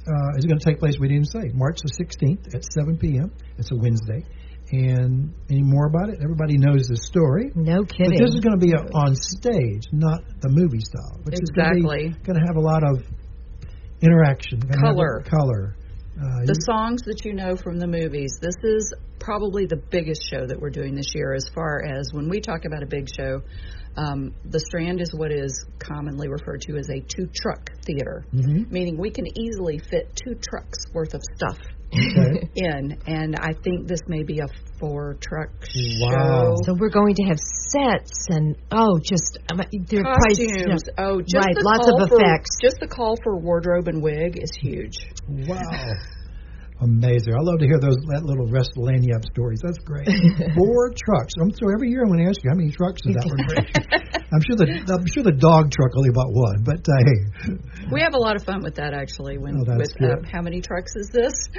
uh, 0.07 0.39
is 0.39 0.45
going 0.47 0.59
to 0.59 0.65
take 0.65 0.79
place, 0.79 0.95
we 1.01 1.09
didn't 1.09 1.33
say, 1.33 1.51
March 1.55 1.79
the 1.83 1.91
16th 1.99 2.55
at 2.55 2.63
7 2.73 2.97
p.m. 2.99 3.33
It's 3.59 3.73
a 3.73 3.77
Wednesday. 3.77 4.23
And 4.71 5.33
any 5.51 5.63
more 5.63 5.87
about 5.87 6.11
it? 6.11 6.19
Everybody 6.23 6.59
knows 6.59 6.89
the 6.89 6.97
story. 6.97 7.51
No 7.55 7.85
kidding. 7.85 8.19
But 8.19 8.27
this 8.27 8.35
is 8.35 8.41
going 8.41 8.59
to 8.61 8.65
be 8.67 8.73
a, 8.73 8.85
on 8.93 9.15
stage, 9.17 9.85
not 9.93 10.21
the 10.41 10.51
movie 10.51 10.81
style. 10.85 11.21
Which 11.25 11.37
Exactly. 11.41 12.13
is 12.13 12.17
going 12.27 12.39
to 12.39 12.45
have 12.47 12.57
a 12.57 12.61
lot 12.61 12.85
of 12.85 13.03
interaction, 14.03 14.61
Color. 14.69 15.25
color. 15.25 15.75
Uh, 16.21 16.45
The 16.45 16.61
songs 16.67 17.01
that 17.07 17.25
you 17.25 17.33
know 17.33 17.57
from 17.57 17.79
the 17.79 17.87
movies. 17.87 18.37
This 18.43 18.57
is 18.63 18.93
probably 19.21 19.67
the 19.67 19.81
biggest 19.91 20.23
show 20.31 20.47
that 20.47 20.61
we're 20.61 20.71
doing 20.71 20.95
this 20.95 21.13
year 21.15 21.33
as 21.33 21.49
far 21.55 21.85
as 21.85 22.11
when 22.13 22.29
we 22.29 22.41
talk 22.41 22.65
about 22.67 22.83
a 22.83 22.87
big 22.87 23.09
show. 23.09 23.41
Um, 23.97 24.35
the 24.45 24.61
Strand 24.61 25.01
is 25.01 25.13
what 25.17 25.33
is 25.33 25.65
commonly 25.79 26.29
referred 26.29 26.61
to 26.63 26.77
as 26.77 26.89
a 26.91 27.01
two 27.01 27.27
truck 27.35 27.71
theater, 27.87 28.25
Mhm. 28.35 28.71
meaning 28.71 28.97
we 28.99 29.11
can 29.11 29.27
easily 29.39 29.79
fit 29.79 30.15
two 30.15 30.35
trucks 30.51 30.79
worth 30.93 31.15
of 31.15 31.21
stuff 31.37 31.59
Okay. 31.93 32.49
in. 32.55 32.99
And 33.07 33.37
I 33.37 33.53
think 33.65 33.89
this 33.89 34.01
may 34.09 34.23
be 34.23 34.41
a 34.41 34.47
four 34.79 35.17
truck 35.21 35.51
Wow. 36.01 36.57
show. 36.57 36.57
so 36.65 36.75
we're 36.79 36.91
going 36.91 37.15
to 37.17 37.25
have 37.25 37.39
sets 37.39 38.27
and 38.29 38.57
oh, 38.71 38.99
just 39.03 39.39
uh, 39.51 39.55
I 39.55 39.57
mean, 39.57 39.87
they're 39.89 40.03
price- 40.03 40.39
Costumes. 40.39 40.83
Oh, 40.99 41.21
just 41.21 41.35
Right, 41.35 41.57
lots 41.57 41.79
call 41.87 42.03
of 42.03 42.09
for, 42.09 42.17
effects. 42.21 42.51
Just 42.63 42.77
the 42.81 42.89
call 42.89 43.17
for 43.23 43.37
wardrobe 43.39 43.89
and 43.89 44.03
wig 44.03 44.39
is 44.43 44.51
huge. 44.57 44.95
Wow. 45.29 45.59
Amazing. 46.81 47.35
I 47.35 47.43
love 47.43 47.59
to 47.59 47.67
hear 47.67 47.83
those 47.83 47.99
that 48.15 48.23
little 48.23 48.47
up 48.47 49.25
stories. 49.35 49.59
That's 49.67 49.83
great. 49.83 50.07
Four 50.55 50.95
trucks. 50.95 51.35
Um, 51.43 51.51
so 51.51 51.67
every 51.75 51.91
year 51.91 52.07
I'm 52.07 52.11
going 52.15 52.23
to 52.23 52.31
ask 52.31 52.39
you 52.39 52.51
how 52.51 52.59
many 52.59 52.71
trucks 52.71 53.03
does 53.03 53.19
that 53.19 53.27
one 53.27 53.43
bring? 53.51 53.67
I'm 54.31 54.43
sure 54.47 54.55
the 54.55 54.67
I'm 54.87 55.07
sure 55.11 55.27
the 55.27 55.35
dog 55.35 55.75
truck 55.75 55.91
only 55.99 56.15
bought 56.15 56.31
one, 56.31 56.63
but 56.63 56.87
uh, 56.87 56.95
hey, 57.03 57.19
We 57.91 57.99
have 58.07 58.15
a 58.15 58.23
lot 58.23 58.37
of 58.39 58.47
fun 58.47 58.63
with 58.63 58.77
that 58.79 58.95
actually. 58.95 59.43
When 59.43 59.59
Oh, 59.59 59.67
with 59.75 59.91
um, 60.07 60.23
how 60.23 60.39
many 60.43 60.63
trucks 60.63 60.95
is 60.95 61.11
this? 61.11 61.35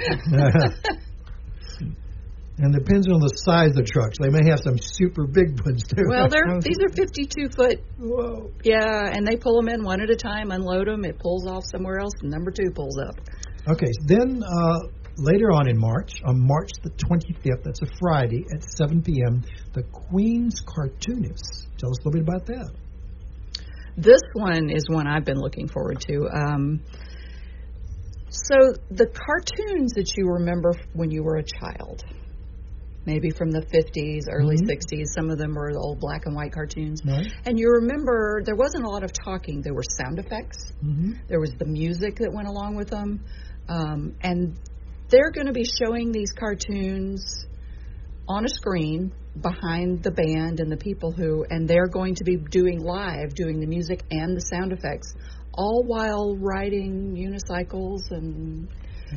and 2.60 2.72
depends 2.72 3.08
on 3.08 3.20
the 3.20 3.32
size 3.44 3.76
of 3.76 3.84
the 3.84 3.88
trucks. 3.88 4.16
They 4.20 4.28
may 4.32 4.48
have 4.48 4.60
some 4.64 4.76
super 4.80 5.26
big 5.26 5.60
ones 5.64 5.84
too. 5.84 6.04
well, 6.08 6.28
they're 6.32 6.48
these 6.64 6.80
are 6.80 6.92
52 6.96 7.52
foot. 7.56 7.76
Whoa. 8.00 8.52
Yeah, 8.64 9.12
and 9.12 9.26
they 9.26 9.36
pull 9.36 9.56
them 9.60 9.68
in 9.68 9.84
one 9.84 10.00
at 10.00 10.10
a 10.10 10.16
time, 10.16 10.50
unload 10.50 10.88
them. 10.88 11.04
It 11.04 11.18
pulls 11.18 11.46
off 11.46 11.64
somewhere 11.64 12.00
else, 12.00 12.12
and 12.20 12.30
number 12.30 12.50
two 12.50 12.70
pulls 12.72 12.96
up. 12.96 13.20
Okay, 13.68 13.92
then 14.06 14.40
uh, 14.40 14.78
later 15.16 15.50
on 15.52 15.68
in 15.68 15.78
March, 15.78 16.12
on 16.24 16.38
March 16.46 16.70
the 16.82 16.90
25th, 16.90 17.64
that's 17.64 17.82
a 17.82 17.86
Friday 17.98 18.44
at 18.54 18.62
7 18.76 19.02
p.m., 19.02 19.42
the 19.72 19.82
Queen's 19.82 20.60
Cartoonists. 20.66 21.66
Tell 21.78 21.90
us 21.90 21.98
a 22.04 22.08
little 22.08 22.12
bit 22.12 22.22
about 22.22 22.46
that. 22.46 22.70
This 23.96 24.20
one 24.34 24.70
is 24.70 24.84
one 24.88 25.06
I've 25.06 25.24
been 25.24 25.40
looking 25.40 25.68
forward 25.68 26.00
to. 26.08 26.28
Um, 26.32 26.80
so 28.30 28.72
the 28.90 29.06
cartoons 29.06 29.92
that 29.94 30.12
you 30.16 30.26
remember 30.26 30.72
when 30.92 31.10
you 31.10 31.22
were 31.22 31.36
a 31.36 31.42
child, 31.44 32.04
maybe 33.04 33.30
from 33.30 33.50
the 33.50 33.62
50s, 33.62 34.26
early 34.30 34.56
Mhm. 34.56 34.66
60s, 34.68 35.12
some 35.14 35.30
of 35.30 35.38
them 35.38 35.54
were 35.54 35.72
the 35.72 35.78
old 35.78 35.98
black 36.00 36.26
and 36.26 36.36
white 36.36 36.52
cartoons. 36.52 37.02
Right? 37.04 37.26
And 37.44 37.58
you 37.58 37.68
remember 37.80 38.42
there 38.44 38.54
wasn't 38.56 38.84
a 38.84 38.88
lot 38.88 39.02
of 39.02 39.10
talking. 39.12 39.62
There 39.62 39.74
were 39.74 39.82
sound 39.98 40.18
effects. 40.18 40.72
Mm-hmm. 40.84 41.12
There 41.28 41.40
was 41.40 41.52
the 41.58 41.66
music 41.66 42.16
that 42.16 42.32
went 42.32 42.46
along 42.46 42.76
with 42.76 42.88
them. 42.88 43.20
Um, 43.68 44.14
and 44.22 44.56
they're 45.10 45.30
going 45.30 45.46
to 45.46 45.52
be 45.52 45.64
showing 45.64 46.12
these 46.12 46.32
cartoons 46.32 47.46
on 48.28 48.44
a 48.44 48.48
screen 48.48 49.12
behind 49.40 50.02
the 50.02 50.10
band 50.10 50.60
and 50.60 50.70
the 50.70 50.76
people 50.76 51.12
who, 51.12 51.44
and 51.50 51.68
they're 51.68 51.88
going 51.88 52.14
to 52.16 52.24
be 52.24 52.36
doing 52.50 52.80
live, 52.80 53.34
doing 53.34 53.60
the 53.60 53.66
music 53.66 54.02
and 54.10 54.36
the 54.36 54.40
sound 54.40 54.72
effects, 54.72 55.14
all 55.54 55.82
while 55.86 56.36
riding 56.38 57.14
unicycles 57.16 58.00
and 58.10 58.68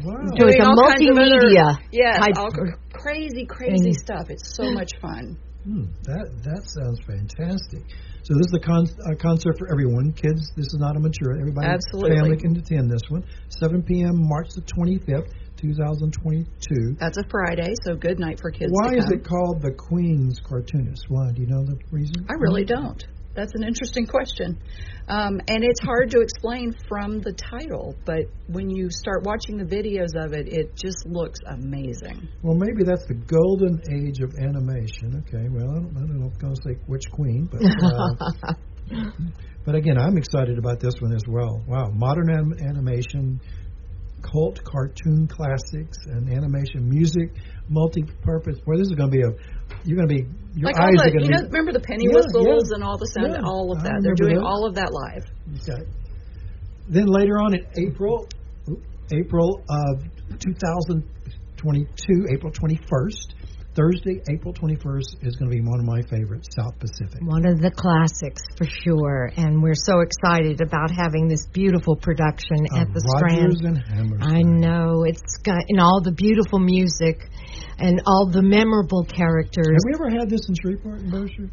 Wow. 0.03 0.15
So 0.25 0.47
it's 0.47 0.57
doing 0.57 0.59
a 0.59 0.65
all 0.65 0.89
kinds 0.89 1.05
of 1.05 1.17
other- 1.17 1.21
multimedia 1.21 1.77
yes, 1.91 2.17
type- 2.17 2.37
all 2.37 2.49
crazy, 2.93 3.45
crazy 3.45 3.89
And- 3.93 3.95
stuff. 3.95 4.31
It's 4.31 4.55
so 4.55 4.71
much 4.73 4.89
fun. 4.99 5.37
Hmm, 5.65 5.85
that 6.09 6.25
that 6.43 6.61
sounds 6.65 6.99
fantastic. 7.05 7.83
So 8.23 8.33
this 8.33 8.47
is 8.47 8.53
a 8.57 8.59
con- 8.65 8.89
a 9.05 9.15
concert 9.15 9.55
for 9.59 9.71
everyone. 9.71 10.11
Kids, 10.13 10.51
this 10.57 10.65
is 10.65 10.77
not 10.79 10.97
a 10.97 10.99
mature. 10.99 11.37
Everybody, 11.39 11.67
Absolutely. 11.67 12.17
family 12.17 12.37
can 12.37 12.57
attend 12.57 12.89
this 12.89 13.03
one. 13.09 13.23
7 13.49 13.83
p.m. 13.83 14.17
March 14.27 14.49
the 14.55 14.61
25th, 14.63 15.29
2022. 15.63 16.97
That's 16.99 17.17
a 17.17 17.23
Friday, 17.29 17.73
so 17.85 17.95
good 17.95 18.19
night 18.19 18.39
for 18.41 18.51
kids. 18.51 18.71
Why 18.71 18.95
is 18.95 19.09
it 19.11 19.23
called 19.23 19.61
the 19.61 19.71
Queen's 19.71 20.39
Cartoonist? 20.43 21.05
Why? 21.07 21.31
Do 21.31 21.41
you 21.41 21.47
know 21.47 21.63
the 21.63 21.77
reason? 21.89 22.27
I 22.29 22.33
really 22.33 22.65
don't. 22.65 23.03
That's 23.33 23.53
an 23.55 23.63
interesting 23.63 24.05
question. 24.05 24.59
Um, 25.07 25.41
and 25.47 25.63
it's 25.63 25.81
hard 25.81 26.11
to 26.11 26.19
explain 26.19 26.73
from 26.87 27.19
the 27.21 27.33
title, 27.33 27.95
but 28.05 28.25
when 28.47 28.69
you 28.69 28.89
start 28.91 29.23
watching 29.23 29.57
the 29.57 29.65
videos 29.65 30.15
of 30.15 30.33
it, 30.33 30.47
it 30.53 30.75
just 30.75 31.05
looks 31.05 31.39
amazing. 31.47 32.27
Well, 32.43 32.55
maybe 32.55 32.83
that's 32.85 33.05
the 33.07 33.15
golden 33.15 33.81
age 33.89 34.19
of 34.19 34.35
animation. 34.37 35.23
Okay, 35.25 35.47
well, 35.49 35.71
I 35.71 35.79
don't, 35.79 35.97
I 35.97 35.99
don't 36.01 36.19
know 36.19 36.27
if 36.27 36.33
I'm 36.35 36.39
going 36.39 36.55
to 36.55 36.61
say 36.61 36.75
which 36.85 37.09
queen, 37.11 37.49
but 37.51 37.61
uh, 37.63 38.53
but 39.65 39.75
again, 39.75 39.97
I'm 39.97 40.17
excited 40.17 40.57
about 40.57 40.79
this 40.79 40.93
one 40.99 41.13
as 41.13 41.23
well. 41.27 41.63
Wow, 41.67 41.89
modern 41.93 42.29
anim- 42.29 42.59
animation, 42.69 43.41
cult 44.23 44.63
cartoon 44.63 45.27
classics, 45.27 45.97
and 46.07 46.31
animation 46.31 46.89
music, 46.89 47.29
multi-purpose. 47.69 48.57
Boy, 48.65 48.77
this 48.77 48.87
is 48.87 48.95
going 48.97 49.11
to 49.11 49.17
be 49.17 49.21
a 49.23 49.31
you're 49.85 49.97
going 49.97 50.07
to 50.09 50.15
be 50.15 50.23
your 50.55 50.71
like 50.71 50.79
eyes 50.79 50.95
are 50.97 51.05
the, 51.05 51.11
going 51.11 51.25
you 51.25 51.35
to 51.35 51.43
know, 51.43 51.47
remember 51.51 51.71
the 51.73 51.79
penny 51.83 52.05
Yeah, 52.07 52.15
whistles 52.15 52.69
yeah. 52.71 52.75
and 52.75 52.83
all 52.83 52.97
the 52.97 53.07
sound, 53.13 53.33
Yeah, 53.33 53.41
all 53.45 53.71
of 53.75 53.83
that. 53.83 53.99
They're 54.01 54.15
doing 54.15 54.35
those. 54.37 54.45
all 54.47 54.65
of 54.65 54.75
that 54.75 54.91
live. 54.93 55.25
Okay. 55.59 55.83
Then 56.87 57.07
later 57.07 57.39
on 57.39 57.53
in 57.55 57.65
April, 57.77 58.27
April 59.11 59.63
of 59.69 60.03
2022, 60.39 62.27
April 62.33 62.51
21st, 62.51 63.33
Thursday, 63.75 64.21
April 64.29 64.53
21st 64.53 65.25
is 65.25 65.35
going 65.35 65.49
to 65.49 65.55
be 65.55 65.61
one 65.61 65.79
of 65.79 65.85
my 65.85 66.01
favorites, 66.03 66.47
South 66.55 66.77
Pacific. 66.79 67.21
One 67.21 67.45
of 67.45 67.59
the 67.59 67.71
classics 67.71 68.41
for 68.55 68.65
sure, 68.65 69.31
and 69.35 69.63
we're 69.63 69.73
so 69.73 70.01
excited 70.01 70.61
about 70.61 70.91
having 70.91 71.27
this 71.27 71.47
beautiful 71.47 71.95
production 71.95 72.69
at 72.77 72.93
the 72.93 73.01
Rodgers 73.01 73.57
Strand. 73.57 73.77
and 73.77 73.97
Hammerstein. 73.97 74.35
I 74.35 74.41
know 74.41 75.05
it's 75.05 75.37
got 75.41 75.65
and 75.69 75.79
all 75.79 76.01
the 76.01 76.11
beautiful 76.11 76.59
music 76.59 77.25
and 77.79 78.01
all 78.05 78.29
the 78.29 78.43
memorable 78.43 79.05
characters. 79.05 79.73
Have 79.73 79.85
we 79.89 79.93
ever 79.95 80.09
had 80.21 80.29
this 80.29 80.47
in 80.47 80.53
Shreveport 80.61 81.01
and 81.01 81.11
Bossier? 81.11 81.49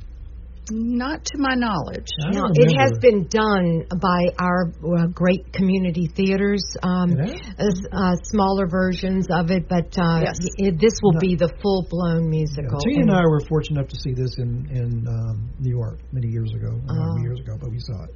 Not 0.70 1.24
to 1.24 1.38
my 1.38 1.54
knowledge. 1.54 2.06
No, 2.30 2.46
it 2.54 2.70
has 2.78 2.92
been 3.00 3.26
done 3.28 3.84
by 4.00 4.30
our 4.38 4.70
uh, 4.70 5.06
great 5.12 5.52
community 5.52 6.06
theaters, 6.14 6.62
um, 6.82 7.18
It 7.18 7.40
as, 7.58 7.74
uh, 7.92 8.14
smaller 8.24 8.66
versions 8.68 9.26
of 9.30 9.50
it, 9.50 9.68
but 9.68 9.90
uh, 9.98 10.20
Yes. 10.22 10.36
it, 10.58 10.78
this 10.80 10.94
will 11.02 11.14
No. 11.14 11.20
be 11.20 11.34
the 11.34 11.50
full 11.60 11.86
blown 11.90 12.24
Yeah, 12.24 12.38
musical. 12.38 12.78
Tina 12.80 13.02
and 13.02 13.10
I 13.10 13.22
were 13.26 13.40
fortunate 13.48 13.80
enough 13.80 13.90
to 13.90 13.98
see 14.00 14.12
this 14.14 14.38
in 14.38 14.66
in 14.70 15.06
um, 15.08 15.50
New 15.58 15.70
York 15.70 15.98
many 16.12 16.28
years 16.28 16.52
ago. 16.54 16.70
Not 16.86 17.14
many 17.16 17.22
years 17.26 17.40
ago, 17.40 17.56
but 17.60 17.70
we 17.70 17.78
saw 17.80 18.04
it. 18.04 18.14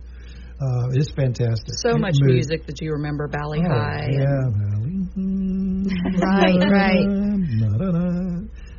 Uh, 0.61 0.88
it's 0.92 1.11
fantastic. 1.12 1.74
So 1.82 1.96
It 1.96 2.00
much 2.00 2.14
moved- 2.20 2.34
music 2.34 2.66
that 2.66 2.80
you 2.80 2.92
remember 2.92 3.26
Bali 3.28 3.59
Oh, 3.59 3.68
Ha'i. 3.68 4.05
and- 4.05 4.14
yeah, 4.14 4.44
Bali. 4.55 4.90
Mm, 5.18 5.84
Right, 6.22 6.70
right. 6.70 7.07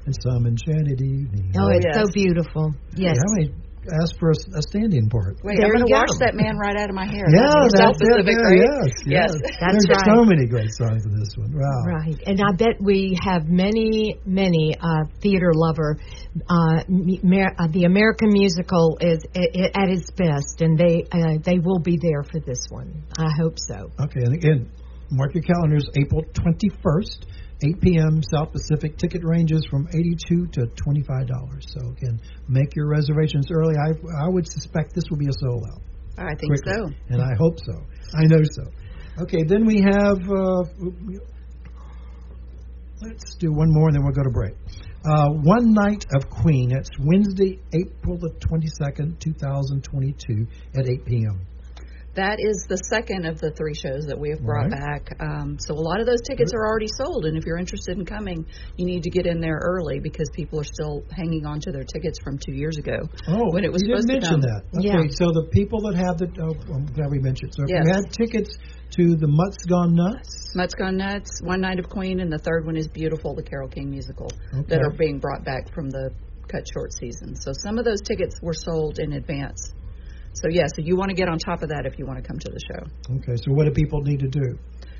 And 0.05 0.15
some 0.21 0.45
enchanted 0.45 1.01
evening. 1.01 1.51
Oh, 1.59 1.67
it's 1.69 1.85
yes. 1.85 1.95
so 1.95 2.03
beautiful. 2.13 2.73
Yes. 2.95 3.17
How 3.17 3.33
many 3.35 3.51
ask 4.01 4.17
for 4.19 4.31
a, 4.31 4.37
a 4.57 4.61
stand-in 4.61 5.09
part? 5.09 5.37
Wait, 5.43 5.57
There 5.57 5.67
I'm 5.67 5.73
going 5.77 5.85
to 5.87 5.93
wash 5.93 6.13
that 6.19 6.33
man 6.33 6.57
right 6.57 6.75
out 6.75 6.89
of 6.89 6.95
my 6.95 7.05
hair. 7.05 7.25
Yeah, 7.35 7.45
that's, 7.75 7.99
that's 7.99 8.01
it. 8.01 8.25
Yeah, 8.25 8.37
right? 8.41 8.61
yes, 8.61 8.89
yes. 9.05 9.31
That's 9.59 9.85
There's 9.85 10.01
right. 10.05 10.15
so 10.15 10.25
many 10.25 10.45
great 10.47 10.71
songs 10.73 11.05
in 11.05 11.13
this 11.19 11.33
one. 11.37 11.51
Wow. 11.53 11.83
Right, 11.85 12.17
and 12.25 12.39
I 12.41 12.51
bet 12.55 12.81
we 12.81 13.17
have 13.21 13.45
many, 13.47 14.17
many 14.25 14.75
uh, 14.79 15.05
theater 15.21 15.51
lover. 15.53 15.97
Uh, 16.49 16.83
mer- 16.89 17.55
uh, 17.59 17.67
the 17.71 17.83
American 17.85 18.29
musical 18.31 18.97
is 19.01 19.23
i- 19.35 19.39
i- 19.39 19.71
at 19.75 19.89
its 19.89 20.09
best, 20.11 20.61
and 20.61 20.77
they 20.77 21.03
uh, 21.11 21.37
they 21.43 21.59
will 21.59 21.79
be 21.79 21.97
there 22.01 22.23
for 22.23 22.39
this 22.39 22.65
one. 22.69 23.03
I 23.17 23.29
hope 23.39 23.55
so. 23.57 23.91
Okay, 23.99 24.21
and 24.23 24.33
again, 24.33 24.69
mark 25.11 25.33
your 25.33 25.43
calendars. 25.43 25.87
April 25.95 26.23
21st, 26.33 27.25
8 27.63 27.81
p.m. 27.81 28.21
South 28.33 28.51
Pacific. 28.51 28.97
Ticket 28.97 29.23
ranges 29.23 29.65
from 29.69 29.87
82 29.93 30.47
to 30.47 30.67
25 30.75 31.27
dollars. 31.27 31.65
So 31.69 31.89
again, 31.89 32.19
make 32.47 32.75
your 32.75 32.87
reservations 32.87 33.47
early. 33.51 33.75
I 33.75 33.91
I 34.25 34.29
would 34.29 34.47
suspect 34.47 34.93
this 34.93 35.05
will 35.09 35.17
be 35.17 35.27
a 35.27 35.33
sold 35.39 35.63
out. 35.71 35.81
I 36.17 36.35
think 36.35 36.51
quickly, 36.51 36.73
so. 36.75 36.93
and 37.09 37.21
I 37.21 37.35
hope 37.37 37.57
so. 37.59 37.81
I 38.13 38.23
know 38.25 38.41
so. 38.43 38.63
Okay, 39.23 39.43
then 39.47 39.65
we 39.65 39.81
have. 39.81 40.19
Uh, 40.29 40.63
let's 43.01 43.35
do 43.39 43.51
one 43.51 43.71
more, 43.71 43.87
and 43.87 43.95
then 43.95 44.03
we'll 44.03 44.13
go 44.13 44.23
to 44.23 44.29
break. 44.29 44.53
Uh, 45.05 45.29
one 45.29 45.73
night 45.73 46.05
of 46.15 46.29
Queen. 46.29 46.71
It's 46.71 46.89
Wednesday, 46.99 47.59
April 47.73 48.17
the 48.17 48.31
22nd, 48.39 49.19
2022, 49.19 50.47
at 50.77 50.89
8 50.89 51.05
p.m. 51.05 51.45
That 52.15 52.39
is 52.39 52.63
the 52.69 52.77
second 52.87 53.25
of 53.25 53.39
the 53.41 53.51
three 53.51 53.73
shows 53.75 54.05
that 54.07 54.17
we 54.17 54.29
have 54.29 54.39
brought 54.39 54.71
Right. 54.71 54.79
back. 54.79 55.17
Um, 55.19 55.57
so 55.59 55.73
a 55.75 55.83
lot 55.83 55.99
of 55.99 56.05
those 56.07 56.21
tickets 56.21 56.53
are 56.55 56.65
already 56.65 56.87
sold, 56.87 57.25
and 57.25 57.37
if 57.37 57.45
you're 57.45 57.57
interested 57.57 57.97
in 57.97 58.05
coming, 58.05 58.45
you 58.77 58.85
need 58.85 59.03
to 59.03 59.09
get 59.09 59.25
in 59.27 59.41
there 59.41 59.59
early 59.61 59.99
because 59.99 60.29
people 60.33 60.59
are 60.59 60.63
still 60.67 61.03
hanging 61.11 61.45
on 61.45 61.59
to 61.59 61.71
their 61.71 61.83
tickets 61.83 62.17
from 62.23 62.37
two 62.37 62.53
years 62.53 62.77
ago. 62.77 62.99
Oh, 63.27 63.51
when 63.51 63.65
it 63.65 63.71
was 63.71 63.81
you 63.83 63.89
didn't 63.89 64.07
supposed 64.07 64.23
to 64.23 64.31
mention 64.31 64.41
that. 64.47 64.61
Okay, 64.79 64.87
Yeah. 64.87 65.11
so 65.11 65.31
the 65.35 65.47
people 65.51 65.81
that 65.91 65.95
have 65.95 66.17
the, 66.17 66.27
oh, 66.39 66.55
I'm 66.73 66.85
glad 66.85 67.11
we 67.11 67.19
mentioned. 67.19 67.53
So 67.53 67.63
if 67.63 67.69
Yes. 67.69 67.83
you 67.85 67.91
had 67.93 68.11
tickets 68.13 68.57
to 68.95 69.15
the 69.17 69.27
Mutts 69.27 69.65
Gone 69.67 69.93
Nuts, 69.93 70.55
Mutt's 70.55 70.73
Gone 70.75 70.95
Nuts, 70.95 71.41
One 71.43 71.59
Night 71.59 71.79
of 71.79 71.89
Queen, 71.89 72.21
and 72.21 72.31
the 72.31 72.37
third 72.39 72.65
one 72.65 72.77
is 72.77 72.87
Beautiful, 72.87 73.35
the 73.35 73.43
Carole 73.43 73.67
King 73.67 73.89
musical 73.89 74.29
Okay. 74.53 74.63
that 74.69 74.81
are 74.81 74.91
being 74.97 75.19
brought 75.19 75.43
back 75.43 75.69
from 75.73 75.89
the 75.89 76.11
cut 76.47 76.63
short 76.73 76.93
season. 76.93 77.35
So 77.35 77.51
some 77.51 77.77
of 77.77 77.83
those 77.83 77.99
tickets 78.01 78.39
were 78.41 78.53
sold 78.53 78.99
in 78.99 79.11
advance. 79.13 79.73
So 80.35 80.47
yeah, 80.49 80.67
so 80.67 80.81
you 80.81 80.95
want 80.95 81.09
to 81.09 81.15
get 81.15 81.27
on 81.27 81.39
top 81.39 81.63
of 81.63 81.69
that 81.69 81.85
if 81.85 81.97
you 81.97 82.05
want 82.05 82.21
to 82.21 82.27
come 82.27 82.37
to 82.39 82.49
the 82.51 82.59
show. 82.59 83.15
okay, 83.17 83.35
so 83.37 83.51
what 83.51 83.65
do 83.65 83.71
people 83.71 84.01
need 84.01 84.19
to 84.19 84.27
do? 84.27 84.57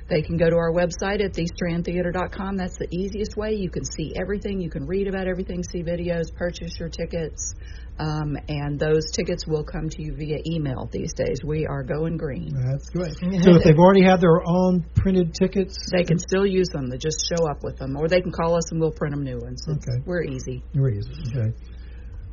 They 0.08 0.22
can 0.22 0.36
go 0.36 0.48
to 0.48 0.54
our 0.56 0.70
website 0.72 1.18
at 1.20 1.32
thestrandtheater.com. 1.32 2.56
That's 2.56 2.78
the 2.78 2.86
easiest 2.90 3.36
way. 3.36 3.54
You 3.54 3.70
can 3.70 3.84
see 3.84 4.12
everything. 4.16 4.60
You 4.60 4.70
can 4.70 4.86
read 4.86 5.08
about 5.08 5.26
everything, 5.26 5.64
see 5.64 5.82
videos, 5.82 6.32
purchase 6.32 6.78
your 6.78 6.88
tickets, 6.88 7.54
um, 7.98 8.36
and 8.48 8.78
those 8.78 9.10
tickets 9.10 9.48
will 9.48 9.64
come 9.64 9.88
to 9.88 10.02
you 10.02 10.14
via 10.14 10.38
email 10.46 10.88
these 10.92 11.12
days. 11.12 11.40
We 11.44 11.66
are 11.66 11.82
going 11.82 12.16
green. 12.18 12.54
That's 12.70 12.88
great. 12.90 13.14
So 13.18 13.56
if 13.56 13.64
they've 13.64 13.78
already 13.78 14.04
had 14.04 14.20
their 14.20 14.46
own 14.46 14.84
printed 14.94 15.34
tickets, 15.34 15.76
They 15.90 16.04
can 16.04 16.20
still 16.20 16.46
use 16.46 16.68
them. 16.68 16.88
They 16.88 16.98
just 16.98 17.26
show 17.28 17.48
up 17.50 17.64
with 17.64 17.76
them, 17.78 17.96
or 17.96 18.06
they 18.06 18.20
can 18.20 18.30
call 18.30 18.54
us 18.56 18.70
and 18.70 18.80
we'll 18.80 18.92
print 18.92 19.12
them 19.14 19.24
new 19.24 19.38
ones. 19.38 19.60
It's- 19.68 19.88
Okay. 19.88 20.02
We're 20.06 20.22
easy. 20.22 20.62
Is 20.72 21.32
it? 21.34 21.38
Okay. 21.38 21.52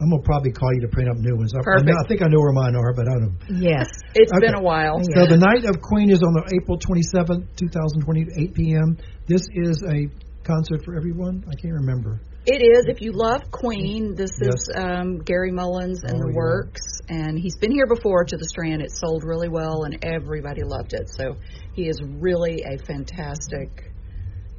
I'm 0.03 0.09
gonna 0.09 0.21
probably 0.21 0.51
call 0.51 0.73
you 0.75 0.81
to 0.81 0.89
print 0.91 1.07
up 1.09 1.15
new 1.15 1.37
ones. 1.37 1.53
I, 1.55 1.59
I, 1.59 1.63
Perfect. 1.63 1.95
I 1.95 2.07
think 2.09 2.21
I 2.21 2.27
know 2.27 2.39
where 2.43 2.51
mine 2.51 2.75
are, 2.75 2.91
but 2.93 3.07
I 3.07 3.15
don't. 3.23 3.37
Yes. 3.47 3.87
It's 4.15 4.31
Okay. 4.31 4.45
been 4.47 4.55
a 4.55 4.61
while. 4.61 4.99
So 5.15 5.25
the 5.25 5.37
night 5.39 5.63
of 5.65 5.81
Queen 5.81 6.11
is 6.11 6.21
on 6.21 6.33
the 6.33 6.43
April 6.59 6.77
27th, 6.77 7.47
2020, 7.55 8.27
8 8.51 8.53
p.m. 8.53 8.97
This 9.25 9.41
is 9.55 9.81
a 9.89 10.05
concert 10.43 10.83
for 10.85 10.95
everyone. 10.95 11.43
I 11.47 11.55
can't 11.55 11.73
remember. 11.73 12.19
It 12.45 12.61
is. 12.61 12.85
If 12.87 13.01
you 13.01 13.13
love 13.13 13.41
Queen, 13.51 14.13
this 14.15 14.31
Yes. 14.43 14.53
is 14.53 14.69
um, 14.75 15.19
Gary 15.19 15.51
Mullins 15.51 16.03
and 16.03 16.15
Oh, 16.15 16.19
the 16.19 16.27
yeah. 16.29 16.35
Works, 16.35 16.83
and 17.07 17.39
he's 17.39 17.55
been 17.55 17.71
here 17.71 17.87
before 17.87 18.25
to 18.25 18.35
the 18.35 18.45
Strand. 18.45 18.81
It 18.81 18.91
sold 18.91 19.23
really 19.23 19.47
well, 19.49 19.83
and 19.85 19.97
everybody 20.03 20.61
loved 20.63 20.91
it. 20.93 21.09
So 21.09 21.37
he 21.73 21.87
is 21.87 22.01
really 22.19 22.61
a 22.67 22.77
fantastic 22.85 23.69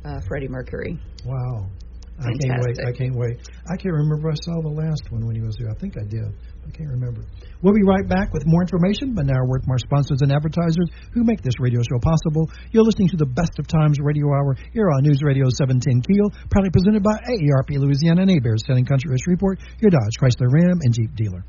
uh, 0.04 0.20
Freddie 0.26 0.48
Mercury. 0.48 0.98
Wow. 1.26 1.66
I 2.20 2.30
can't 2.38 2.62
wait. 2.62 2.76
I 2.78 2.92
can't 2.94 3.16
wait. 3.16 3.36
I 3.66 3.74
can't 3.74 3.94
remember 3.94 4.30
if 4.30 4.38
I 4.38 4.38
saw 4.46 4.62
the 4.62 4.70
last 4.70 5.02
one 5.10 5.26
when 5.26 5.34
he 5.34 5.42
was 5.42 5.58
here. 5.58 5.66
I 5.66 5.74
think 5.74 5.98
I 5.98 6.06
did. 6.06 6.30
I 6.62 6.70
can't 6.70 6.88
remember. 6.90 7.26
We'll 7.60 7.74
be 7.74 7.82
right 7.82 8.06
back 8.06 8.32
with 8.32 8.46
more 8.46 8.62
information, 8.62 9.14
but 9.14 9.26
now 9.26 9.42
a 9.42 9.46
word 9.46 9.66
from 9.66 9.72
our 9.74 9.82
sponsors 9.82 10.22
and 10.22 10.30
advertisers 10.30 10.86
who 11.12 11.26
make 11.26 11.42
this 11.42 11.58
radio 11.58 11.82
show 11.82 11.98
possible. 11.98 12.46
You're 12.70 12.86
listening 12.86 13.10
to 13.10 13.18
the 13.18 13.26
Best 13.26 13.58
of 13.58 13.66
Times 13.66 13.98
Radio 13.98 14.30
Hour 14.30 14.54
here 14.72 14.88
on 14.94 15.02
News 15.02 15.20
Radio 15.26 15.50
710 15.50 16.06
Keel, 16.06 16.30
proudly 16.50 16.70
presented 16.70 17.02
by 17.02 17.18
AARP 17.26 17.74
Louisiana 17.82 18.22
and 18.22 18.30
Hebert's 18.30 18.62
Selling 18.66 18.86
Country 18.86 19.10
Shreveport, 19.18 19.58
your 19.82 19.90
Dodge, 19.90 20.14
Chrysler 20.22 20.52
Ram, 20.52 20.78
and 20.86 20.94
Jeep 20.94 21.10
dealer. 21.18 21.42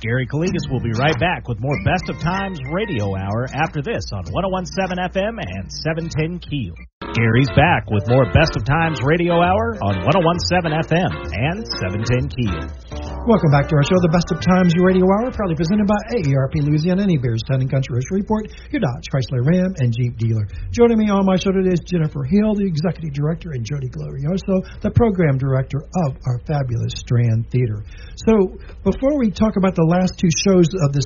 Gary 0.00 0.26
Calligas 0.28 0.68
will 0.68 0.84
be 0.84 0.92
right 0.98 1.18
back 1.18 1.48
with 1.48 1.60
more 1.60 1.76
Best 1.84 2.10
of 2.12 2.20
Times 2.20 2.60
Radio 2.70 3.16
Hour 3.16 3.48
after 3.54 3.80
this 3.80 4.04
on 4.12 4.28
1017 4.28 5.00
FM 5.08 5.40
and 5.40 5.72
710 5.72 6.38
Keel. 6.44 6.74
Gary's 7.14 7.50
back 7.54 7.88
with 7.90 8.08
more 8.08 8.26
Best 8.32 8.56
of 8.56 8.64
Times 8.64 9.00
Radio 9.02 9.34
Hour 9.34 9.78
on 9.80 10.02
1017 10.02 10.72
FM 10.82 11.12
and 11.32 11.64
710 11.78 12.28
Keel. 12.34 13.03
Welcome 13.24 13.56
back 13.56 13.72
to 13.72 13.76
our 13.80 13.86
show, 13.88 13.96
the 14.04 14.12
Best 14.12 14.28
of 14.36 14.44
Times 14.44 14.76
Radio 14.76 15.08
Hour, 15.08 15.32
proudly 15.32 15.56
presented 15.56 15.88
by 15.88 15.96
AARP 16.12 16.60
Louisiana 16.60 17.08
and 17.08 17.12
Hebert's 17.16 17.40
Town 17.48 17.64
and 17.64 17.72
Country 17.72 17.96
Shreveport, 18.04 18.52
your 18.68 18.84
Dodge, 18.84 19.08
Chrysler 19.08 19.40
Ram, 19.40 19.72
and 19.80 19.96
Jeep 19.96 20.20
dealer. 20.20 20.44
Joining 20.68 21.00
me 21.00 21.08
on 21.08 21.24
my 21.24 21.40
show 21.40 21.48
today 21.48 21.72
is 21.72 21.80
Jennifer 21.88 22.20
Hill, 22.28 22.52
the 22.52 22.68
Executive 22.68 23.16
Director, 23.16 23.56
and 23.56 23.64
Jodi 23.64 23.88
Glorioso, 23.88 24.60
the 24.84 24.92
Program 24.92 25.40
Director 25.40 25.88
of 26.04 26.20
our 26.28 26.36
fabulous 26.44 26.92
Strand 27.00 27.48
Theater. 27.48 27.80
So, 28.28 28.60
before 28.84 29.16
we 29.16 29.32
talk 29.32 29.56
about 29.56 29.72
the 29.72 29.88
last 29.88 30.20
two 30.20 30.28
shows 30.44 30.68
of 30.84 30.92
the 30.92 31.00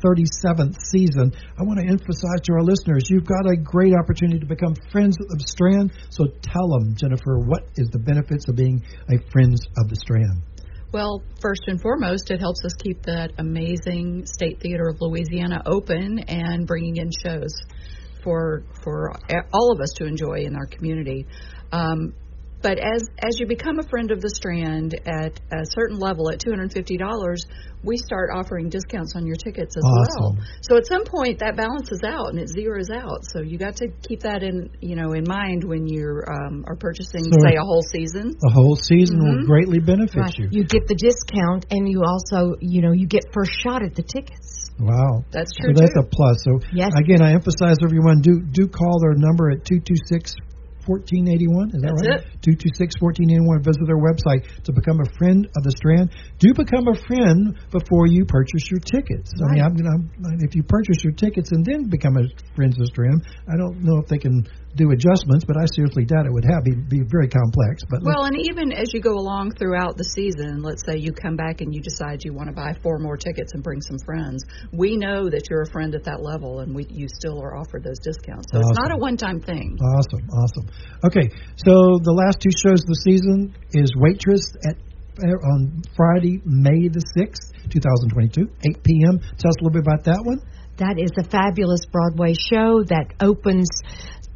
37th 0.00 0.80
season, 0.80 1.28
I 1.60 1.62
want 1.68 1.76
to 1.76 1.84
emphasize 1.84 2.40
to 2.48 2.56
our 2.56 2.64
listeners, 2.64 3.12
you've 3.12 3.28
got 3.28 3.44
a 3.44 3.60
great 3.60 3.92
opportunity 3.92 4.40
to 4.40 4.48
become 4.48 4.72
friends 4.88 5.20
of 5.20 5.36
Strand. 5.44 5.92
So 6.08 6.24
tell 6.40 6.72
them, 6.72 6.96
Jennifer, 6.96 7.36
what 7.36 7.68
is 7.76 7.92
the 7.92 8.00
benefits 8.00 8.48
of 8.48 8.56
being 8.56 8.80
a 9.12 9.20
Friends 9.28 9.60
of 9.76 9.92
the 9.92 10.00
Strand? 10.00 10.40
Well, 10.92 11.22
first 11.40 11.62
and 11.68 11.80
foremost, 11.80 12.32
it 12.32 12.40
helps 12.40 12.64
us 12.64 12.72
keep 12.74 13.02
that 13.04 13.30
amazing 13.38 14.26
State 14.26 14.60
Theater 14.60 14.88
of 14.88 14.96
Louisiana 15.00 15.62
open 15.64 16.18
and 16.26 16.66
bringing 16.66 16.96
in 16.96 17.10
shows 17.12 17.54
for 18.24 18.64
for 18.82 19.12
all 19.52 19.72
of 19.72 19.80
us 19.80 19.90
to 19.96 20.06
enjoy 20.06 20.40
in 20.40 20.56
our 20.56 20.66
community. 20.66 21.26
Um, 21.70 22.14
but 22.62 22.78
as 22.78 23.02
as 23.22 23.38
you 23.40 23.46
become 23.46 23.78
a 23.78 23.88
friend 23.88 24.10
of 24.10 24.20
the 24.20 24.30
Strand 24.30 24.94
at 25.06 25.40
a 25.52 25.64
certain 25.76 25.98
level, 25.98 26.30
at 26.30 26.40
two 26.40 26.50
hundred 26.50 26.72
fifty 26.72 26.96
dollars, 26.96 27.46
we 27.82 27.96
start 27.96 28.30
offering 28.34 28.68
discounts 28.68 29.14
on 29.16 29.26
your 29.26 29.36
tickets 29.36 29.76
as 29.76 29.82
Awesome. 29.84 30.36
well. 30.36 30.46
So 30.62 30.76
at 30.76 30.86
some 30.86 31.04
point 31.04 31.38
that 31.40 31.56
balances 31.56 32.00
out 32.04 32.28
and 32.28 32.38
it 32.38 32.50
zeroes 32.52 32.90
out. 32.90 33.24
So 33.32 33.40
you 33.40 33.56
got 33.58 33.76
to 33.76 33.88
keep 34.06 34.20
that 34.20 34.42
in 34.42 34.70
you 34.80 34.96
know 34.96 35.12
in 35.12 35.24
mind 35.26 35.64
when 35.64 35.86
you 35.86 36.20
um, 36.28 36.64
are 36.68 36.76
purchasing, 36.76 37.24
So- 37.24 37.40
say, 37.48 37.56
a 37.56 37.64
whole 37.64 37.82
season. 37.92 38.36
A 38.46 38.50
whole 38.52 38.76
season 38.76 39.18
will 39.18 39.42
Mhm. 39.42 39.46
greatly 39.46 39.78
benefit 39.80 40.16
Right. 40.16 40.38
you. 40.38 40.48
You 40.50 40.64
get 40.64 40.86
the 40.86 40.94
discount, 40.94 41.66
and 41.70 41.88
you 41.88 42.02
also, 42.04 42.56
you 42.60 42.82
know, 42.82 42.92
you 42.92 43.06
get 43.06 43.24
first 43.32 43.52
shot 43.62 43.82
at 43.82 43.94
the 43.94 44.02
tickets. 44.02 44.70
Wow. 44.78 45.24
That's 45.30 45.50
So 45.56 45.64
true 45.64 45.74
that's 45.74 45.92
too. 45.94 46.00
a 46.00 46.04
plus. 46.04 46.36
So 46.44 46.60
Yes. 46.72 46.90
again, 46.96 47.20
I 47.22 47.32
emphasize 47.32 47.76
everyone 47.82 48.20
do 48.20 48.40
do 48.40 48.66
call 48.66 48.98
their 49.00 49.14
number 49.14 49.50
at 49.50 49.64
226 49.64 50.34
1481. 50.90 51.70
Is 51.70 51.82
that 51.86 51.94
That's 51.94 52.02
right? 52.02 52.26
it. 52.26 52.42
226 52.42 52.98
1481. 52.98 53.62
Visit 53.62 53.86
their 53.86 54.02
website 54.02 54.42
to 54.66 54.74
become 54.74 54.98
a 54.98 55.08
friend 55.14 55.46
of 55.54 55.62
the 55.62 55.70
Strand. 55.78 56.10
Do 56.42 56.50
become 56.50 56.90
a 56.90 56.98
friend 57.06 57.54
before 57.70 58.10
you 58.10 58.26
purchase 58.26 58.66
your 58.66 58.82
tickets. 58.82 59.30
I 59.38 59.54
mean, 59.54 59.62
I'm 59.62 59.78
gonna, 59.78 60.02
if 60.42 60.58
you 60.58 60.66
purchase 60.66 60.98
your 61.06 61.14
tickets 61.14 61.54
and 61.54 61.62
then 61.62 61.86
become 61.86 62.18
a 62.18 62.26
friend 62.58 62.74
of 62.74 62.82
the 62.82 62.90
Strand, 62.90 63.22
I 63.46 63.54
don't 63.54 63.86
know 63.86 64.02
if 64.02 64.10
they 64.10 64.18
can 64.18 64.42
do 64.76 64.90
adjustments, 64.90 65.44
but 65.46 65.56
I 65.58 65.66
seriously 65.74 66.04
doubt 66.04 66.26
it 66.26 66.32
would 66.32 66.46
have. 66.46 66.62
Be, 66.62 66.74
be 66.74 67.02
very 67.06 67.26
complex. 67.26 67.82
But 67.90 68.02
Well, 68.02 68.24
and 68.24 68.36
even 68.50 68.72
as 68.72 68.94
you 68.94 69.00
go 69.00 69.14
along 69.14 69.54
throughout 69.58 69.96
the 69.96 70.04
season, 70.04 70.62
let's 70.62 70.82
say 70.86 70.98
you 70.98 71.12
come 71.12 71.34
back 71.34 71.60
and 71.60 71.74
you 71.74 71.80
decide 71.82 72.22
you 72.22 72.32
want 72.32 72.48
to 72.48 72.54
buy 72.54 72.74
four 72.82 72.98
more 72.98 73.16
tickets 73.16 73.52
and 73.54 73.62
bring 73.62 73.80
some 73.80 73.98
friends. 74.04 74.44
We 74.72 74.96
know 74.96 75.28
that 75.28 75.50
you're 75.50 75.62
a 75.62 75.70
friend 75.70 75.94
at 75.94 76.04
that 76.04 76.22
level, 76.22 76.60
and 76.60 76.74
we 76.74 76.86
you 76.90 77.08
still 77.08 77.40
are 77.42 77.56
offered 77.56 77.82
those 77.82 77.98
discounts. 77.98 78.46
So 78.52 78.60
it's 78.60 78.78
not 78.78 78.92
a 78.92 78.96
one-time 78.96 79.40
thing. 79.40 79.78
Awesome, 79.80 80.28
awesome. 80.30 80.66
Okay, 81.04 81.28
so 81.56 81.98
the 82.02 82.12
last 82.12 82.40
two 82.40 82.52
shows 82.52 82.80
of 82.82 82.88
the 82.88 83.00
season 83.04 83.54
is 83.72 83.90
Waitress 83.96 84.44
at 84.68 84.76
uh, 85.20 85.52
on 85.52 85.82
Friday, 85.96 86.40
May 86.44 86.88
the 86.88 87.02
sixth, 87.16 87.52
two 87.68 87.80
thousand 87.80 88.10
twenty-two, 88.10 88.48
eight 88.68 88.82
p.m. 88.82 89.18
Tell 89.38 89.50
us 89.50 89.56
a 89.60 89.64
little 89.64 89.76
bit 89.80 89.82
about 89.84 90.04
that 90.04 90.20
one. 90.24 90.40
That 90.78 90.96
is 90.98 91.10
a 91.18 91.24
fabulous 91.28 91.84
Broadway 91.86 92.32
show 92.34 92.82
that 92.88 93.12
opens. 93.20 93.68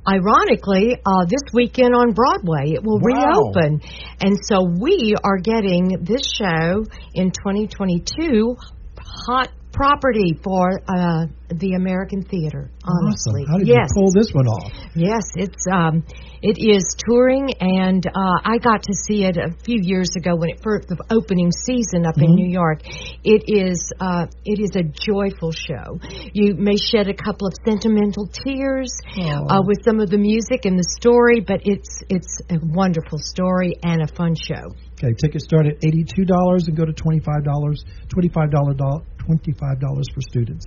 Ironically, 0.06 0.96
uh, 1.00 1.24
this 1.24 1.40
weekend 1.54 1.94
on 1.94 2.12
Broadway, 2.12 2.76
it 2.76 2.84
will 2.84 3.00
Wow. 3.00 3.54
reopen. 3.54 3.80
And 4.20 4.36
so 4.44 4.60
we 4.62 5.14
are 5.24 5.38
getting 5.38 6.04
this 6.04 6.20
show 6.36 6.84
in 7.14 7.30
2022 7.30 8.54
hot 9.26 9.48
property 9.74 10.38
for 10.42 10.80
uh, 10.86 11.26
the 11.50 11.74
American 11.74 12.22
theater, 12.22 12.70
honestly. 12.86 13.42
Awesome. 13.42 13.52
How 13.52 13.58
did 13.58 13.68
yes. 13.68 13.90
you 13.90 14.00
pull 14.00 14.10
this 14.14 14.30
one 14.32 14.46
off? 14.46 14.72
Yes, 14.94 15.26
it's 15.34 15.66
um, 15.70 16.06
it 16.40 16.56
is 16.56 16.86
touring, 17.06 17.50
and 17.60 18.06
uh, 18.06 18.38
I 18.44 18.58
got 18.58 18.84
to 18.84 18.94
see 18.94 19.24
it 19.24 19.36
a 19.36 19.50
few 19.64 19.78
years 19.82 20.14
ago 20.16 20.36
when 20.36 20.50
it 20.50 20.62
first 20.62 20.88
the 20.88 20.96
opening 21.10 21.50
season 21.50 22.06
up 22.06 22.16
in 22.16 22.34
New 22.34 22.48
York. 22.48 22.80
It 23.24 23.44
is 23.50 23.82
uh, 24.00 24.26
it 24.44 24.62
is 24.62 24.72
a 24.78 24.84
joyful 24.86 25.52
show. 25.52 25.98
You 26.32 26.54
may 26.54 26.76
shed 26.76 27.08
a 27.08 27.14
couple 27.14 27.48
of 27.48 27.54
sentimental 27.66 28.30
tears 28.30 28.94
uh, 29.18 29.60
with 29.66 29.84
some 29.84 30.00
of 30.00 30.08
the 30.08 30.18
music 30.18 30.64
and 30.64 30.78
the 30.78 30.88
story, 30.96 31.40
but 31.40 31.60
it's 31.64 32.02
it's 32.08 32.40
a 32.50 32.58
wonderful 32.62 33.18
story 33.18 33.74
and 33.82 34.02
a 34.02 34.08
fun 34.14 34.34
show. 34.34 34.70
Okay, 34.94 35.12
tickets 35.18 35.44
start 35.44 35.66
at 35.66 35.74
eighty-two 35.84 36.24
dollars 36.24 36.68
and 36.68 36.76
go 36.76 36.84
to 36.84 36.92
twenty-five 36.92 37.44
dollars. 37.44 37.84
Twenty-five 38.08 38.50
dollar 38.50 38.74
twenty-five 39.26 39.80
dollars 39.80 40.06
for 40.14 40.20
students. 40.20 40.64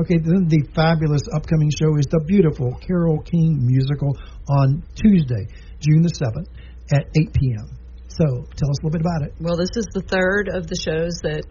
Okay, 0.00 0.16
then 0.16 0.48
the 0.48 0.62
fabulous 0.74 1.22
upcoming 1.36 1.70
show 1.78 1.96
is 1.98 2.06
the 2.10 2.24
beautiful 2.26 2.72
Carole 2.86 3.20
King 3.20 3.60
musical 3.60 4.16
on 4.48 4.82
Tuesday, 4.96 5.46
June 5.80 6.02
the 6.02 6.08
seventh, 6.16 6.48
at 6.94 7.04
eight 7.20 7.32
p.m. 7.34 7.68
So, 8.08 8.24
tell 8.24 8.68
us 8.70 8.78
a 8.80 8.86
little 8.86 8.90
bit 8.90 9.00
about 9.00 9.22
it. 9.22 9.34
Well, 9.40 9.56
this 9.56 9.76
is 9.76 9.86
the 9.92 10.02
third 10.02 10.48
of 10.48 10.66
the 10.66 10.76
shows 10.76 11.20
that 11.22 11.44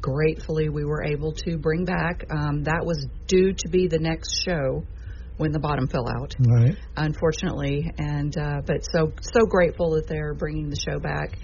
gratefully 0.00 0.68
we 0.68 0.84
were 0.84 1.04
able 1.04 1.32
to 1.32 1.58
bring 1.58 1.84
back. 1.84 2.24
Um, 2.30 2.64
that 2.64 2.84
was 2.84 3.06
due 3.26 3.52
to 3.52 3.68
be 3.70 3.88
the 3.88 3.98
next 3.98 4.42
show 4.44 4.84
when 5.36 5.52
the 5.52 5.58
bottom 5.58 5.88
fell 5.88 6.08
out, 6.08 6.34
right. 6.38 6.76
unfortunately. 6.96 7.90
And 7.98 8.36
uh, 8.36 8.62
but 8.66 8.84
so 8.92 9.12
so 9.20 9.46
grateful 9.46 9.92
that 9.96 10.06
they're 10.06 10.34
bringing 10.34 10.70
the 10.70 10.76
show 10.76 10.98
back. 10.98 11.38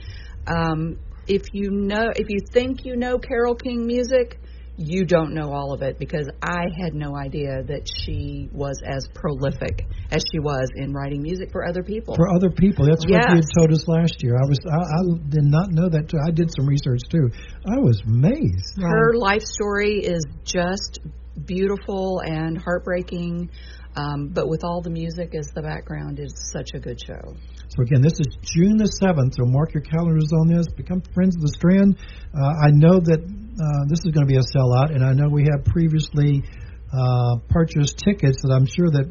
Um, 0.47 0.99
if 1.29 1.43
you 1.53 1.71
know, 1.71 2.09
if 2.15 2.29
you 2.29 2.39
think 2.53 2.85
you 2.85 2.97
know 2.97 3.19
Carole 3.19 3.55
King 3.55 3.87
music, 3.87 4.41
you 4.79 5.05
don't 5.05 5.35
know 5.35 5.53
all 5.53 5.73
of 5.73 5.83
it 5.83 5.99
because 5.99 6.31
I 6.41 6.67
had 6.81 6.95
no 6.95 7.17
idea 7.17 7.65
that 7.65 7.89
she 8.05 8.49
was 8.53 8.81
as 8.87 9.09
prolific 9.13 9.87
as 10.13 10.23
she 10.31 10.39
was 10.39 10.69
in 10.77 10.93
writing 10.93 11.21
music 11.21 11.51
for 11.51 11.67
other 11.67 11.83
people. 11.83 12.15
For 12.15 12.33
other 12.33 12.51
people, 12.51 12.87
that's 12.87 13.05
what 13.05 13.29
you 13.29 13.37
had 13.37 13.45
told 13.59 13.73
us 13.73 13.89
last 13.89 14.23
year. 14.23 14.37
I 14.37 14.47
was, 14.49 14.59
I, 14.71 14.77
I 14.77 15.29
did 15.29 15.45
not 15.45 15.73
know 15.73 15.89
that. 15.89 16.09
Too. 16.09 16.19
I 16.25 16.31
did 16.31 16.51
some 16.57 16.67
research 16.67 17.01
too. 17.11 17.29
I 17.67 17.79
was 17.79 18.01
amazed. 18.07 18.79
Her 18.81 19.15
life 19.15 19.43
story 19.43 19.99
is 19.99 20.25
just 20.45 21.01
beautiful 21.45 22.21
and 22.25 22.57
heartbreaking, 22.57 23.51
um, 23.97 24.29
but 24.29 24.49
with 24.49 24.63
all 24.63 24.81
the 24.81 24.91
music 24.91 25.35
as 25.35 25.51
the 25.55 25.63
background, 25.63 26.21
it's 26.21 26.53
such 26.53 26.71
a 26.75 26.79
good 26.79 26.99
show. 27.05 27.35
Again, 27.79 28.03
this 28.03 28.19
is 28.19 28.27
June 28.43 28.77
the 28.77 28.87
seventh. 28.87 29.35
So 29.39 29.47
mark 29.47 29.73
your 29.73 29.83
calendars 29.83 30.33
on 30.35 30.49
this. 30.49 30.67
Become 30.75 31.03
friends 31.15 31.37
of 31.37 31.43
the 31.43 31.55
Strand. 31.55 31.97
Uh, 32.35 32.67
I 32.67 32.75
know 32.75 32.99
that 32.99 33.23
uh, 33.23 33.85
this 33.87 34.03
is 34.03 34.11
going 34.11 34.27
to 34.27 34.31
be 34.31 34.35
a 34.35 34.43
sellout, 34.43 34.91
and 34.91 35.05
I 35.07 35.15
know 35.15 35.31
we 35.31 35.47
have 35.47 35.65
previously 35.65 36.43
uh, 36.91 37.39
purchased 37.49 37.99
tickets 38.03 38.43
that 38.43 38.51
I'm 38.51 38.67
sure 38.67 38.91
that 38.91 39.07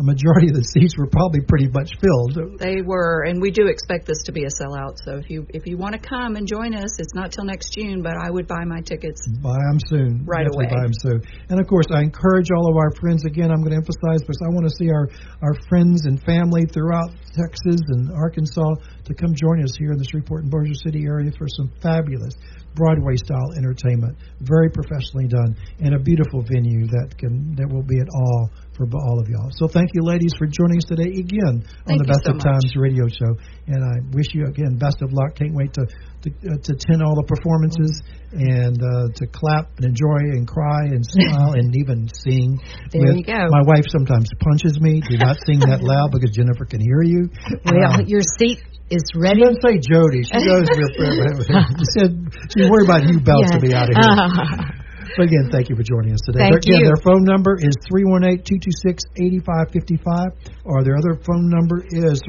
a 0.00 0.02
majority 0.02 0.48
of 0.48 0.56
the 0.56 0.64
seats 0.64 0.96
were 0.96 1.06
probably 1.06 1.44
pretty 1.44 1.68
much 1.68 1.92
filled. 2.00 2.56
They 2.56 2.80
were, 2.80 3.28
and 3.28 3.36
we 3.36 3.52
do 3.52 3.68
expect 3.68 4.08
this 4.08 4.24
to 4.24 4.32
be 4.32 4.48
a 4.48 4.52
sellout. 4.52 4.96
So 5.04 5.20
if 5.20 5.28
you 5.28 5.44
if 5.52 5.68
you 5.68 5.76
want 5.76 5.92
to 5.92 6.00
come 6.00 6.40
and 6.40 6.48
join 6.48 6.72
us, 6.72 6.96
it's 6.96 7.12
not 7.12 7.36
till 7.36 7.44
next 7.44 7.76
June, 7.76 8.00
but 8.00 8.16
I 8.16 8.32
would 8.32 8.48
buy 8.48 8.64
my 8.64 8.80
tickets. 8.80 9.28
Buy 9.44 9.60
them 9.60 9.78
soon. 9.92 10.24
Right 10.24 10.48
away. 10.48 10.72
Buy 10.72 10.88
them 10.88 10.96
soon. 10.96 11.20
And 11.52 11.60
of 11.60 11.68
course, 11.68 11.84
I 11.92 12.00
encourage 12.00 12.48
all 12.48 12.72
of 12.72 12.76
our 12.80 12.96
friends. 12.96 13.28
Again, 13.28 13.52
I'm 13.52 13.60
going 13.60 13.76
to 13.76 13.82
emphasize 13.84 14.24
because 14.24 14.40
I 14.40 14.48
want 14.48 14.64
to 14.64 14.74
see 14.80 14.88
our 14.88 15.04
our 15.44 15.54
friends 15.68 16.08
and 16.08 16.16
family 16.24 16.64
throughout 16.64 17.12
Texas 17.36 17.84
and 17.92 18.08
Arkansas 18.16 18.80
to 19.04 19.12
come 19.12 19.36
join 19.36 19.60
us 19.60 19.76
here 19.76 19.92
in 19.92 19.98
the 20.00 20.08
Shreveport 20.08 20.48
and 20.48 20.50
Bossier 20.50 20.80
City 20.80 21.04
area 21.04 21.30
for 21.36 21.44
some 21.46 21.68
fabulous 21.84 22.32
Broadway 22.74 23.16
style 23.16 23.52
entertainment, 23.56 24.16
very 24.40 24.70
professionally 24.70 25.26
done, 25.28 25.56
and 25.80 25.94
a 25.94 25.98
beautiful 25.98 26.42
venue 26.42 26.86
that 26.86 27.14
can 27.18 27.54
that 27.56 27.68
will 27.68 27.82
be 27.82 27.98
at 28.00 28.08
all 28.14 28.50
for 28.76 28.86
all 28.96 29.20
of 29.20 29.28
y'all. 29.28 29.50
So 29.58 29.68
thank 29.68 29.90
you, 29.92 30.02
ladies, 30.02 30.32
for 30.38 30.46
joining 30.46 30.78
us 30.78 30.86
today 30.88 31.10
again 31.20 31.60
on 31.84 31.98
Thank 31.98 32.00
the 32.00 32.08
Best 32.08 32.24
so 32.24 32.30
of 32.32 32.36
much. 32.40 32.46
Times 32.48 32.72
radio 32.76 33.04
show. 33.08 33.32
And 33.66 33.82
I 33.84 34.00
wish 34.16 34.32
you 34.32 34.46
again 34.46 34.78
best 34.78 35.02
of 35.02 35.12
luck. 35.12 35.36
Can't 35.36 35.52
wait 35.54 35.72
to 35.74 35.84
to, 36.22 36.28
uh, 36.28 36.56
to 36.60 36.70
attend 36.76 37.00
all 37.00 37.16
the 37.16 37.24
performances 37.24 37.96
and 38.32 38.76
uh, 38.76 39.08
to 39.16 39.24
clap 39.32 39.72
and 39.80 39.88
enjoy 39.88 40.36
and 40.36 40.46
cry 40.46 40.84
and 40.92 41.00
smile 41.16 41.56
and 41.56 41.74
even 41.76 42.08
sing. 42.12 42.60
There 42.92 43.00
with- 43.02 43.16
you 43.16 43.24
go. 43.24 43.48
My 43.50 43.64
wife 43.64 43.84
sometimes 43.88 44.28
punches 44.40 44.80
me. 44.80 45.00
Do 45.00 45.16
not 45.18 45.36
sing 45.44 45.60
that 45.66 45.80
loud 45.82 46.12
because 46.12 46.30
Jennifer 46.36 46.64
can 46.64 46.80
hear 46.80 47.02
you. 47.02 47.28
Well, 47.64 48.00
Uh, 48.00 48.04
your 48.06 48.20
seat 48.38 48.60
is 48.90 49.06
ready. 49.14 49.38
doesn't 49.40 49.62
say 49.62 49.78
Jodi. 49.78 50.26
She 50.26 50.42
goes 50.42 50.66
she 51.78 51.86
said 51.94 52.10
she's 52.50 52.66
worried 52.68 52.90
about 52.90 53.06
you 53.06 53.20
belts 53.22 53.52
to 53.54 53.60
be 53.60 53.72
out 53.74 53.88
of 53.88 53.94
here. 53.96 54.76
But 55.16 55.26
again, 55.26 55.48
thank 55.50 55.68
you 55.68 55.74
for 55.74 55.82
joining 55.82 56.12
us 56.14 56.20
today. 56.24 56.38
Thank 56.38 56.62
again, 56.62 56.78
you. 56.80 56.86
their 56.86 56.94
phone 57.02 57.24
number 57.24 57.56
is 57.58 57.74
318-226-8555, 57.90 60.30
or 60.64 60.84
their 60.84 60.96
other 60.96 61.16
phone 61.26 61.50
number 61.50 61.82
is 61.82 62.22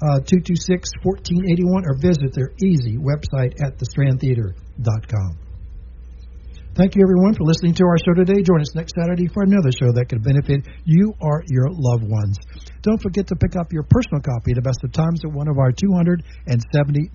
uh, 0.00 0.20
or 1.84 1.98
visit 2.00 2.32
their 2.32 2.54
easy 2.64 2.96
website 2.96 3.60
at 3.60 3.76
thestrandtheater.com. 3.76 5.36
Thank 6.74 6.94
you, 6.94 7.02
everyone, 7.02 7.34
for 7.34 7.42
listening 7.42 7.74
to 7.74 7.84
our 7.84 7.98
show 7.98 8.14
today. 8.14 8.46
Join 8.46 8.62
us 8.62 8.74
next 8.78 8.94
Saturday 8.94 9.26
for 9.26 9.42
another 9.42 9.74
show 9.74 9.90
that 9.90 10.06
could 10.08 10.22
benefit 10.22 10.62
you 10.84 11.12
or 11.20 11.42
your 11.50 11.66
loved 11.66 12.06
ones. 12.06 12.38
Don't 12.82 13.02
forget 13.02 13.26
to 13.26 13.34
pick 13.34 13.58
up 13.58 13.72
your 13.72 13.82
personal 13.90 14.22
copy 14.22 14.54
of 14.54 14.62
The 14.62 14.66
Best 14.70 14.78
of 14.86 14.92
Times 14.92 15.20
at 15.26 15.34
one 15.34 15.50
of 15.50 15.58
our 15.58 15.74
270 15.74 16.22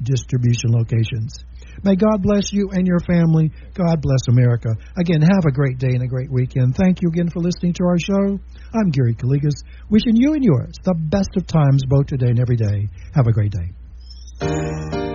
distribution 0.04 0.76
locations. 0.76 1.40
May 1.88 1.96
God 1.96 2.20
bless 2.20 2.52
you 2.52 2.68
and 2.76 2.86
your 2.86 3.00
family. 3.08 3.48
God 3.74 4.04
bless 4.04 4.28
America. 4.28 4.76
Again, 5.00 5.24
have 5.24 5.48
a 5.48 5.56
great 5.56 5.80
day 5.80 5.96
and 5.96 6.04
a 6.04 6.12
great 6.12 6.32
weekend. 6.32 6.76
Thank 6.76 7.00
you 7.02 7.08
again 7.08 7.32
for 7.32 7.40
listening 7.40 7.74
to 7.80 7.84
our 7.88 8.00
show. 8.00 8.36
I'm 8.76 8.92
Gary 8.92 9.16
Calligas, 9.16 9.64
wishing 9.88 10.20
you 10.20 10.36
and 10.36 10.44
yours 10.44 10.76
the 10.84 10.96
best 11.00 11.32
of 11.40 11.48
times 11.48 11.88
both 11.88 12.08
today 12.08 12.36
and 12.36 12.44
every 12.44 12.60
day. 12.60 12.92
Have 13.16 13.28
a 13.28 13.32
great 13.32 13.56
day. 13.56 15.15